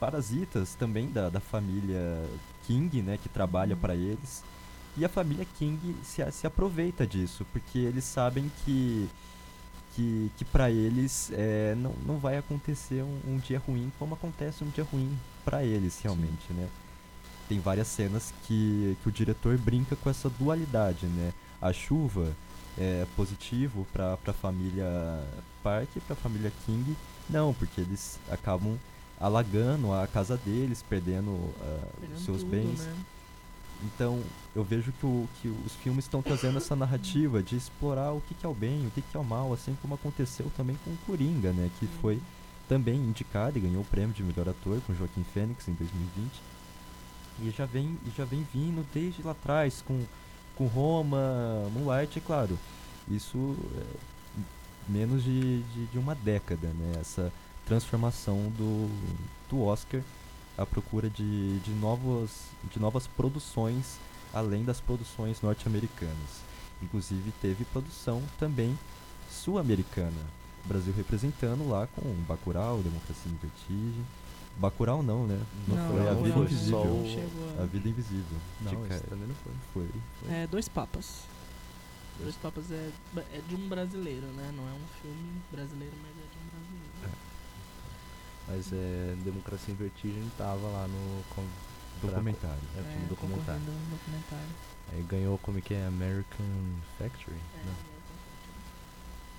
parasitas 0.00 0.74
também 0.74 1.10
da, 1.10 1.28
da 1.28 1.40
família 1.40 2.00
King, 2.66 3.02
né? 3.02 3.18
Que 3.22 3.28
trabalha 3.28 3.74
Uhum. 3.74 3.80
para 3.80 3.94
eles. 3.96 4.42
E 4.96 5.04
a 5.04 5.08
família 5.08 5.46
King 5.58 5.96
se, 6.02 6.30
se 6.32 6.46
aproveita 6.46 7.06
disso, 7.06 7.46
porque 7.52 7.78
eles 7.78 8.04
sabem 8.04 8.50
que, 8.64 9.08
que, 9.94 10.30
que 10.36 10.44
para 10.44 10.70
eles 10.70 11.30
é, 11.32 11.74
não, 11.76 11.94
não 12.06 12.18
vai 12.18 12.36
acontecer 12.38 13.02
um, 13.02 13.20
um 13.26 13.38
dia 13.38 13.58
ruim 13.66 13.92
como 13.98 14.14
acontece 14.14 14.64
um 14.64 14.70
dia 14.70 14.84
ruim 14.84 15.18
para 15.44 15.64
eles 15.64 16.00
realmente, 16.02 16.52
né? 16.52 16.68
Tem 17.48 17.60
várias 17.60 17.88
cenas 17.88 18.32
que, 18.44 18.96
que 19.02 19.08
o 19.08 19.12
diretor 19.12 19.58
brinca 19.58 19.96
com 19.96 20.08
essa 20.10 20.30
dualidade, 20.30 21.06
né? 21.06 21.32
A 21.62 21.72
chuva 21.72 22.34
é 22.76 23.06
positivo 23.16 23.86
para 23.92 24.18
a 24.26 24.32
família 24.32 24.86
Park 25.62 25.88
e 25.96 26.00
para 26.00 26.14
a 26.14 26.16
família 26.16 26.52
King, 26.66 26.96
não, 27.30 27.54
porque 27.54 27.80
eles 27.80 28.18
acabam 28.30 28.76
alagando 29.20 29.92
a 29.92 30.06
casa 30.06 30.36
deles, 30.36 30.82
perdendo 30.82 31.54
Pegando 32.00 32.16
os 32.16 32.24
seus 32.24 32.38
tudo, 32.38 32.50
bens. 32.50 32.80
né? 32.80 32.96
Então, 33.84 34.20
eu 34.54 34.62
vejo 34.62 34.92
que, 34.92 35.06
o, 35.06 35.28
que 35.40 35.48
os 35.48 35.72
filmes 35.74 36.04
estão 36.04 36.22
trazendo 36.22 36.56
essa 36.58 36.76
narrativa 36.76 37.42
de 37.42 37.56
explorar 37.56 38.12
o 38.12 38.20
que, 38.20 38.34
que 38.34 38.46
é 38.46 38.48
o 38.48 38.54
bem, 38.54 38.86
o 38.86 38.90
que, 38.90 39.02
que 39.02 39.16
é 39.16 39.20
o 39.20 39.24
mal, 39.24 39.52
assim 39.52 39.76
como 39.82 39.94
aconteceu 39.94 40.50
também 40.56 40.76
com 40.84 40.90
o 40.90 40.96
Coringa, 41.06 41.52
né? 41.52 41.68
Que 41.78 41.86
foi 42.00 42.20
também 42.68 42.94
indicado 42.96 43.58
e 43.58 43.60
ganhou 43.60 43.82
o 43.82 43.84
prêmio 43.84 44.14
de 44.14 44.22
melhor 44.22 44.48
ator 44.48 44.80
com 44.86 44.94
Joaquim 44.94 45.24
Fênix 45.34 45.66
em 45.66 45.74
2020. 45.74 46.30
E 47.40 47.50
já 47.50 47.66
vem, 47.66 47.98
e 48.06 48.10
já 48.16 48.24
vem 48.24 48.46
vindo 48.52 48.86
desde 48.94 49.22
lá 49.22 49.32
atrás 49.32 49.82
com, 49.86 50.00
com 50.56 50.66
Roma, 50.66 51.68
Moonlight, 51.72 52.18
é 52.18 52.22
claro. 52.22 52.58
Isso 53.08 53.56
é 53.76 54.12
menos 54.88 55.22
de, 55.22 55.62
de, 55.62 55.86
de 55.86 55.98
uma 55.98 56.14
década, 56.14 56.68
né? 56.68 56.98
Essa 57.00 57.32
transformação 57.66 58.50
do, 58.56 58.90
do 59.48 59.62
Oscar 59.62 60.00
à 60.58 60.66
procura 60.66 61.08
de, 61.08 61.58
de, 61.60 61.70
novos, 61.72 62.30
de 62.70 62.78
novas 62.78 63.06
produções 63.06 63.98
além 64.32 64.64
das 64.64 64.80
produções 64.80 65.40
norte-americanas. 65.42 66.42
Inclusive 66.82 67.32
teve 67.40 67.64
produção 67.66 68.22
também 68.38 68.76
sul-americana. 69.30 70.26
Brasil 70.64 70.92
representando 70.96 71.68
lá 71.68 71.86
com 71.88 72.02
Bacurau, 72.26 72.78
Democracia 72.78 73.30
em 73.30 73.36
Vertigem. 73.36 74.04
Bacurau 74.56 75.02
não, 75.02 75.26
né? 75.26 75.40
Não, 75.66 75.76
Não, 75.76 75.90
foi 75.90 76.08
A 76.08 76.12
não, 76.14 76.22
Vida 76.22 76.36
não, 76.36 76.42
Invisível. 76.44 76.78
o- 76.80 77.56
a- 77.58 77.62
A 77.62 77.66
Vida 77.66 77.88
Invisível. 77.88 78.38
Não, 78.60 78.86
de 78.86 78.94
esse 78.94 79.04
também 79.04 79.26
não 79.28 79.34
foi. 79.36 79.52
foi. 79.72 79.88
foi. 80.20 80.30
É, 80.34 80.46
Dois 80.46 80.68
Papas. 80.68 81.22
Dois 82.20 82.36
Papas 82.36 82.70
é, 82.70 82.90
é 83.32 83.40
de 83.48 83.54
um 83.56 83.68
brasileiro, 83.68 84.26
né? 84.28 84.52
Não 84.54 84.68
é 84.68 84.72
um 84.72 84.86
filme 85.00 85.42
brasileiro, 85.50 85.94
mas 86.02 86.10
é 86.10 86.28
de 86.30 86.38
um 86.38 86.48
brasileiro. 86.50 87.18
Mas 88.48 88.72
é, 88.72 89.16
Democracia 89.24 89.72
em 89.72 89.76
Vertigem 89.76 90.30
tava 90.36 90.66
lá 90.68 90.86
no. 90.88 91.22
Com, 91.34 91.44
Documentário. 92.02 92.58
É, 92.76 92.80
É, 92.80 92.82
filme 92.82 93.06
documentário. 93.06 93.60
concorrendo 93.60 93.70
no 93.84 93.90
documentário. 93.96 94.48
Aí 94.92 95.02
ganhou 95.04 95.38
como 95.38 95.58
é 95.58 95.60
que 95.60 95.72
é? 95.72 95.86
American 95.86 96.46
Factory? 96.98 97.36
É, 97.54 97.64
Não. 97.64 97.74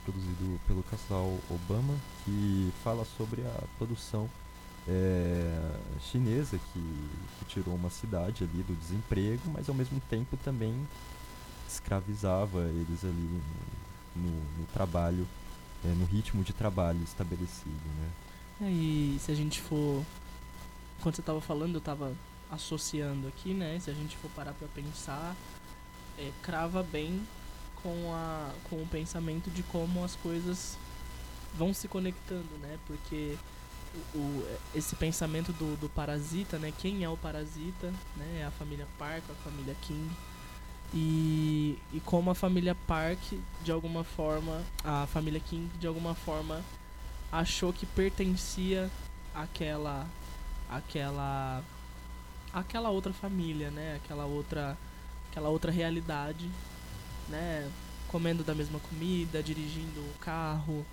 produzido 0.05 0.59
pelo 0.67 0.81
casal 0.83 1.37
Obama, 1.49 1.93
que 2.23 2.71
fala 2.83 3.05
sobre 3.17 3.41
a 3.41 3.63
produção 3.77 4.29
eh, 4.87 5.79
chinesa 6.11 6.57
que, 6.57 7.09
que 7.39 7.45
tirou 7.45 7.75
uma 7.75 7.89
cidade 7.89 8.43
ali 8.43 8.63
do 8.63 8.75
desemprego, 8.75 9.41
mas 9.53 9.69
ao 9.69 9.75
mesmo 9.75 10.01
tempo 10.09 10.37
também 10.37 10.75
escravizava 11.67 12.61
eles 12.61 13.03
ali 13.03 13.41
no, 14.15 14.31
no 14.59 14.65
trabalho, 14.73 15.27
eh, 15.85 15.93
no 15.97 16.05
ritmo 16.05 16.43
de 16.43 16.53
trabalho 16.53 17.01
estabelecido, 17.03 17.85
né? 17.99 18.09
É, 18.61 18.69
e 18.69 19.17
se 19.19 19.31
a 19.31 19.35
gente 19.35 19.61
for. 19.61 20.03
Quando 21.01 21.15
você 21.15 21.21
tava 21.21 21.41
falando, 21.41 21.75
eu 21.75 21.81
tava 21.81 22.13
associando 22.49 23.27
aqui, 23.27 23.53
né? 23.53 23.79
Se 23.79 23.89
a 23.89 23.93
gente 23.93 24.15
for 24.17 24.29
parar 24.31 24.53
pra 24.53 24.67
pensar, 24.69 25.35
é, 26.17 26.31
crava 26.41 26.83
bem 26.83 27.21
com, 27.81 28.13
a, 28.13 28.51
com 28.69 28.77
o 28.77 28.87
pensamento 28.87 29.49
de 29.49 29.63
como 29.63 30.03
as 30.03 30.15
coisas 30.15 30.77
vão 31.55 31.73
se 31.73 31.87
conectando, 31.87 32.57
né? 32.61 32.77
Porque 32.85 33.37
o, 34.15 34.45
esse 34.73 34.95
pensamento 34.95 35.51
do, 35.53 35.75
do 35.77 35.89
parasita, 35.89 36.57
né? 36.57 36.73
Quem 36.77 37.03
é 37.03 37.09
o 37.09 37.17
parasita, 37.17 37.93
né? 38.17 38.39
É 38.41 38.45
a 38.45 38.51
família 38.51 38.87
Park, 38.97 39.23
a 39.29 39.49
família 39.49 39.75
King. 39.81 40.09
E, 40.93 41.79
e 41.91 41.99
como 41.99 42.29
a 42.29 42.35
família 42.35 42.75
Park, 42.87 43.19
de 43.63 43.71
alguma 43.71 44.03
forma, 44.03 44.61
a 44.83 45.07
família 45.07 45.39
King, 45.39 45.69
de 45.79 45.87
alguma 45.87 46.13
forma, 46.13 46.61
achou 47.31 47.73
que 47.73 47.85
pertencia 47.85 48.89
àquela, 49.33 50.07
àquela, 50.69 51.63
àquela 52.51 52.89
outra 52.89 53.13
família, 53.13 53.71
né? 53.71 53.99
Aquela 54.03 54.25
outra, 54.25 54.77
aquela 55.29 55.49
outra 55.49 55.71
realidade, 55.71 56.49
né? 57.29 57.69
Comendo 58.07 58.43
da 58.43 58.53
mesma 58.53 58.79
comida, 58.79 59.41
dirigindo 59.41 59.99
o 59.99 60.13
carro, 60.19 60.85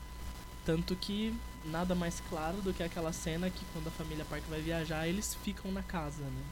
tanto 0.64 0.96
que 0.96 1.34
nada 1.64 1.94
mais 1.94 2.22
claro 2.28 2.58
do 2.62 2.72
que 2.72 2.82
aquela 2.82 3.12
cena 3.12 3.50
que 3.50 3.64
quando 3.72 3.88
a 3.88 3.90
família 3.90 4.24
Park 4.24 4.42
vai 4.48 4.60
viajar, 4.60 5.06
eles 5.08 5.34
ficam 5.44 5.70
na 5.72 5.82
casa, 5.82 6.22
né? 6.24 6.42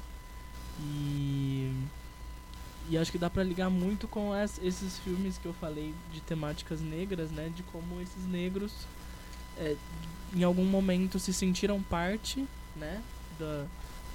E 0.80 1.72
e 2.90 2.96
acho 2.96 3.12
que 3.12 3.18
dá 3.18 3.28
pra 3.28 3.42
ligar 3.44 3.68
muito 3.68 4.08
com 4.08 4.34
es- 4.34 4.58
esses 4.62 4.98
filmes 5.00 5.36
que 5.36 5.44
eu 5.46 5.52
falei 5.54 5.94
de 6.12 6.20
temáticas 6.22 6.80
negras, 6.80 7.30
né? 7.30 7.50
De 7.54 7.62
como 7.64 8.00
esses 8.00 8.24
negros 8.26 8.72
é, 9.58 9.76
em 10.34 10.42
algum 10.42 10.64
momento 10.64 11.18
se 11.18 11.32
sentiram 11.34 11.82
parte, 11.82 12.46
né? 12.76 13.02
Da, 13.38 13.66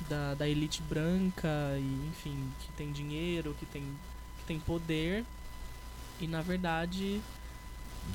da, 0.10 0.34
da 0.36 0.48
elite 0.50 0.82
branca 0.84 1.48
e 1.78 2.08
enfim, 2.10 2.50
que 2.62 2.72
tem 2.74 2.92
dinheiro, 2.92 3.56
que 3.60 3.66
tem, 3.66 3.84
que 4.40 4.46
tem 4.46 4.60
poder. 4.60 5.24
E 6.20 6.28
na 6.28 6.42
verdade 6.42 7.22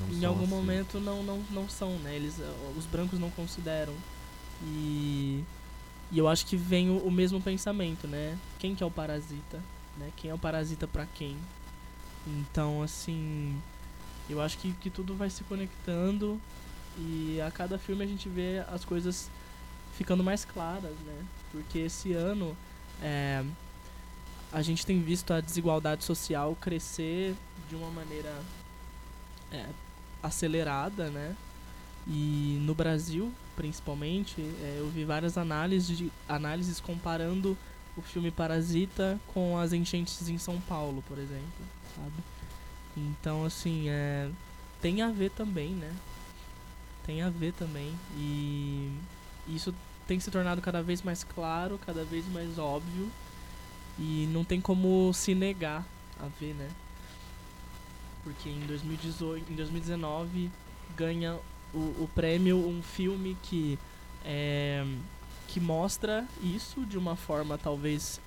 Não 0.00 0.18
em 0.18 0.24
algum 0.24 0.44
assim. 0.44 0.50
momento 0.50 1.00
não, 1.00 1.22
não, 1.22 1.42
não 1.50 1.68
são, 1.68 1.98
né? 1.98 2.14
Eles, 2.14 2.38
eh, 2.38 2.72
os 2.76 2.86
brancos 2.86 3.18
não 3.18 3.30
consideram. 3.30 3.94
E, 4.62 5.44
e 6.10 6.18
eu 6.18 6.28
acho 6.28 6.46
que 6.46 6.56
vem 6.56 6.90
o, 6.90 6.98
o 6.98 7.10
mesmo 7.10 7.40
pensamento, 7.40 8.06
né? 8.06 8.36
Quem 8.58 8.74
que 8.74 8.82
é 8.82 8.86
o 8.86 8.90
parasita? 8.90 9.60
Né? 9.96 10.10
Quem 10.16 10.30
é 10.30 10.34
o 10.34 10.38
parasita 10.38 10.86
pra 10.86 11.06
quem? 11.06 11.36
Então, 12.26 12.82
assim, 12.82 13.60
eu 14.28 14.40
acho 14.40 14.58
que, 14.58 14.72
que 14.72 14.90
tudo 14.90 15.14
vai 15.14 15.30
se 15.30 15.42
conectando 15.44 16.40
e 16.98 17.40
a 17.40 17.50
cada 17.50 17.78
filme 17.78 18.04
a 18.04 18.06
gente 18.06 18.28
vê 18.28 18.62
as 18.68 18.84
coisas 18.84 19.30
ficando 19.96 20.22
mais 20.22 20.44
claras, 20.44 20.96
né? 21.06 21.24
Porque 21.50 21.78
esse 21.78 22.12
ano 22.12 22.56
é, 23.00 23.44
a 24.52 24.62
gente 24.62 24.84
tem 24.84 25.00
visto 25.00 25.32
a 25.32 25.40
desigualdade 25.40 26.04
social 26.04 26.56
crescer 26.60 27.34
de 27.68 27.76
uma 27.76 27.90
maneira 27.90 28.32
é, 29.52 29.66
acelerada, 30.22 31.10
né? 31.10 31.36
E 32.06 32.58
no 32.62 32.74
Brasil, 32.74 33.32
principalmente, 33.54 34.40
é, 34.40 34.76
eu 34.78 34.88
vi 34.88 35.04
várias 35.04 35.36
análises, 35.36 35.98
de, 35.98 36.12
análises 36.28 36.80
comparando 36.80 37.56
o 37.96 38.02
filme 38.02 38.30
Parasita 38.30 39.18
com 39.34 39.58
as 39.58 39.72
enchentes 39.72 40.28
em 40.28 40.38
São 40.38 40.60
Paulo, 40.60 41.02
por 41.06 41.18
exemplo, 41.18 41.66
sabe? 41.94 42.12
Então, 42.96 43.44
assim, 43.44 43.88
é, 43.88 44.30
tem 44.80 45.02
a 45.02 45.10
ver 45.10 45.30
também, 45.30 45.70
né? 45.70 45.92
Tem 47.04 47.22
a 47.22 47.30
ver 47.30 47.52
também. 47.52 47.92
E 48.16 48.92
isso 49.48 49.74
tem 50.06 50.18
se 50.18 50.30
tornado 50.30 50.60
cada 50.62 50.82
vez 50.82 51.02
mais 51.02 51.22
claro, 51.24 51.78
cada 51.84 52.04
vez 52.04 52.26
mais 52.32 52.58
óbvio. 52.58 53.10
E 53.98 54.28
não 54.32 54.44
tem 54.44 54.60
como 54.60 55.12
se 55.12 55.34
negar 55.34 55.84
a 56.20 56.26
ver, 56.40 56.54
né? 56.54 56.68
Porque 58.22 58.48
em 58.48 58.60
2018, 58.60 59.52
em 59.52 59.56
2019 59.56 60.50
ganha 60.96 61.38
o, 61.72 61.78
o 61.78 62.10
prêmio 62.14 62.56
um 62.56 62.82
filme 62.82 63.36
que 63.42 63.78
é, 64.24 64.84
que 65.46 65.60
mostra 65.60 66.26
isso 66.42 66.84
de 66.84 66.98
uma 66.98 67.16
forma 67.16 67.56
talvez 67.56 68.20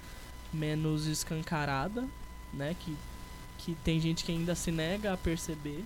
menos 0.52 1.06
escancarada, 1.06 2.08
né? 2.54 2.76
Que, 2.80 2.98
que 3.60 3.76
tem 3.84 4.00
gente 4.00 4.24
que 4.24 4.32
ainda 4.32 4.56
se 4.56 4.72
nega 4.72 5.14
a 5.14 5.18
perceber. 5.18 5.84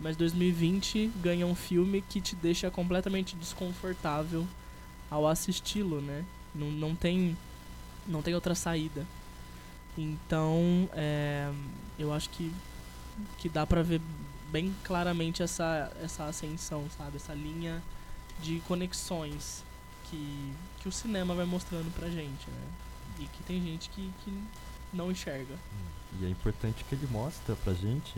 Mas 0.00 0.16
2020 0.16 1.10
ganha 1.22 1.46
um 1.46 1.54
filme 1.54 2.02
que 2.02 2.20
te 2.20 2.34
deixa 2.34 2.70
completamente 2.70 3.36
desconfortável 3.36 4.46
ao 5.10 5.26
assisti-lo, 5.26 6.00
né? 6.00 6.24
Não, 6.54 6.70
não 6.70 6.94
tem 6.94 7.36
não 8.06 8.22
tem 8.22 8.34
outra 8.34 8.54
saída. 8.54 9.06
Então, 9.96 10.88
é, 10.92 11.50
eu 11.98 12.12
acho 12.12 12.28
que 12.30 12.52
que 13.38 13.48
dá 13.48 13.66
pra 13.66 13.82
ver 13.82 14.00
bem 14.50 14.74
claramente 14.84 15.42
essa, 15.42 15.92
essa 16.02 16.24
ascensão, 16.26 16.84
sabe? 16.96 17.16
Essa 17.16 17.34
linha 17.34 17.82
de 18.40 18.60
conexões 18.68 19.64
que, 20.04 20.52
que 20.80 20.88
o 20.88 20.92
cinema 20.92 21.34
vai 21.34 21.44
mostrando 21.44 21.92
pra 21.94 22.08
gente, 22.08 22.48
né? 22.50 22.66
E 23.18 23.26
que 23.26 23.42
tem 23.44 23.62
gente 23.62 23.88
que, 23.90 24.12
que 24.24 24.42
não 24.92 25.10
enxerga. 25.10 25.54
E 26.20 26.24
é 26.24 26.28
importante 26.28 26.84
que 26.84 26.94
ele 26.94 27.06
mostra 27.10 27.56
pra 27.56 27.74
gente 27.74 28.14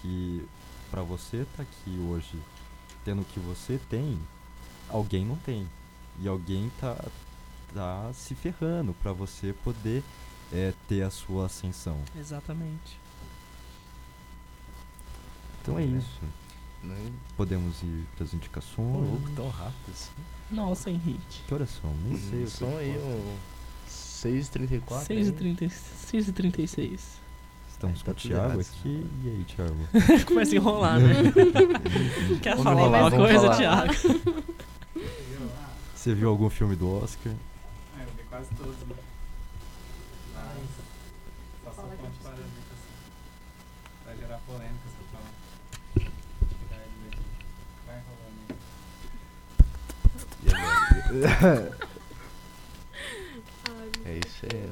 que 0.00 0.46
pra 0.90 1.02
você 1.02 1.46
tá 1.56 1.62
aqui 1.62 1.98
hoje 2.08 2.38
tendo 3.04 3.22
o 3.22 3.24
que 3.24 3.38
você 3.40 3.78
tem, 3.88 4.18
alguém 4.88 5.24
não 5.24 5.36
tem. 5.36 5.68
E 6.20 6.28
alguém 6.28 6.70
tá, 6.80 6.96
tá 7.72 8.10
se 8.12 8.34
ferrando 8.34 8.94
pra 8.94 9.12
você 9.12 9.52
poder 9.64 10.02
é, 10.52 10.72
ter 10.88 11.02
a 11.02 11.10
sua 11.10 11.46
ascensão. 11.46 12.00
Exatamente. 12.16 13.03
Então 15.64 15.78
é 15.78 15.86
Né? 15.86 15.98
isso. 15.98 16.20
Né? 16.82 17.12
Podemos 17.36 17.82
ir 17.82 18.04
pras 18.16 18.32
Ô, 18.32 18.36
indicações. 18.36 19.08
louco, 19.08 19.30
tão 19.34 19.48
rápido 19.48 19.90
assim. 19.90 20.10
Nossa, 20.50 20.90
Henrique. 20.90 21.40
Que 21.48 21.54
horas 21.54 21.70
são? 21.70 21.90
Nem 22.06 22.18
sei. 22.18 22.46
São 22.46 22.76
aí 22.76 22.92
posso. 22.92 23.06
um 23.06 23.36
6h34. 23.88 25.02
6 25.02 26.28
e 26.28 26.32
36 26.32 27.24
Estamos 27.70 27.98
Aí 28.00 28.04
com 28.04 28.12
tá 28.12 28.12
o 28.12 28.14
Thiago 28.14 28.44
errado. 28.44 28.60
aqui. 28.60 29.06
E 29.24 29.28
aí, 29.28 29.44
Thiago? 29.44 29.76
Começa 30.28 30.52
a 30.52 30.56
enrolar, 30.56 31.00
né? 31.00 31.14
Quer 32.42 32.56
Vamos 32.56 32.64
falar 32.64 32.80
alguma 32.82 33.10
vamos 33.10 33.26
coisa, 33.26 33.40
falar. 33.40 33.56
Thiago? 33.56 33.94
Você 35.94 36.14
viu 36.14 36.28
algum 36.28 36.50
filme 36.50 36.76
do 36.76 37.02
Oscar? 37.02 37.32
Ah, 37.96 38.02
eu 38.02 38.08
vi 38.16 38.22
quase 38.28 38.48
todos, 38.56 38.76
né? 38.86 38.94
Mas. 40.34 40.68
Só 41.64 41.72
sou 41.72 41.74
Fala 41.74 41.88
fã 41.88 41.96
que 41.96 42.02
de 42.02 42.06
eu 42.06 42.22
Parasita, 42.22 42.72
assim. 42.74 42.94
Vai 44.04 44.16
gerar 44.18 44.38
polêmica 44.46 44.84
se 44.84 44.96
eu 45.00 45.06
falar. 45.12 45.32
Tirar 45.94 46.80
ele 46.84 47.10
daqui. 47.10 47.22
Vai 47.86 47.96
rolando 47.96 48.40
aí. 48.50 48.56
E 50.42 50.43
agora? 50.43 50.43
Ai, 50.43 50.43
é 54.04 54.20
isso 54.26 54.46
aí. 54.52 54.70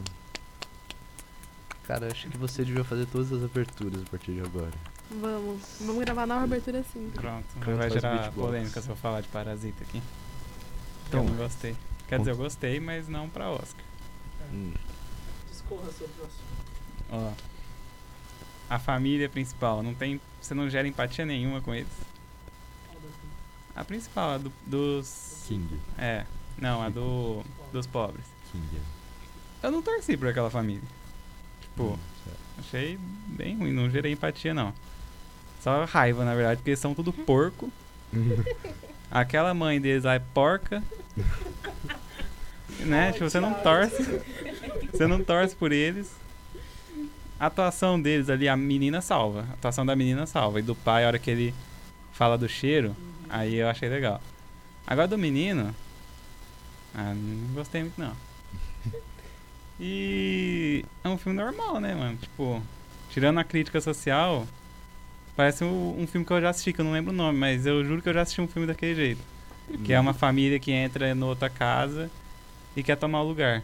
Cara, 1.85 2.07
eu 2.07 2.11
acho 2.12 2.29
que 2.29 2.37
você 2.38 2.64
devia 2.64 2.85
fazer 2.85 3.07
todas 3.07 3.33
as 3.33 3.42
aberturas 3.42 4.03
a 4.03 4.07
partir 4.07 4.33
de 4.33 4.40
agora. 4.40 4.73
Vamos. 5.11 5.61
Vamos 5.81 6.05
gravar 6.05 6.27
nova 6.27 6.45
abertura 6.45 6.81
assim. 6.81 7.11
Pronto. 7.14 7.45
Pronto, 7.59 7.77
vai 7.77 7.90
gerar 7.90 8.33
polêmica 8.33 8.81
se 8.81 8.88
eu 8.88 8.97
falar 8.97 9.21
de 9.21 9.29
Parasita 9.29 9.83
aqui. 9.85 10.03
Então, 11.09 11.25
eu 11.25 11.29
não 11.29 11.37
gostei. 11.37 11.77
Quer 12.09 12.18
dizer, 12.18 12.31
eu 12.31 12.37
gostei, 12.37 12.81
mas 12.81 13.09
não 13.09 13.29
pra 13.29 13.51
Oscar. 13.51 13.85
Hum. 14.53 14.73
Discorra 15.51 15.90
sobre 15.92 16.12
o 16.21 16.25
assunto. 16.25 16.42
Ó. 17.11 17.33
A 18.71 18.79
família 18.79 19.29
principal, 19.29 19.83
não 19.83 19.95
tem. 19.95 20.21
Você 20.40 20.55
não 20.55 20.71
gera 20.71 20.88
empatia 20.88 21.27
nenhuma 21.27 21.61
com 21.61 21.75
eles. 21.75 21.92
A 23.75 23.85
principal, 23.85 24.31
a 24.31 24.39
do, 24.39 24.53
dos. 24.67 25.45
King. 25.49 25.81
É. 25.99 26.25
Não, 26.59 26.83
a 26.83 26.89
do. 26.89 27.43
dos 27.73 27.87
pobres. 27.87 28.25
King. 28.51 28.81
Eu 29.63 29.71
não 29.71 29.83
torci 29.83 30.17
por 30.17 30.29
aquela 30.29 30.51
família. 30.51 30.83
Tipo, 31.61 31.83
Hum, 31.83 31.99
achei 32.59 32.99
bem 33.27 33.57
ruim, 33.57 33.73
não 33.73 33.89
gerei 33.89 34.13
empatia 34.13 34.53
não. 34.53 34.73
Só 35.61 35.85
raiva, 35.85 36.25
na 36.25 36.35
verdade, 36.35 36.57
porque 36.57 36.71
eles 36.71 36.81
são 36.81 36.95
tudo 36.95 37.13
porco. 37.13 37.71
Aquela 39.11 39.55
mãe 39.55 39.81
deles 39.81 40.05
lá 40.05 40.15
é 40.15 40.19
porca. 40.19 40.83
né? 42.81 43.13
Tipo, 43.13 43.29
você 43.31 43.39
não 43.39 43.55
torce. 43.55 44.21
Você 44.91 45.07
não 45.07 45.23
torce 45.23 45.55
por 45.55 45.71
eles. 45.71 46.11
A 47.39 47.47
atuação 47.47 48.01
deles 48.01 48.29
ali, 48.29 48.49
a 48.49 48.57
menina 48.57 49.01
salva. 49.01 49.47
A 49.51 49.53
atuação 49.55 49.85
da 49.85 49.95
menina 49.95 50.27
salva. 50.27 50.61
E 50.61 50.62
do 50.62 50.75
pai, 50.75 51.05
a 51.05 51.09
hora 51.09 51.18
que 51.18 51.31
ele 51.31 51.55
fala 52.12 52.37
do 52.39 52.49
cheiro, 52.49 52.97
aí 53.33 53.57
eu 53.57 53.68
achei 53.68 53.89
legal. 53.89 54.20
Agora 54.87 55.09
do 55.09 55.18
menino. 55.18 55.74
Ah, 56.95 57.14
não 57.14 57.55
gostei 57.55 57.80
muito 57.80 57.99
não. 57.99 58.14
E 59.80 60.85
é 61.03 61.09
um 61.09 61.18
filme 61.18 61.37
normal, 61.37 61.80
né, 61.80 61.95
mano? 61.95 62.16
Tipo, 62.16 62.62
tirando 63.11 63.39
a 63.39 63.45
crítica 63.45 63.80
social, 63.80 64.47
parece 65.35 65.64
um, 65.64 66.01
um 66.01 66.07
filme 66.07 66.24
que 66.24 66.33
eu 66.33 66.41
já 66.41 66.51
assisti, 66.51 66.72
que 66.72 66.80
eu 66.80 66.85
não 66.85 66.93
lembro 66.93 67.12
o 67.12 67.16
nome, 67.16 67.39
mas 67.39 67.66
eu 67.66 67.85
juro 67.85 68.03
que 68.03 68.09
eu 68.09 68.14
já 68.14 68.22
assisti 68.22 68.41
um 68.41 68.47
filme 68.47 68.68
daquele 68.68 68.95
jeito. 68.95 69.20
Que 69.85 69.93
é 69.93 69.99
uma 69.99 70.12
família 70.12 70.61
que 70.61 70.70
entra 70.70 71.09
em 71.09 71.22
outra 71.22 71.49
casa 71.49 72.11
e 72.76 72.83
quer 72.83 72.97
tomar 72.97 73.22
o 73.22 73.28
lugar. 73.28 73.62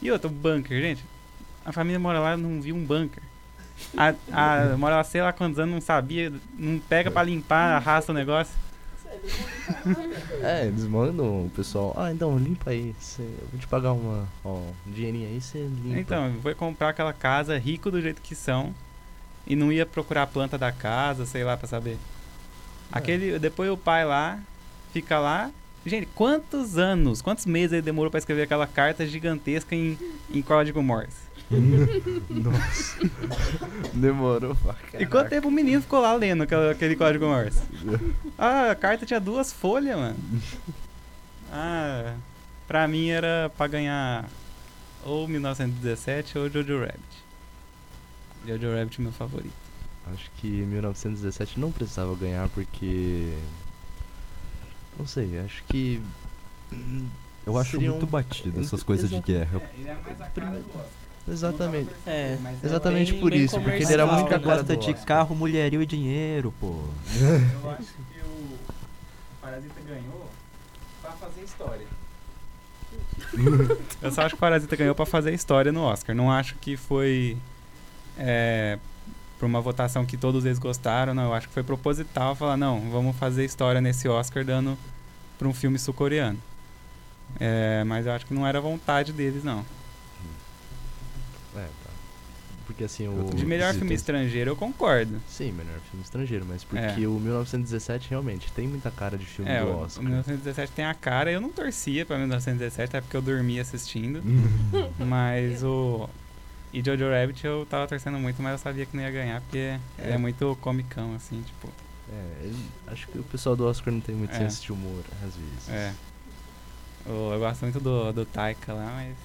E 0.00 0.10
outro, 0.10 0.30
bunker, 0.30 0.80
gente. 0.80 1.04
A 1.64 1.72
família 1.72 1.98
mora 1.98 2.20
lá 2.20 2.34
e 2.34 2.36
não 2.36 2.60
viu 2.60 2.76
um 2.76 2.84
bunker. 2.84 3.22
A, 3.96 4.14
a, 4.32 4.76
mora 4.76 4.96
lá 4.96 5.04
sei 5.04 5.20
lá 5.20 5.32
quantos 5.32 5.58
anos, 5.58 5.74
não 5.74 5.80
sabia, 5.80 6.32
não 6.56 6.78
pega 6.78 7.10
pra 7.10 7.22
limpar, 7.22 7.76
arrasta 7.76 8.12
o 8.12 8.14
negócio. 8.14 8.54
É, 10.42 10.66
eles 10.66 10.84
mandam 10.84 11.46
o 11.46 11.50
pessoal, 11.54 11.94
ah, 11.96 12.12
então 12.12 12.36
limpa 12.38 12.70
aí, 12.70 12.94
cê- 13.00 13.22
eu 13.22 13.48
vou 13.50 13.60
te 13.60 13.66
pagar 13.66 13.92
uma, 13.92 14.26
ó, 14.44 14.54
um 14.86 14.90
dinheirinho 14.92 15.28
aí, 15.28 15.40
você 15.40 15.58
limpa. 15.58 15.98
Então, 16.00 16.34
foi 16.42 16.54
comprar 16.54 16.90
aquela 16.90 17.12
casa 17.12 17.58
rico 17.58 17.90
do 17.90 18.00
jeito 18.00 18.20
que 18.22 18.34
são 18.34 18.74
e 19.46 19.54
não 19.56 19.72
ia 19.72 19.84
procurar 19.86 20.22
a 20.22 20.26
planta 20.26 20.56
da 20.58 20.70
casa, 20.72 21.24
sei 21.26 21.44
lá, 21.44 21.56
pra 21.56 21.66
saber. 21.66 21.96
Aquele, 22.92 23.38
depois 23.38 23.70
o 23.70 23.76
pai 23.76 24.04
lá, 24.04 24.38
fica 24.92 25.18
lá. 25.18 25.50
Gente, 25.84 26.06
quantos 26.14 26.78
anos, 26.78 27.22
quantos 27.22 27.46
meses 27.46 27.72
ele 27.74 27.82
demorou 27.82 28.10
pra 28.10 28.18
escrever 28.18 28.42
aquela 28.42 28.66
carta 28.66 29.06
gigantesca 29.06 29.74
em, 29.74 29.96
em 30.32 30.42
código 30.42 30.82
Morse? 30.82 31.25
Nossa. 31.50 32.98
Demorou 33.94 34.54
pra 34.56 34.74
E 35.00 35.06
quanto 35.06 35.28
tempo 35.30 35.48
o 35.48 35.50
menino 35.50 35.80
ficou 35.80 36.00
lá 36.00 36.12
lendo 36.14 36.42
aquela- 36.42 36.70
aquele 36.72 36.96
código 36.96 37.26
Morse? 37.26 37.60
Ah, 38.36 38.70
a 38.72 38.74
carta 38.74 39.06
tinha 39.06 39.20
duas 39.20 39.52
folhas, 39.52 39.96
mano. 39.96 40.16
Ah, 41.52 42.14
pra 42.66 42.88
mim 42.88 43.08
era 43.08 43.50
pra 43.56 43.66
ganhar 43.68 44.28
ou 45.04 45.28
1917 45.28 46.36
ou 46.38 46.50
Jojo 46.50 46.80
Rabbit. 46.80 46.98
Jojo 48.46 48.74
Rabbit 48.74 49.00
é 49.00 49.02
meu 49.04 49.12
favorito. 49.12 49.52
Acho 50.12 50.30
que 50.36 50.46
1917 50.48 51.58
não 51.60 51.70
precisava 51.72 52.14
ganhar 52.16 52.48
porque. 52.50 53.32
Não 54.98 55.06
sei, 55.06 55.38
acho 55.40 55.62
que. 55.64 56.00
Eu 57.46 57.56
acho 57.58 57.72
Seria 57.72 57.90
muito 57.90 58.04
um- 58.04 58.08
batido 58.08 58.60
essas 58.60 58.82
coisas 58.82 59.08
de 59.08 59.16
exato. 59.16 59.30
guerra. 59.32 59.62
Ele 59.78 59.88
é 59.88 59.94
mais 60.04 60.20
a 60.20 60.26
cara 60.26 60.50
do 60.50 60.68
Oscar. 60.70 61.05
Exatamente. 61.28 61.90
É. 62.06 62.38
Exatamente 62.62 63.12
bem- 63.12 63.20
por 63.20 63.30
bem 63.30 63.44
isso, 63.44 63.60
porque 63.60 63.82
ele 63.82 63.92
era 63.92 64.06
muito 64.06 64.32
a 64.32 64.38
né? 64.38 64.44
gosta 64.44 64.76
de 64.76 64.94
carro, 65.04 65.34
mulherio 65.34 65.82
e 65.82 65.86
dinheiro, 65.86 66.52
pô. 66.60 66.84
Eu 67.62 67.70
acho 67.70 67.92
que 67.94 68.20
o 68.20 68.58
Parasita 69.40 69.80
ganhou 69.86 70.30
pra 71.02 71.10
fazer 71.12 71.42
história. 71.42 71.86
Eu 74.02 74.12
só 74.12 74.22
acho 74.22 74.30
que 74.30 74.34
o 74.34 74.38
Parasita 74.38 74.76
ganhou 74.76 74.94
pra 74.94 75.06
fazer 75.06 75.32
história 75.34 75.72
no 75.72 75.82
Oscar. 75.82 76.14
Não 76.14 76.30
acho 76.30 76.54
que 76.56 76.76
foi 76.76 77.36
é, 78.18 78.78
por 79.38 79.46
uma 79.46 79.60
votação 79.60 80.06
que 80.06 80.16
todos 80.16 80.44
eles 80.44 80.58
gostaram, 80.58 81.14
não. 81.14 81.24
Eu 81.24 81.34
acho 81.34 81.48
que 81.48 81.54
foi 81.54 81.62
proposital 81.62 82.34
falar, 82.34 82.56
não, 82.56 82.88
vamos 82.90 83.16
fazer 83.16 83.44
história 83.44 83.80
nesse 83.80 84.08
Oscar 84.08 84.44
dando 84.44 84.76
pra 85.38 85.48
um 85.48 85.52
filme 85.54 85.78
sul-coreano. 85.78 86.38
É, 87.40 87.82
mas 87.84 88.06
eu 88.06 88.12
acho 88.12 88.24
que 88.26 88.32
não 88.34 88.46
era 88.46 88.60
vontade 88.60 89.12
deles, 89.12 89.42
não. 89.42 89.64
Porque 92.76 92.84
assim, 92.84 93.08
o. 93.08 93.30
De 93.34 93.46
melhor 93.46 93.72
filme 93.72 93.94
estrangeiro, 93.94 94.50
eu 94.50 94.56
concordo. 94.56 95.18
Sim, 95.26 95.50
melhor 95.52 95.78
filme 95.90 96.04
estrangeiro, 96.04 96.44
mas 96.46 96.62
porque 96.62 97.02
É. 97.02 97.08
o 97.08 97.12
1917 97.18 98.10
realmente 98.10 98.52
tem 98.52 98.68
muita 98.68 98.90
cara 98.90 99.16
de 99.16 99.24
filme 99.24 99.50
É, 99.50 99.62
do 99.62 99.70
Oscar. 99.78 100.02
o 100.02 100.06
1917 100.06 100.72
tem 100.72 100.84
a 100.84 100.92
cara, 100.92 101.32
eu 101.32 101.40
não 101.40 101.48
torcia 101.48 102.04
pra 102.04 102.18
1917, 102.18 102.90
até 102.90 103.00
porque 103.00 103.16
eu 103.16 103.22
dormia 103.22 103.62
assistindo. 103.62 104.22
Mas 105.00 105.62
o. 105.64 106.06
E 106.70 106.82
Jojo 106.84 107.08
Rabbit 107.10 107.46
eu 107.46 107.64
tava 107.64 107.86
torcendo 107.88 108.18
muito, 108.18 108.42
mas 108.42 108.52
eu 108.52 108.58
sabia 108.58 108.84
que 108.84 108.94
não 108.94 109.02
ia 109.02 109.10
ganhar, 109.10 109.40
porque 109.40 109.78
ele 109.98 110.12
é 110.12 110.18
muito 110.18 110.58
comicão, 110.60 111.14
assim, 111.14 111.42
tipo. 111.46 111.68
É, 112.12 112.44
ele- 112.44 112.68
acho 112.88 113.08
que 113.08 113.18
o 113.18 113.22
pessoal 113.22 113.56
do 113.56 113.66
Oscar 113.66 113.90
não 113.94 114.00
tem 114.00 114.14
muito 114.14 114.34
É. 114.34 114.38
senso 114.40 114.62
de 114.62 114.70
humor, 114.72 115.02
às 115.26 115.34
vezes. 115.34 115.68
É. 115.70 115.92
Eu 117.06 117.38
gosto 117.38 117.62
muito 117.62 117.80
do, 117.80 118.12
do 118.12 118.26
Taika 118.26 118.74
lá, 118.74 118.92
mas. 118.96 119.16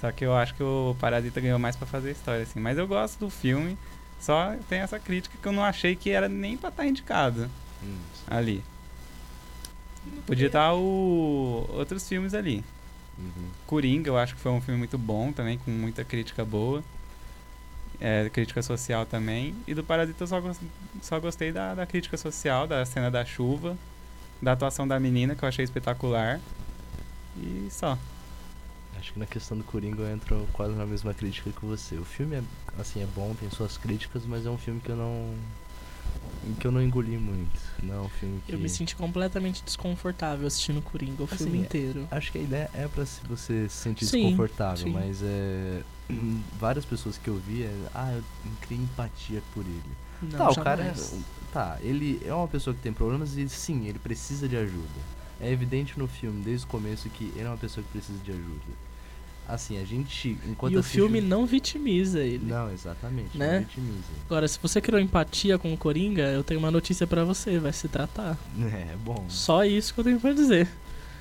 Só 0.00 0.10
que 0.12 0.24
eu 0.24 0.34
acho 0.36 0.54
que 0.54 0.62
o 0.62 0.94
Parasita 1.00 1.40
ganhou 1.40 1.58
mais 1.58 1.76
pra 1.76 1.86
fazer 1.86 2.10
história, 2.10 2.42
assim. 2.42 2.60
Mas 2.60 2.76
eu 2.78 2.86
gosto 2.86 3.18
do 3.20 3.30
filme, 3.30 3.78
só 4.20 4.54
tem 4.68 4.80
essa 4.80 4.98
crítica 4.98 5.36
que 5.40 5.48
eu 5.48 5.52
não 5.52 5.64
achei 5.64 5.96
que 5.96 6.10
era 6.10 6.28
nem 6.28 6.56
pra 6.56 6.68
estar 6.70 6.86
indicado 6.86 7.48
Hum, 7.82 7.96
ali. 8.26 8.62
Podia 10.26 10.46
estar 10.46 10.74
o... 10.74 11.66
outros 11.70 12.06
filmes 12.08 12.34
ali. 12.34 12.64
uhum. 13.18 13.48
Coringa, 13.66 14.08
eu 14.10 14.18
acho 14.18 14.34
que 14.34 14.40
foi 14.40 14.52
um 14.52 14.60
filme 14.60 14.78
muito 14.78 14.98
bom 14.98 15.32
também, 15.32 15.58
com 15.58 15.70
muita 15.70 16.04
crítica 16.04 16.44
boa. 16.44 16.82
É, 18.00 18.28
crítica 18.30 18.60
social 18.62 19.06
também. 19.06 19.54
E 19.66 19.74
do 19.74 19.82
Parasita 19.84 20.24
eu 20.24 20.28
só, 20.28 20.40
gos- 20.40 20.60
só 21.00 21.18
gostei 21.20 21.52
da, 21.52 21.74
da 21.74 21.86
crítica 21.86 22.16
social, 22.16 22.66
da 22.66 22.84
cena 22.84 23.10
da 23.10 23.24
chuva, 23.24 23.76
da 24.42 24.52
atuação 24.52 24.86
da 24.86 24.98
menina, 25.00 25.34
que 25.34 25.42
eu 25.44 25.48
achei 25.48 25.64
espetacular. 25.64 26.40
E 27.36 27.68
só. 27.70 27.96
Acho 28.98 29.12
que 29.12 29.18
na 29.18 29.26
questão 29.26 29.56
do 29.56 29.64
Coringa 29.64 30.02
eu 30.02 30.12
entro 30.14 30.46
quase 30.52 30.74
na 30.74 30.86
mesma 30.86 31.12
crítica 31.12 31.50
que 31.50 31.64
você. 31.64 31.96
O 31.96 32.04
filme 32.04 32.36
é, 32.36 32.42
assim, 32.78 33.02
é 33.02 33.06
bom, 33.06 33.34
tem 33.38 33.50
suas 33.50 33.76
críticas, 33.76 34.24
mas 34.26 34.46
é 34.46 34.50
um 34.50 34.58
filme 34.58 34.80
que 34.80 34.88
eu 34.90 34.96
não. 34.96 35.34
que 36.58 36.66
eu 36.66 36.72
não 36.72 36.82
engoli 36.82 37.18
muito. 37.18 37.60
Não 37.82 37.94
é 37.94 38.00
um 38.00 38.08
filme 38.08 38.40
que. 38.46 38.52
Eu 38.52 38.58
me 38.58 38.68
senti 38.68 38.94
completamente 38.96 39.62
desconfortável 39.62 40.46
assistindo 40.46 40.80
Coringa 40.80 41.22
o 41.22 41.26
Assim, 41.26 41.36
filme 41.36 41.58
é- 41.58 41.60
inteiro. 41.62 42.08
Acho 42.10 42.32
que 42.32 42.38
a 42.38 42.42
ideia 42.42 42.70
é 42.74 42.88
pra 42.88 43.04
se 43.04 43.20
você 43.26 43.68
se 43.68 43.76
sentir 43.76 44.06
Sim, 44.06 44.22
desconfortável, 44.22 44.84
sim. 44.86 44.92
mas 44.92 45.20
é. 45.22 45.82
Várias 46.58 46.84
pessoas 46.84 47.18
que 47.18 47.28
eu 47.28 47.36
vi 47.36 47.62
é. 47.64 47.74
Ah, 47.94 48.12
eu 48.12 48.22
criei 48.62 48.82
empatia 48.82 49.42
por 49.52 49.64
ele. 49.64 49.82
Não, 50.22 50.38
tá, 50.38 50.50
o 50.50 50.54
cara 50.64 50.82
é. 50.84 50.94
Tá, 51.52 51.78
ele 51.82 52.20
é 52.24 52.34
uma 52.34 52.48
pessoa 52.48 52.74
que 52.74 52.80
tem 52.80 52.92
problemas 52.92 53.36
e 53.36 53.48
sim, 53.48 53.86
ele 53.86 53.98
precisa 53.98 54.48
de 54.48 54.56
ajuda. 54.56 55.13
É 55.40 55.50
evidente 55.50 55.98
no 55.98 56.06
filme, 56.06 56.42
desde 56.44 56.64
o 56.66 56.68
começo, 56.68 57.08
que 57.10 57.24
ele 57.36 57.44
é 57.44 57.48
uma 57.48 57.56
pessoa 57.56 57.84
que 57.84 57.90
precisa 57.90 58.18
de 58.24 58.30
ajuda. 58.30 58.84
Assim, 59.46 59.78
a 59.78 59.84
gente. 59.84 60.38
Enquanto 60.46 60.72
E 60.72 60.76
o 60.76 60.80
assiste 60.80 60.94
filme 60.94 61.20
não 61.20 61.44
vitimiza 61.44 62.20
ele. 62.20 62.46
Não, 62.46 62.72
exatamente. 62.72 63.36
Né? 63.36 63.58
Não 63.58 63.66
vitimiza. 63.66 63.98
Agora, 64.24 64.48
se 64.48 64.58
você 64.62 64.80
criou 64.80 64.98
empatia 65.00 65.58
com 65.58 65.72
o 65.74 65.76
Coringa, 65.76 66.22
eu 66.22 66.42
tenho 66.42 66.58
uma 66.60 66.70
notícia 66.70 67.06
pra 67.06 67.24
você, 67.24 67.58
vai 67.58 67.72
se 67.72 67.86
tratar. 67.88 68.38
É, 68.72 68.92
é 68.92 68.96
bom. 69.04 69.26
Só 69.28 69.62
isso 69.64 69.92
que 69.92 70.00
eu 70.00 70.04
tenho 70.04 70.18
pra 70.20 70.32
dizer. 70.32 70.66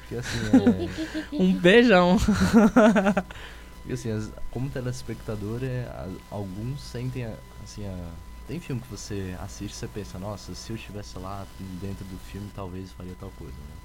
Porque 0.01 0.15
assim, 0.15 0.37
é. 1.33 1.35
Um 1.35 1.53
beijão. 1.53 2.17
Porque 3.81 3.93
assim, 3.93 4.11
as- 4.11 4.31
como 4.51 4.69
telespectador, 4.69 5.59
é, 5.63 5.83
a- 5.89 6.07
alguns 6.31 6.81
sentem 6.81 7.25
a- 7.25 7.35
assim 7.63 7.85
a. 7.85 8.09
Tem 8.47 8.59
filme 8.59 8.81
que 8.81 8.87
você 8.89 9.35
assiste 9.41 9.71
e 9.73 9.75
você 9.75 9.87
pensa, 9.87 10.19
nossa, 10.19 10.53
se 10.53 10.69
eu 10.71 10.75
estivesse 10.75 11.17
lá 11.17 11.45
dentro 11.81 12.03
do 12.05 12.17
filme, 12.31 12.49
talvez 12.53 12.91
faria 12.91 13.13
tal 13.19 13.31
coisa, 13.37 13.53
né? 13.53 13.75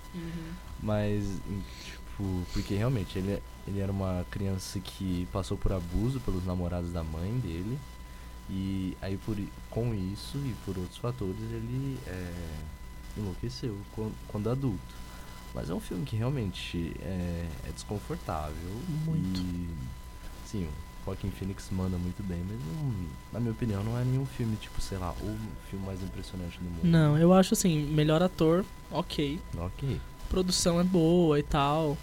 Mas, 0.83 1.25
em- 1.25 1.63
tipo, 1.85 2.47
porque 2.53 2.75
realmente 2.75 3.19
ele, 3.19 3.43
ele 3.67 3.81
era 3.81 3.91
uma 3.93 4.25
criança 4.31 4.79
que 4.81 5.27
passou 5.33 5.57
por 5.57 5.73
abuso 5.73 6.21
pelos 6.21 6.45
namorados 6.47 6.93
da 6.93 7.03
mãe 7.03 7.33
dele. 7.39 7.79
E 8.51 8.97
aí 9.03 9.17
por, 9.19 9.37
com 9.69 9.95
isso 9.95 10.39
e 10.39 10.55
por 10.65 10.79
outros 10.79 10.97
fatores 10.97 11.37
ele 11.51 11.99
é, 12.07 12.33
enlouqueceu 13.17 13.77
quan- 13.95 14.11
quando 14.27 14.49
adulto. 14.51 14.79
Mas 15.55 15.69
é 15.71 15.75
um 15.75 15.81
filme 15.81 16.05
que 16.07 16.17
realmente 16.17 16.95
é, 17.01 17.47
é 17.67 17.73
desconfortável. 17.73 18.55
Muito. 19.05 19.41
E, 19.41 19.69
sim, 20.47 20.69
o 21.09 21.15
Joaquin 21.15 21.31
Phoenix 21.31 21.69
manda 21.71 21.97
muito 21.97 22.23
bem, 22.23 22.43
mas 22.49 22.59
não, 22.59 23.09
na 23.33 23.41
minha 23.41 23.53
opinião 23.53 23.83
não 23.83 23.99
é 23.99 24.05
nenhum 24.05 24.27
filme, 24.27 24.57
tipo, 24.57 24.81
sei 24.81 24.99
lá, 24.99 25.13
o 25.13 25.37
filme 25.71 25.85
mais 25.87 26.03
impressionante 26.03 26.59
do 26.59 26.65
mundo. 26.65 26.81
Não, 26.85 27.19
eu 27.19 27.33
acho 27.33 27.55
assim, 27.55 27.85
melhor 27.87 28.23
ator, 28.23 28.65
ok. 28.91 29.41
Ok. 29.57 30.01
Produção 30.29 30.79
é 30.79 30.85
boa 30.85 31.39
e 31.39 31.43
tal. 31.43 31.97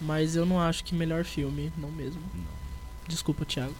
Mas 0.00 0.36
eu 0.36 0.44
não 0.44 0.60
acho 0.60 0.84
que 0.84 0.94
melhor 0.94 1.24
filme, 1.24 1.72
não 1.76 1.90
mesmo. 1.90 2.20
Não. 2.34 2.44
Desculpa, 3.08 3.44
Thiago. 3.46 3.74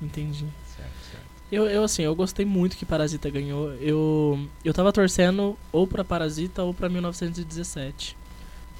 Entendi. 0.00 0.46
Certo, 0.74 0.92
certo. 1.10 1.26
Eu, 1.52 1.66
eu, 1.66 1.84
assim, 1.84 2.02
eu 2.02 2.14
gostei 2.14 2.46
muito 2.46 2.76
que 2.76 2.86
Parasita 2.86 3.28
ganhou. 3.28 3.72
Eu, 3.74 4.48
eu 4.64 4.72
tava 4.72 4.92
torcendo 4.92 5.58
ou 5.70 5.86
pra 5.86 6.02
Parasita 6.02 6.62
ou 6.62 6.72
pra 6.72 6.88
1917. 6.88 8.16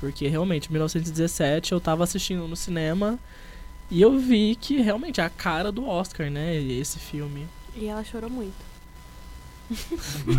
Porque 0.00 0.26
realmente, 0.26 0.72
1917 0.72 1.72
eu 1.72 1.80
tava 1.80 2.02
assistindo 2.02 2.48
no 2.48 2.56
cinema 2.56 3.18
e 3.90 4.00
eu 4.00 4.18
vi 4.18 4.56
que 4.56 4.80
realmente 4.80 5.20
é 5.20 5.24
a 5.24 5.30
cara 5.30 5.70
do 5.70 5.86
Oscar, 5.86 6.30
né? 6.30 6.56
Esse 6.56 6.98
filme. 6.98 7.46
E 7.76 7.86
ela 7.86 8.02
chorou 8.02 8.30
muito. 8.30 8.70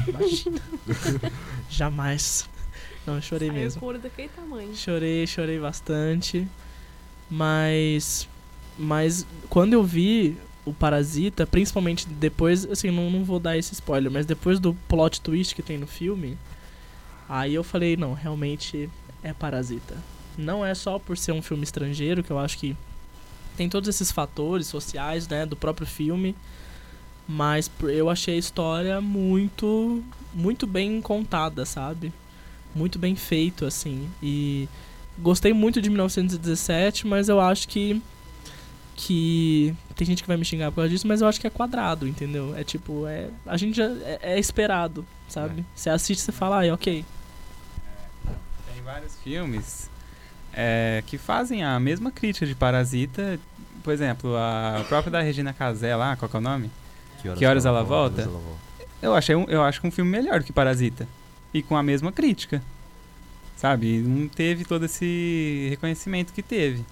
Imagina. 0.07 0.62
Jamais. 1.70 2.49
Não, 3.05 3.16
eu 3.16 3.22
chorei 3.22 3.49
Saiu 3.49 3.59
mesmo. 3.62 3.86
olho 3.86 3.99
daquele 3.99 4.30
tamanho. 4.30 4.76
Chorei, 4.76 5.26
chorei 5.28 5.59
bastante. 5.59 6.47
Mas. 7.30 8.28
Mas 8.78 9.26
quando 9.49 9.74
eu 9.74 9.84
vi 9.84 10.38
o 10.66 10.74
Parasita, 10.74 11.45
principalmente 11.45 12.07
depois, 12.07 12.66
assim, 12.70 12.91
não, 12.91 13.09
não 13.09 13.24
vou 13.24 13.39
dar 13.39 13.57
esse 13.57 13.74
spoiler, 13.74 14.12
mas 14.12 14.26
depois 14.26 14.59
do 14.59 14.74
plot 14.88 15.22
twist 15.22 15.55
que 15.55 15.62
tem 15.62 15.78
no 15.78 15.88
filme, 15.88 16.38
aí 17.28 17.53
eu 17.53 17.64
falei, 17.64 17.97
não, 17.97 18.14
realmente 18.14 18.89
é 19.24 19.34
Parasita. 19.34 19.97
Não 20.38 20.65
é 20.65 20.74
só 20.74 20.97
por 20.97 21.17
ser 21.17 21.32
um 21.32 21.41
filme 21.41 21.63
estrangeiro, 21.63 22.24
que 22.24 22.32
eu 22.32 22.39
acho 22.39 22.57
que 22.57 22.76
tem 23.57 23.69
todos 23.69 23.89
esses 23.89 24.11
fatores 24.11 24.67
sociais, 24.67 25.28
né, 25.28 25.45
do 25.45 25.55
próprio 25.55 25.86
filme, 25.86 26.36
mas 27.28 27.69
eu 27.84 28.09
achei 28.09 28.36
a 28.36 28.38
história 28.38 29.01
muito, 29.01 30.03
muito 30.34 30.65
bem 30.65 31.01
contada, 31.01 31.65
sabe? 31.65 32.11
Muito 32.74 32.97
bem 32.97 33.15
feito, 33.15 33.65
assim. 33.65 34.09
E 34.24 34.67
gostei 35.19 35.53
muito 35.53 35.82
de 35.82 35.89
1917, 35.89 37.05
mas 37.05 37.30
eu 37.30 37.39
acho 37.39 37.67
que 37.67 38.01
que 38.95 39.74
tem 39.95 40.05
gente 40.05 40.22
que 40.22 40.28
vai 40.28 40.38
me 40.38 40.45
xingar 40.45 40.69
por 40.69 40.76
causa 40.76 40.89
disso, 40.89 41.07
mas 41.07 41.22
eu 41.22 41.28
acho 41.28 41.41
que 41.41 41.47
é 41.47 41.49
quadrado, 41.49 42.07
entendeu? 42.07 42.55
É 42.55 42.63
tipo, 42.63 43.07
é, 43.07 43.30
a 43.47 43.57
gente 43.57 43.76
já 43.76 43.86
é, 43.86 44.19
é 44.22 44.39
esperado, 44.39 45.03
sabe? 45.28 45.65
Você 45.74 45.89
assiste, 45.89 46.22
você 46.22 46.32
fala, 46.32 46.63
ah, 46.63 46.74
ok. 46.74 47.03
Tem 48.82 48.94
vários 48.94 49.16
filmes 49.24 49.90
é, 50.54 51.04
que 51.06 51.16
fazem 51.18 51.64
a 51.64 51.80
mesma 51.80 52.12
crítica 52.12 52.46
de 52.48 52.56
Parasita. 52.56 53.40
Por 53.84 53.94
exemplo, 53.94 54.36
a 54.36 54.84
própria 54.88 55.12
da 55.12 55.22
Regina 55.22 55.54
Casé 55.54 55.96
lá, 55.96 56.16
qual 56.16 56.28
que 56.28 56.36
é 56.36 56.40
o 56.40 56.42
nome? 56.42 56.72
Que 57.38 57.46
horas 57.46 57.66
ela 57.66 57.84
volta? 57.84 58.24
Eu, 59.02 59.14
achei 59.16 59.36
um, 59.36 59.44
eu 59.46 59.62
acho 59.64 59.80
que 59.80 59.88
um 59.88 59.92
filme 59.92 60.10
melhor 60.10 60.40
do 60.40 60.46
que 60.46 60.52
Parasita. 60.52 61.08
E 61.54 61.62
com 61.62 61.76
a 61.76 61.84
mesma 61.84 62.12
crítica. 62.12 62.62
Sabe? 63.56 64.00
Não 64.00 64.28
teve 64.28 64.66
todo 64.66 64.86
esse 64.86 65.68
reconhecimento 65.70 66.34
que 66.34 66.42
teve. 66.42 66.84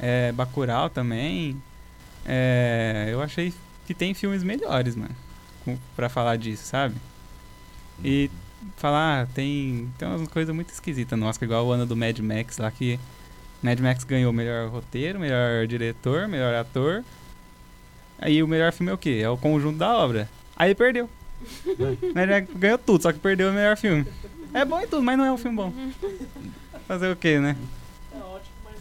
É, 0.00 0.32
Bacurau 0.32 0.90
também. 0.90 1.60
É, 2.26 3.08
eu 3.12 3.22
achei 3.22 3.54
que 3.86 3.94
tem 3.94 4.14
filmes 4.14 4.42
melhores, 4.42 4.96
mano. 4.96 5.14
com- 5.64 5.78
Pra 5.94 6.08
falar 6.08 6.36
disso, 6.36 6.64
sabe? 6.64 6.96
E 8.04 8.28
falar, 8.76 9.22
ah, 9.22 9.26
tem, 9.34 9.88
tem 9.98 10.08
umas 10.08 10.28
coisas 10.28 10.54
muito 10.54 10.70
esquisitas 10.70 11.18
no 11.18 11.26
Oscar, 11.26 11.46
igual 11.46 11.66
o 11.66 11.72
ano 11.72 11.86
do 11.86 11.96
Mad 11.96 12.18
Max 12.20 12.58
lá, 12.58 12.70
que 12.70 12.98
Mad 13.62 13.78
Max 13.80 14.04
ganhou 14.04 14.32
melhor 14.32 14.68
roteiro, 14.68 15.18
melhor 15.18 15.66
diretor, 15.66 16.28
melhor 16.28 16.54
ator. 16.54 17.04
Aí 18.18 18.42
o 18.42 18.48
melhor 18.48 18.72
filme 18.72 18.90
é 18.90 18.94
o 18.94 18.98
quê? 18.98 19.20
É 19.22 19.28
o 19.28 19.36
conjunto 19.36 19.78
da 19.78 19.96
obra. 19.96 20.28
Aí 20.56 20.74
perdeu. 20.74 21.08
Mad 22.14 22.28
Max 22.28 22.48
ganhou 22.54 22.78
tudo, 22.78 23.02
só 23.02 23.12
que 23.12 23.18
perdeu 23.18 23.50
o 23.50 23.52
melhor 23.52 23.76
filme. 23.76 24.06
É 24.52 24.64
bom 24.64 24.80
em 24.80 24.86
tudo, 24.86 25.02
mas 25.02 25.18
não 25.18 25.24
é 25.24 25.32
um 25.32 25.38
filme 25.38 25.56
bom. 25.56 25.72
Fazer 26.86 27.10
o 27.10 27.16
quê, 27.16 27.38
né? 27.40 27.56
É 28.14 28.18
ótimo, 28.18 28.54
mas 28.64 28.74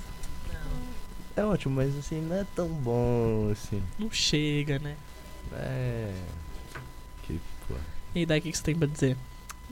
É 1.36 1.44
ótimo, 1.44 1.76
mas 1.76 1.98
assim, 1.98 2.22
não 2.22 2.36
é 2.36 2.46
tão 2.56 2.68
bom 2.68 3.50
assim. 3.52 3.82
não 3.98 4.12
chega, 4.12 4.78
né? 4.80 4.96
É. 5.54 6.14
Que 7.24 7.40
pô. 7.68 7.76
E 8.16 8.20
aí, 8.20 8.26
daí, 8.26 8.40
o 8.40 8.42
que 8.44 8.52
que 8.52 8.58
você 8.58 8.64
tem 8.64 8.76
pra 8.76 8.88
dizer? 8.88 9.18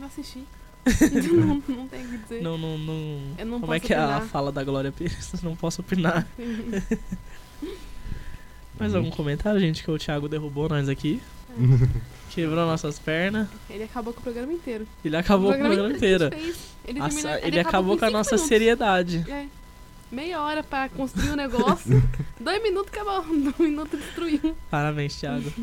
Não 0.01 0.07
assisti. 0.07 0.43
Então 0.83 1.35
não, 1.35 1.61
não 1.67 1.87
tem 1.87 2.03
o 2.03 2.09
que 2.09 2.17
dizer. 2.17 2.41
Não, 2.41 2.57
não, 2.57 2.75
não. 2.75 3.21
Eu 3.37 3.45
não 3.45 3.61
Como 3.61 3.71
é 3.71 3.79
que 3.79 3.93
é 3.93 3.97
a 3.97 4.19
fala 4.21 4.51
da 4.51 4.63
Glória 4.63 4.91
Pires? 4.91 5.31
Não 5.43 5.55
posso 5.55 5.81
opinar. 5.81 6.25
Mais 8.79 8.95
algum 8.95 9.11
comentário, 9.11 9.59
gente? 9.59 9.83
Que 9.83 9.91
o 9.91 9.99
Thiago 9.99 10.27
derrubou 10.27 10.67
nós 10.67 10.89
aqui. 10.89 11.21
Quebrou 12.31 12.65
nossas 12.65 12.97
pernas. 12.97 13.47
Ele 13.69 13.83
acabou 13.83 14.11
com 14.11 14.21
o 14.21 14.23
programa 14.23 14.51
inteiro. 14.51 14.87
Ele 15.05 15.15
acabou 15.15 15.51
com 15.51 15.57
o 15.59 15.61
programa 15.61 15.93
inteiro. 15.93 16.31
que 16.31 16.35
a. 16.35 16.39
Ele, 16.87 16.99
ele 17.47 17.59
acabou 17.59 17.95
com 17.95 18.05
a 18.05 18.09
nossa 18.09 18.31
minutos. 18.31 18.49
seriedade. 18.49 19.23
É. 19.29 19.45
Meia 20.11 20.41
hora 20.41 20.63
pra 20.63 20.89
construir 20.89 21.29
um 21.29 21.35
negócio. 21.35 22.01
Dois 22.39 22.63
minutos 22.63 22.91
acabou. 22.91 23.21
Um 23.21 23.53
minuto 23.59 23.95
destruiu. 23.95 24.57
Parabéns, 24.71 25.15
Thiago. 25.15 25.53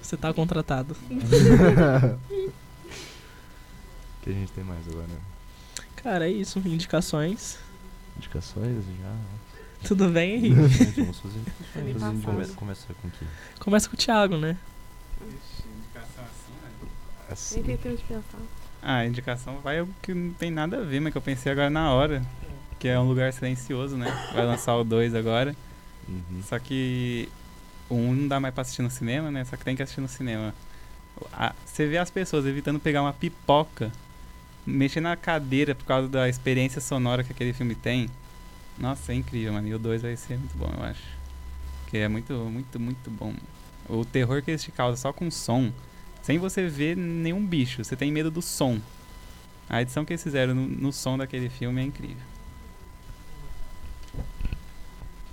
Você 0.00 0.16
tá 0.16 0.32
contratado. 0.32 0.96
Que 4.28 4.32
a 4.32 4.34
gente 4.34 4.52
tem 4.52 4.62
mais 4.62 4.86
agora? 4.86 5.08
Cara, 5.96 6.28
é 6.28 6.30
isso. 6.30 6.58
Indicações. 6.58 7.58
Indicações 8.18 8.84
já. 9.00 9.16
Tudo 9.88 10.08
bem, 10.10 10.34
Henrique? 10.34 10.54
Vamos 11.00 11.18
fazer. 11.18 11.40
Começa, 12.24 12.52
começa 12.52 12.86
com 13.00 13.08
o 13.08 13.10
quê? 13.10 13.24
Começa 13.58 13.88
com 13.88 13.94
o 13.94 13.98
Thiago, 13.98 14.36
né? 14.36 14.54
Indicação 15.22 16.24
assim, 16.24 16.52
né? 16.62 16.88
Assim. 17.30 17.54
Nem 17.56 17.64
tem 17.64 17.76
tempo 17.78 17.96
de 17.96 18.02
pensar. 18.02 18.38
Ah, 18.82 18.96
a 18.98 19.06
indicação 19.06 19.60
vai 19.60 19.80
o 19.80 19.88
que 20.02 20.12
não 20.12 20.34
tem 20.34 20.50
nada 20.50 20.76
a 20.78 20.84
ver, 20.84 21.00
mas 21.00 21.10
que 21.12 21.16
eu 21.16 21.22
pensei 21.22 21.50
agora 21.50 21.70
na 21.70 21.90
hora. 21.94 22.22
Que 22.78 22.88
é 22.88 23.00
um 23.00 23.08
lugar 23.08 23.32
silencioso, 23.32 23.96
né? 23.96 24.06
Vai 24.34 24.44
lançar 24.44 24.76
o 24.76 24.84
2 24.84 25.14
agora. 25.14 25.56
Uhum. 26.06 26.42
Só 26.46 26.58
que 26.58 27.30
o 27.88 27.94
1 27.94 28.08
um 28.10 28.14
não 28.14 28.28
dá 28.28 28.38
mais 28.38 28.52
pra 28.52 28.60
assistir 28.60 28.82
no 28.82 28.90
cinema, 28.90 29.30
né? 29.30 29.42
Só 29.46 29.56
que 29.56 29.64
tem 29.64 29.74
que 29.74 29.82
assistir 29.82 30.02
no 30.02 30.08
cinema. 30.08 30.54
A- 31.32 31.54
Você 31.64 31.86
vê 31.86 31.96
as 31.96 32.10
pessoas 32.10 32.44
evitando 32.44 32.78
pegar 32.78 33.00
uma 33.00 33.12
pipoca, 33.14 33.90
mexer 34.68 35.00
na 35.00 35.16
cadeira 35.16 35.74
por 35.74 35.84
causa 35.84 36.08
da 36.08 36.28
experiência 36.28 36.80
sonora 36.80 37.24
que 37.24 37.32
aquele 37.32 37.52
filme 37.52 37.74
tem. 37.74 38.08
Nossa, 38.78 39.12
é 39.12 39.16
incrível, 39.16 39.52
mano. 39.52 39.66
E 39.66 39.74
o 39.74 39.78
2 39.78 40.02
vai 40.02 40.16
ser 40.16 40.38
muito 40.38 40.56
bom, 40.56 40.70
eu 40.76 40.84
acho. 40.84 41.02
Que 41.88 41.98
é 41.98 42.08
muito, 42.08 42.32
muito, 42.34 42.78
muito 42.78 43.10
bom. 43.10 43.34
O 43.88 44.04
terror 44.04 44.42
que 44.42 44.50
eles 44.50 44.62
te 44.62 44.70
causam 44.70 44.96
só 44.96 45.12
com 45.12 45.30
som, 45.30 45.72
sem 46.22 46.38
você 46.38 46.68
ver 46.68 46.96
nenhum 46.96 47.44
bicho. 47.44 47.82
Você 47.82 47.96
tem 47.96 48.12
medo 48.12 48.30
do 48.30 48.42
som. 48.42 48.78
A 49.68 49.82
edição 49.82 50.04
que 50.04 50.12
eles 50.12 50.22
fizeram 50.22 50.54
no, 50.54 50.66
no 50.66 50.92
som 50.92 51.16
daquele 51.16 51.48
filme 51.48 51.80
é 51.80 51.84
incrível. 51.84 52.22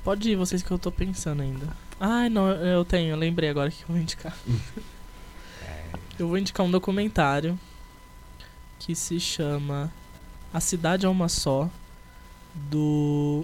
Pode 0.03 0.29
ir, 0.29 0.35
vocês 0.35 0.63
que 0.63 0.71
eu 0.71 0.79
tô 0.79 0.91
pensando 0.91 1.41
ainda. 1.41 1.67
Ai, 1.99 2.29
não, 2.29 2.49
eu 2.49 2.85
tenho, 2.85 3.11
eu 3.11 3.17
lembrei 3.17 3.49
agora 3.49 3.71
que 3.71 3.83
eu 3.83 3.87
vou 3.87 3.97
indicar. 3.97 4.35
Eu 6.17 6.29
vou 6.29 6.37
indicar 6.37 6.65
um 6.65 6.71
documentário 6.71 7.59
que 8.79 8.95
se 8.95 9.19
chama 9.19 9.91
A 10.53 10.59
Cidade 10.59 11.05
é 11.05 11.09
Uma 11.09 11.29
Só, 11.29 11.69
do 12.53 13.43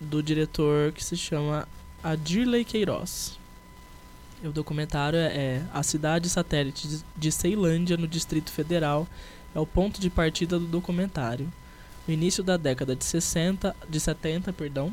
do 0.00 0.22
diretor 0.22 0.92
que 0.92 1.04
se 1.04 1.16
chama 1.16 1.68
Adirley 2.02 2.64
Queiroz. 2.64 3.38
O 4.42 4.48
documentário 4.48 5.18
é, 5.18 5.26
é 5.36 5.62
A 5.74 5.82
Cidade 5.82 6.28
Satélite 6.30 6.88
de- 6.88 7.04
de 7.14 7.30
Ceilândia, 7.32 7.96
no 7.98 8.08
Distrito 8.08 8.50
Federal, 8.50 9.06
é 9.54 9.60
o 9.60 9.66
ponto 9.66 10.00
de 10.00 10.08
partida 10.08 10.58
do 10.58 10.64
documentário. 10.66 11.52
No 12.08 12.14
início 12.14 12.42
da 12.42 12.56
década 12.56 12.96
de 12.96 13.04
60, 13.04 13.76
de 13.88 14.00
70, 14.00 14.52
perdão, 14.54 14.90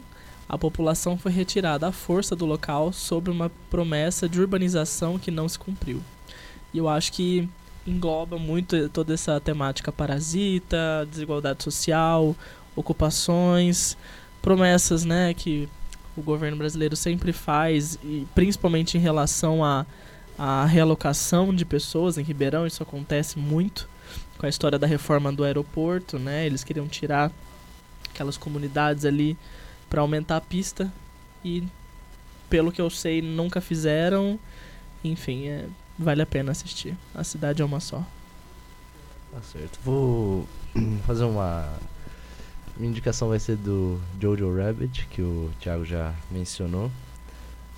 a 0.49 0.57
população 0.57 1.17
foi 1.17 1.31
retirada 1.31 1.87
à 1.87 1.91
força 1.93 2.35
do 2.35 2.45
local 2.45 2.91
sob 2.91 3.29
uma 3.31 3.49
promessa 3.69 4.27
de 4.27 4.41
urbanização 4.41 5.17
que 5.17 5.31
não 5.31 5.47
se 5.47 5.57
cumpriu. 5.57 6.01
E 6.73 6.77
eu 6.77 6.89
acho 6.89 7.13
que 7.13 7.47
engloba 7.87 8.37
muito 8.37 8.89
toda 8.89 9.13
essa 9.13 9.39
temática 9.39 9.91
parasita, 9.91 11.07
desigualdade 11.09 11.63
social, 11.63 12.35
ocupações, 12.75 13.97
promessas, 14.41 15.05
né, 15.05 15.33
que 15.33 15.67
o 16.15 16.21
governo 16.21 16.57
brasileiro 16.57 16.95
sempre 16.95 17.31
faz 17.31 17.97
e 18.03 18.27
principalmente 18.35 18.97
em 18.97 19.01
relação 19.01 19.63
à 19.63 19.85
à 20.37 20.65
realocação 20.65 21.53
de 21.53 21.65
pessoas 21.65 22.17
em 22.17 22.21
Ribeirão, 22.23 22.67
isso 22.67 22.83
acontece 22.83 23.39
muito 23.39 23.89
com 24.37 24.45
a 24.45 24.49
história 24.49 24.77
da 24.77 24.85
reforma 24.85 25.33
do 25.33 25.43
aeroporto, 25.43 26.19
né? 26.19 26.45
Eles 26.45 26.63
queriam 26.63 26.87
tirar 26.87 27.31
aquelas 28.09 28.37
comunidades 28.37 29.03
ali 29.03 29.35
para 29.89 30.01
aumentar 30.01 30.37
a 30.37 30.41
pista 30.41 30.93
e 31.43 31.63
pelo 32.49 32.71
que 32.71 32.79
eu 32.79 32.89
sei 32.89 33.21
nunca 33.21 33.59
fizeram. 33.59 34.39
Enfim, 35.03 35.47
é, 35.47 35.65
vale 35.97 36.21
a 36.21 36.25
pena 36.25 36.51
assistir. 36.51 36.95
A 37.13 37.23
cidade 37.23 37.61
é 37.61 37.65
uma 37.65 37.79
só. 37.79 38.03
Tá 39.31 39.41
certo. 39.41 39.79
Vou 39.83 40.47
fazer 41.05 41.23
uma. 41.23 41.71
Minha 42.75 42.91
indicação 42.91 43.29
vai 43.29 43.39
ser 43.39 43.55
do 43.55 43.99
Jojo 44.21 44.55
Rabbit, 44.55 45.07
que 45.07 45.21
o 45.21 45.51
Thiago 45.59 45.85
já 45.85 46.13
mencionou. 46.29 46.91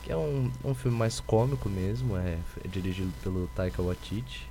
Que 0.03 0.11
é 0.11 0.17
um, 0.17 0.51
um 0.63 0.73
filme 0.73 0.97
mais 0.97 1.19
cômico 1.19 1.69
mesmo, 1.69 2.17
é, 2.17 2.37
é 2.63 2.67
dirigido 2.67 3.11
pelo 3.23 3.47
Taika 3.55 3.81
Waititi. 3.81 4.47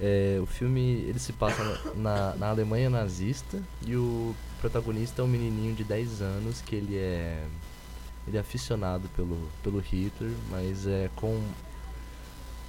É, 0.00 0.38
o 0.42 0.46
filme 0.46 0.80
ele 0.80 1.18
se 1.18 1.32
passa 1.32 1.62
na, 1.94 2.34
na 2.34 2.48
Alemanha 2.48 2.90
nazista 2.90 3.62
e 3.86 3.94
o 3.94 4.34
protagonista 4.60 5.22
é 5.22 5.24
um 5.24 5.28
menininho 5.28 5.74
de 5.74 5.84
10 5.84 6.22
anos 6.22 6.60
que 6.60 6.74
ele 6.74 6.96
é 6.96 7.44
ele 8.26 8.36
é 8.36 8.40
aficionado 8.40 9.08
pelo, 9.16 9.36
pelo 9.62 9.78
Hitler, 9.80 10.30
mas 10.50 10.86
é 10.86 11.10
com 11.16 11.40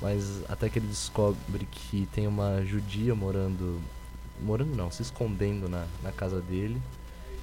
mas 0.03 0.43
até 0.49 0.69
que 0.69 0.77
ele 0.77 0.87
descobre 0.87 1.65
que 1.71 2.05
tem 2.11 2.27
uma 2.27 2.61
judia 2.65 3.15
morando 3.15 3.81
morando 4.41 4.75
não, 4.75 4.91
se 4.91 5.01
escondendo 5.01 5.69
na, 5.69 5.87
na 6.03 6.11
casa 6.11 6.41
dele. 6.41 6.81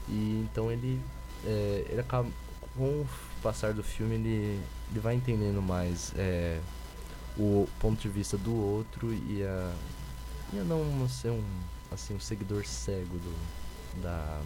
E 0.06 0.44
então 0.44 0.70
ele 0.70 1.00
é, 1.46 1.86
ele 1.88 2.00
acaba 2.00 2.28
com 2.76 2.84
o 2.84 3.08
passar 3.42 3.72
do 3.72 3.82
filme 3.82 4.16
ele, 4.16 4.60
ele 4.90 5.00
vai 5.00 5.14
entendendo 5.14 5.62
mais 5.62 6.12
é, 6.16 6.60
o 7.38 7.66
ponto 7.78 7.98
de 7.98 8.08
vista 8.10 8.36
do 8.36 8.54
outro 8.54 9.10
e 9.10 9.42
a, 9.42 9.72
e 10.52 10.58
a 10.58 10.64
não 10.64 11.08
ser 11.08 11.30
um 11.30 11.42
assim 11.90 12.14
um 12.14 12.20
seguidor 12.20 12.66
cego 12.66 13.16
do, 13.16 14.02
da 14.02 14.42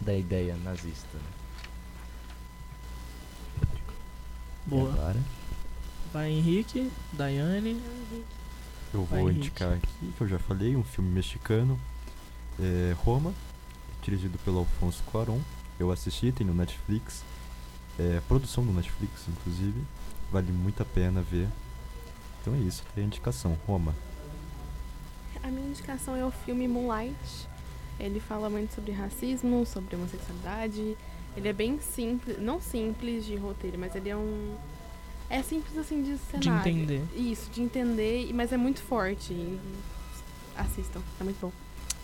da 0.00 0.14
ideia 0.14 0.56
nazista. 0.56 1.18
né? 1.18 1.44
E 4.66 4.70
Boa. 4.70 4.92
agora? 4.94 5.20
Vai 6.14 6.30
Henrique, 6.30 6.92
Daiane. 7.12 7.82
Eu 8.92 9.02
vou 9.02 9.28
Henrique. 9.28 9.38
indicar 9.48 9.72
aqui, 9.72 10.12
que 10.16 10.20
eu 10.20 10.28
já 10.28 10.38
falei, 10.38 10.76
um 10.76 10.84
filme 10.84 11.10
mexicano, 11.10 11.76
é 12.56 12.94
Roma, 12.98 13.34
dirigido 14.00 14.38
pelo 14.44 14.60
Alfonso 14.60 15.02
Cuarón. 15.10 15.40
Eu 15.76 15.90
assisti, 15.90 16.30
tem 16.30 16.46
no 16.46 16.54
Netflix. 16.54 17.24
É 17.98 18.20
produção 18.28 18.64
do 18.64 18.72
Netflix, 18.72 19.26
inclusive. 19.28 19.82
Vale 20.30 20.52
muito 20.52 20.80
a 20.84 20.86
pena 20.86 21.20
ver. 21.20 21.48
Então 22.40 22.54
é 22.54 22.58
isso, 22.58 22.84
tem 22.94 23.02
a 23.02 23.06
indicação, 23.08 23.58
Roma. 23.66 23.92
A 25.42 25.48
minha 25.48 25.66
indicação 25.66 26.14
é 26.14 26.24
o 26.24 26.30
filme 26.30 26.68
Moonlight. 26.68 27.48
Ele 27.98 28.20
fala 28.20 28.48
muito 28.48 28.72
sobre 28.72 28.92
racismo, 28.92 29.66
sobre 29.66 29.96
homossexualidade. 29.96 30.96
Ele 31.36 31.48
é 31.48 31.52
bem 31.52 31.80
simples, 31.80 32.38
não 32.40 32.60
simples 32.60 33.26
de 33.26 33.34
roteiro, 33.34 33.76
mas 33.80 33.96
ele 33.96 34.10
é 34.10 34.16
um. 34.16 34.54
É 35.30 35.42
simples 35.42 35.76
assim 35.76 36.02
de 36.02 36.12
De 36.12 36.18
cenário. 36.42 36.70
entender. 36.70 37.02
Isso, 37.16 37.50
de 37.50 37.62
entender, 37.62 38.30
mas 38.34 38.52
é 38.52 38.56
muito 38.56 38.80
forte. 38.82 39.34
Assistam, 40.56 41.00
é 41.20 41.24
muito 41.24 41.38
bom. 41.40 41.52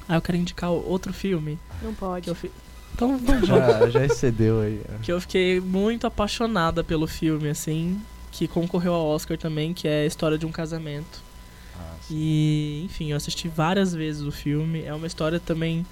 Ah, 0.08 0.16
eu 0.16 0.22
quero 0.22 0.36
indicar 0.38 0.70
outro 0.70 1.12
filme 1.12 1.58
Não 1.82 1.92
que 1.92 1.98
pode. 2.00 2.28
eu 2.28 2.34
fi... 2.34 2.50
Então 2.94 3.16
vamos 3.18 3.46
Já, 3.46 3.88
já 3.88 4.04
excedeu 4.04 4.60
aí. 4.60 4.80
ó. 4.92 4.98
que 5.02 5.12
eu 5.12 5.20
fiquei 5.20 5.60
muito 5.60 6.06
apaixonada 6.06 6.82
pelo 6.82 7.06
filme, 7.06 7.48
assim, 7.48 8.00
que 8.32 8.48
concorreu 8.48 8.92
ao 8.92 9.06
Oscar 9.06 9.38
também, 9.38 9.72
que 9.72 9.86
é 9.86 10.02
a 10.02 10.06
história 10.06 10.36
de 10.36 10.44
um 10.44 10.50
casamento. 10.50 11.22
Ah, 11.78 11.94
sim. 12.02 12.14
E, 12.16 12.82
enfim, 12.86 13.12
eu 13.12 13.16
assisti 13.16 13.46
várias 13.48 13.94
vezes 13.94 14.22
o 14.22 14.32
filme. 14.32 14.82
É 14.82 14.92
uma 14.92 15.06
história 15.06 15.38
também. 15.38 15.86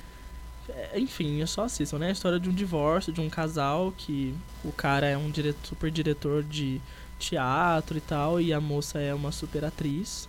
é, 0.68 0.98
Enfim, 0.98 1.38
eu 1.40 1.46
só 1.46 1.62
assistam, 1.64 1.98
né? 1.98 2.08
A 2.08 2.12
história 2.12 2.40
de 2.40 2.48
um 2.48 2.52
divórcio, 2.52 3.12
de 3.12 3.20
um 3.20 3.30
casal 3.30 3.94
que 3.96 4.34
o 4.64 4.72
cara 4.72 5.06
é 5.06 5.16
um 5.16 5.30
diretor, 5.30 5.64
super 5.68 5.90
diretor 5.92 6.42
de 6.42 6.80
teatro 7.18 7.98
e 7.98 8.00
tal, 8.00 8.40
e 8.40 8.52
a 8.52 8.60
moça 8.60 8.98
é 8.98 9.14
uma 9.14 9.32
super 9.32 9.64
atriz. 9.64 10.28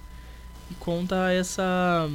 E 0.72 0.76
conta 0.76 1.32
essa 1.32 2.10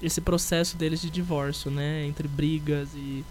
esse 0.00 0.20
processo 0.20 0.76
deles 0.76 1.00
de 1.00 1.10
divórcio, 1.10 1.70
né? 1.70 2.04
Entre 2.06 2.28
brigas 2.28 2.90
e, 2.94 3.24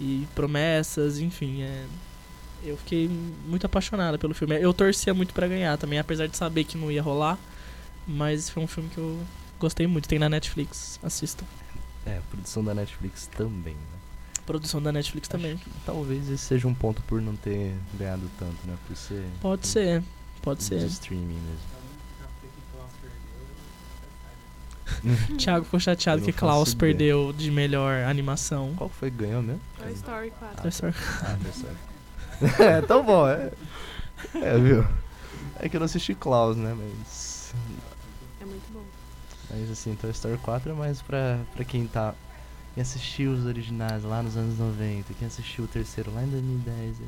e 0.00 0.26
promessas, 0.34 1.18
enfim. 1.18 1.62
É, 1.62 1.84
eu 2.64 2.76
fiquei 2.76 3.08
muito 3.46 3.66
apaixonada 3.66 4.18
pelo 4.18 4.34
filme. 4.34 4.60
Eu 4.60 4.72
torcia 4.72 5.14
muito 5.14 5.32
pra 5.34 5.48
ganhar 5.48 5.76
também, 5.78 5.98
apesar 5.98 6.26
de 6.26 6.36
saber 6.36 6.64
que 6.64 6.76
não 6.76 6.90
ia 6.90 7.02
rolar. 7.02 7.38
Mas 8.06 8.50
foi 8.50 8.62
um 8.62 8.66
filme 8.66 8.88
que 8.90 8.98
eu 8.98 9.18
gostei 9.58 9.86
muito. 9.86 10.08
Tem 10.08 10.18
na 10.18 10.28
Netflix. 10.28 10.98
Assistam. 11.02 11.44
É, 12.04 12.20
produção 12.30 12.64
da 12.64 12.74
Netflix 12.74 13.26
também, 13.28 13.74
né? 13.74 13.98
Produção 14.44 14.82
da 14.82 14.90
Netflix 14.90 15.28
também. 15.28 15.52
Acho 15.52 15.64
que 15.64 15.70
talvez 15.86 16.28
esse 16.28 16.44
seja 16.44 16.66
um 16.66 16.74
ponto 16.74 17.00
por 17.02 17.22
não 17.22 17.36
ter 17.36 17.72
ganhado 17.96 18.28
tanto, 18.38 18.56
né? 18.66 18.76
Por 18.86 18.96
ser 18.96 19.24
Pode 19.40 19.66
ser. 19.66 20.02
Pode 20.42 20.58
de 20.60 20.64
ser. 20.66 20.84
streaming 20.86 21.38
mesmo. 21.40 21.72
Thiago 25.38 25.64
ficou 25.64 25.80
chateado 25.80 26.20
Eu 26.22 26.26
que 26.26 26.32
Klaus 26.32 26.72
ideia. 26.72 26.78
perdeu 26.78 27.32
de 27.32 27.50
melhor 27.50 28.04
animação. 28.04 28.74
Qual 28.76 28.90
foi 28.90 29.10
que 29.10 29.16
ganhou 29.18 29.42
mesmo? 29.42 29.60
Toy 29.78 29.92
Story 29.92 30.30
4. 30.38 30.62
Toy 30.62 30.68
Story. 30.70 30.94
Ah, 31.22 31.36
Toy 31.42 31.50
Story. 31.50 31.76
é, 32.62 32.82
tão 32.82 33.04
bom, 33.04 33.26
é. 33.28 33.52
É, 34.34 34.58
viu? 34.58 34.84
É 35.58 35.68
que 35.68 35.76
eu 35.76 35.80
não 35.80 35.86
assisti 35.86 36.14
Klaus, 36.14 36.56
né? 36.56 36.74
Mas. 36.76 37.54
É 38.40 38.44
muito 38.44 38.72
bom. 38.72 38.82
Mas 39.50 39.70
assim, 39.70 39.94
Toy 39.94 40.10
Story 40.10 40.38
4 40.38 40.70
é 40.72 40.74
mais 40.74 41.00
pra, 41.02 41.38
pra 41.54 41.64
quem 41.64 41.86
tá. 41.86 42.14
Quem 42.74 42.82
assistiu 42.82 43.32
os 43.32 43.44
originais 43.44 44.02
lá 44.02 44.22
nos 44.22 44.36
anos 44.36 44.58
90, 44.58 45.12
quem 45.18 45.28
assistiu 45.28 45.64
o 45.64 45.68
terceiro 45.68 46.12
lá 46.14 46.22
em 46.22 46.28
2010. 46.28 47.00
aí- 47.00 47.06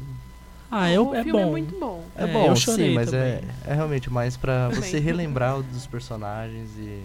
Ah, 0.77 0.91
eu, 0.93 1.11
o 1.11 1.15
é 1.15 1.23
filme 1.23 1.33
bom. 1.41 1.47
é 1.49 1.51
muito 1.51 1.79
bom. 1.79 2.05
É, 2.17 2.25
É, 2.25 2.27
bom, 2.27 2.47
eu 2.47 2.57
chorei 2.57 2.89
sim, 2.89 2.95
mas 2.95 3.13
é, 3.13 3.37
também. 3.37 3.51
é 3.67 3.75
realmente 3.75 4.11
mais 4.11 4.37
pra 4.37 4.69
Também. 4.71 4.83
você 4.91 4.99
relembrar 4.99 5.59
o 5.59 5.63
dos 5.63 5.87
personagens 5.87 6.69
e. 6.79 7.03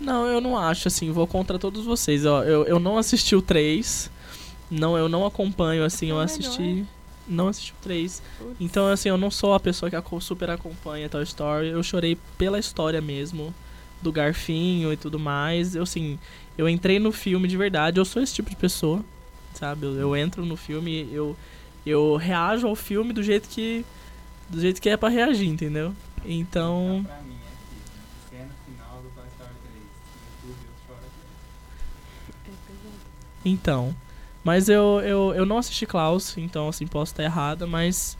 Não, 0.00 0.26
eu 0.26 0.40
não 0.40 0.56
acho, 0.58 0.88
assim, 0.88 1.10
vou 1.10 1.26
contra 1.26 1.58
todos 1.58 1.84
vocês. 1.84 2.24
Ó, 2.24 2.42
eu, 2.42 2.64
eu 2.64 2.78
não 2.78 2.96
assisti 2.98 3.34
o 3.36 3.42
3. 3.42 4.10
Não, 4.70 4.96
eu 4.96 5.08
não 5.08 5.24
acompanho, 5.26 5.84
assim, 5.84 6.08
eu 6.10 6.20
É 6.20 6.24
assisti. 6.24 6.84
Não 7.28 7.48
assisti 7.48 7.72
o 7.72 7.76
3. 7.82 8.22
Putz. 8.38 8.56
Então, 8.60 8.86
assim, 8.88 9.08
eu 9.08 9.16
não 9.18 9.30
sou 9.30 9.52
a 9.54 9.60
pessoa 9.60 9.90
que 9.90 9.96
super 10.20 10.50
acompanha 10.50 11.08
Toy 11.08 11.22
Story. 11.24 11.68
Eu 11.68 11.82
chorei 11.82 12.16
pela 12.38 12.58
história 12.58 13.00
mesmo. 13.00 13.54
Do 14.02 14.12
garfinho 14.12 14.92
e 14.92 14.96
tudo 14.96 15.18
mais. 15.18 15.74
Eu, 15.74 15.82
assim, 15.82 16.18
eu 16.56 16.68
entrei 16.68 16.98
no 16.98 17.10
filme 17.10 17.48
de 17.48 17.56
verdade. 17.56 17.98
Eu 17.98 18.04
sou 18.04 18.22
esse 18.22 18.34
tipo 18.34 18.50
de 18.50 18.56
pessoa, 18.56 19.02
sabe? 19.54 19.86
Eu, 19.86 19.94
eu 19.96 20.16
entro 20.16 20.44
no 20.44 20.56
filme, 20.56 21.08
eu, 21.10 21.34
eu 21.86 22.16
reajo 22.16 22.66
ao 22.66 22.74
filme 22.74 23.12
do 23.12 23.22
jeito 23.22 23.48
que. 23.48 23.84
Do 24.48 24.60
jeito 24.60 24.80
que 24.80 24.88
é 24.88 24.96
pra 24.96 25.08
reagir, 25.08 25.48
entendeu? 25.48 25.94
Então. 26.24 27.04
Pra 27.06 27.20
mim, 27.22 27.36
cena 28.30 28.48
final 28.66 29.02
do 29.02 29.08
Toy 29.10 29.24
Story 29.32 29.50
3. 29.62 29.84
No 30.42 30.50
YouTube 30.50 30.66
eu 30.66 30.86
choro. 30.86 31.00
Pesado. 32.44 32.94
Então. 33.44 33.94
Mas 34.42 34.68
eu, 34.68 35.00
eu, 35.00 35.34
eu 35.34 35.44
não 35.44 35.58
assisti 35.58 35.86
Klaus, 35.86 36.38
então 36.38 36.68
assim, 36.68 36.86
posso 36.86 37.12
estar 37.12 37.24
errada, 37.24 37.66
mas 37.66 38.16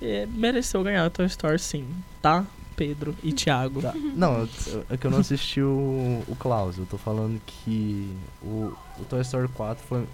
é, 0.00 0.24
mereceu 0.26 0.80
ganhar 0.84 1.10
Toy 1.10 1.26
Story 1.26 1.58
sim, 1.58 1.88
tá? 2.22 2.46
Pedro 2.76 3.16
e 3.22 3.32
Thiago. 3.32 3.82
Tá. 3.82 3.92
Não, 3.94 4.48
é 4.90 4.96
que 4.96 5.06
eu 5.06 5.10
não 5.10 5.18
assisti 5.18 5.60
o, 5.60 6.22
o 6.28 6.36
Klaus. 6.38 6.78
Eu 6.78 6.86
tô 6.86 6.98
falando 6.98 7.40
que 7.46 8.14
o, 8.42 8.72
o 8.98 9.04
Toy 9.08 9.20
Story 9.22 9.48
4 9.48 9.84
foi 9.84 10.06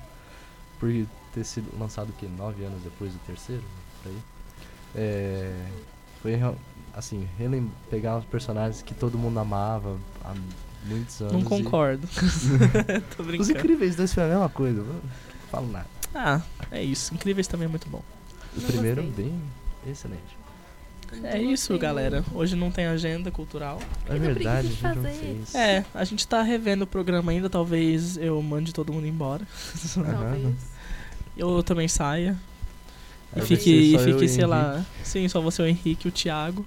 por 0.79 0.89
ter 1.33 1.45
sido 1.45 1.69
lançado 1.79 2.11
o 2.11 2.13
quê? 2.13 2.27
Nove 2.37 2.65
anos 2.65 2.83
depois 2.83 3.13
do 3.13 3.19
terceiro? 3.21 3.63
Por 4.03 4.11
aí. 4.11 4.19
É, 4.95 5.55
foi 6.21 6.39
assim, 6.95 7.27
pegar 7.91 8.19
os 8.19 8.25
personagens 8.25 8.83
que 8.83 8.95
todo 8.95 9.17
mundo 9.19 9.39
amava 9.41 9.97
há 10.25 10.35
muitos 10.85 11.21
anos. 11.21 11.33
Não 11.33 11.41
e- 11.41 11.45
concordo. 11.45 12.07
Tô 13.17 13.23
Os 13.23 13.27
brincando. 13.27 13.53
incríveis 13.53 13.97
dois 13.97 14.13
foi 14.13 14.25
a 14.25 14.29
mesma 14.29 14.49
coisa. 14.49 14.83
Não 14.83 15.01
falo 15.51 15.71
nada. 15.71 15.87
Ah, 16.15 16.41
é 16.71 16.83
isso. 16.83 17.15
Incríveis 17.15 17.47
também 17.47 17.65
é 17.67 17.69
muito 17.69 17.89
bom. 17.89 18.03
O 18.57 18.61
Não 18.61 18.67
primeiro 18.69 19.03
gostei. 19.03 19.25
bem 19.25 19.43
excelente. 19.87 20.43
É 21.25 21.39
isso, 21.41 21.77
galera. 21.79 22.25
Hoje 22.35 22.57
não 22.57 22.71
tem 22.71 22.87
agenda 22.87 23.31
cultural. 23.31 23.79
É 24.07 24.15
tô 24.15 24.19
verdade, 24.19 24.67
a 24.69 24.71
gente 24.71 24.83
não 24.83 25.03
fez. 25.03 25.55
É, 25.55 25.85
a 25.95 26.05
gente 26.05 26.27
tá 26.27 26.41
revendo 26.43 26.85
o 26.85 26.87
programa 26.87 27.33
ainda, 27.33 27.51
talvez 27.51 28.17
eu 28.17 28.41
mande 28.43 28.73
todo 28.73 28.93
mundo 28.95 29.07
embora. 29.07 29.47
Talvez. 29.95 30.55
Eu 31.37 31.63
também 31.63 31.89
saia. 31.89 32.37
E 33.35 33.41
Aí 33.41 33.47
fique, 33.47 33.71
e 33.71 33.99
fique 33.99 34.29
sei 34.29 34.45
Henrique, 34.45 34.45
lá. 34.45 34.85
Sim, 35.03 35.27
só 35.29 35.41
você, 35.41 35.63
o 35.63 35.67
Henrique 35.67 36.07
e 36.07 36.11
o 36.11 36.13
Thiago. 36.13 36.67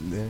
né? 0.00 0.28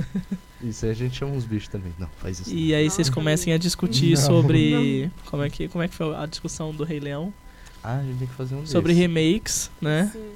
Isso 0.62 0.84
aí 0.84 0.92
a 0.92 0.94
gente 0.94 1.16
chama 1.16 1.32
uns 1.32 1.44
bichos 1.44 1.68
também. 1.68 1.92
Não, 1.98 2.08
faz 2.20 2.38
isso. 2.38 2.54
E 2.54 2.72
aí 2.72 2.84
Não, 2.84 2.90
vocês 2.90 3.08
também. 3.08 3.14
comecem 3.22 3.52
a 3.52 3.58
discutir 3.58 4.14
Não. 4.16 4.22
sobre. 4.26 5.10
Como 5.26 5.42
é, 5.42 5.50
que, 5.50 5.66
como 5.68 5.82
é 5.82 5.88
que 5.88 5.94
foi 5.94 6.14
a 6.14 6.24
discussão 6.24 6.72
do 6.72 6.84
Rei 6.84 7.00
Leão? 7.00 7.34
Ah, 7.82 7.96
a 7.98 8.02
gente 8.04 8.18
tem 8.18 8.28
que 8.28 8.34
fazer 8.34 8.54
um 8.54 8.64
Sobre 8.64 8.94
desse. 8.94 9.04
remakes, 9.08 9.70
né? 9.80 10.08
Sim. 10.12 10.30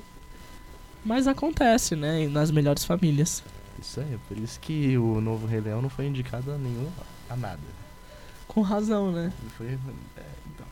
Mas 1.05 1.29
acontece, 1.29 1.95
né? 1.95 2.25
e 2.25 2.29
Nas 2.29 2.51
melhores 2.51 2.85
famílias. 2.85 3.41
Isso 3.81 4.01
aí, 4.01 4.15
é 4.15 4.19
por 4.27 4.37
isso 4.37 4.59
que 4.59 4.99
o 4.99 5.21
novo 5.21 5.47
Rei 5.47 5.61
Leão 5.61 5.81
não 5.81 5.89
foi 5.89 6.07
indicado 6.07 6.51
a 6.51 6.59
nenhum, 6.59 6.89
a 7.31 7.37
nada. 7.37 7.61
Com 8.49 8.63
razão, 8.63 9.13
né? 9.13 9.33
Ele 9.41 9.51
Foi, 9.57 9.67
é, 9.69 10.25
então, 10.53 10.67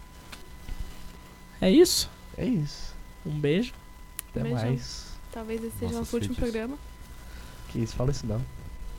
É 1.65 1.71
isso. 1.71 2.11
é 2.37 2.45
isso. 2.45 2.95
Um 3.25 3.41
beijo. 3.41 3.73
Até 4.31 4.43
Beijão. 4.43 4.61
mais. 4.67 5.07
Talvez 5.33 5.65
esse 5.65 5.73
seja 5.79 5.85
Nossas 5.95 5.99
nosso 6.01 6.17
último 6.17 6.35
programa. 6.35 6.77
Que 7.71 7.79
isso, 7.79 7.97
fala 7.97 8.11
isso 8.11 8.27
não. 8.27 8.45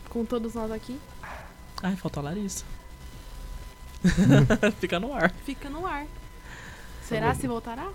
Com 0.10 0.26
todos 0.26 0.56
nós 0.56 0.72
aqui. 0.72 1.00
Ai, 1.84 1.96
faltou 1.96 2.22
a 2.22 2.24
Larissa. 2.24 2.66
Fica 4.82 5.00
no 5.00 5.14
ar. 5.14 5.32
Fica 5.46 5.70
no 5.70 5.86
ar. 5.86 6.08
Será 7.04 7.34
bom. 7.36 7.40
se 7.40 7.48
voltará? 7.48 7.92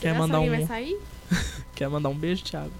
Quer 0.00 0.08
Será 0.14 0.18
mandar 0.18 0.38
se 0.38 0.44
alguém 0.44 0.50
um- 0.50 0.56
vai 0.56 0.66
sair? 0.66 1.00
Quer 1.76 1.88
mandar 1.90 2.08
um 2.08 2.16
beijo, 2.16 2.42
Thiago? 2.42 2.72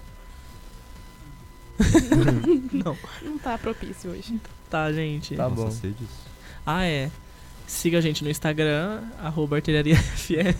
Não. 2.73 2.97
Não 3.21 3.37
tá 3.37 3.59
propício 3.59 4.09
hoje. 4.09 4.41
Tá, 4.71 4.91
gente. 4.91 5.35
Tá 5.35 5.47
bom. 5.47 5.69
Ah, 6.65 6.83
é. 6.85 7.11
Siga 7.67 7.99
a 7.99 8.01
gente 8.01 8.23
no 8.23 8.29
Instagram, 8.29 9.03
arroba 9.19 9.57
artilhariafm. 9.57 10.55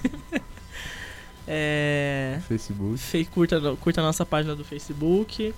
É, 1.48 2.40
Facebook. 2.48 2.98
fe- 2.98 3.26
curta, 3.26 3.60
curta 3.80 4.02
a 4.02 4.04
nossa 4.04 4.26
página 4.26 4.56
do 4.56 4.64
Facebook. 4.64 5.54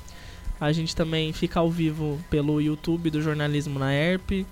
A 0.60 0.72
gente 0.72 0.96
também 0.96 1.34
fica 1.34 1.60
ao 1.60 1.70
vivo 1.70 2.20
pelo 2.30 2.62
YouTube 2.62 3.10
do 3.10 3.22
Jornalismo 3.22 3.78
na 3.80 3.94
ERP, 3.94 4.46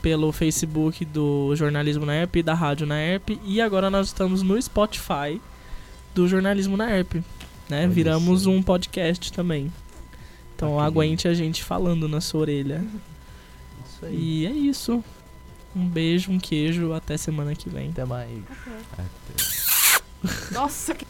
pelo 0.00 0.32
Facebook 0.32 1.04
do 1.04 1.54
Jornalismo 1.54 2.06
na 2.06 2.16
ERP 2.16 2.36
e 2.36 2.42
da 2.42 2.54
Rádio 2.54 2.86
na 2.86 2.98
ERP. 3.00 3.38
E 3.44 3.60
agora 3.60 3.90
nós 3.90 4.06
estamos 4.06 4.42
no 4.42 4.60
Spotify 4.60 5.40
do 6.14 6.26
Jornalismo 6.26 6.76
na 6.76 6.90
ERP. 6.96 7.16
Né? 7.68 7.80
Olha 7.80 7.88
Viramos 7.88 8.42
só. 8.42 8.50
um 8.50 8.62
podcast 8.62 9.30
também. 9.32 9.70
Então 10.56 10.74
Ok. 10.74 10.86
aguente 10.86 11.28
a 11.28 11.34
gente 11.34 11.62
falando 11.62 12.08
na 12.08 12.20
sua 12.20 12.40
orelha. 12.40 12.82
Isso 13.86 14.06
aí. 14.06 14.16
E 14.16 14.46
é 14.46 14.50
isso. 14.50 15.04
Um 15.76 15.86
beijo, 15.86 16.32
um 16.32 16.38
queijo, 16.38 16.92
até 16.94 17.16
semana 17.16 17.54
que 17.54 17.68
vem. 17.68 17.90
Até 17.90 18.04
mais. 18.04 18.30
Até. 18.92 19.02
Até. 19.02 19.59
Nossa, 20.52 20.94
que 20.94 21.06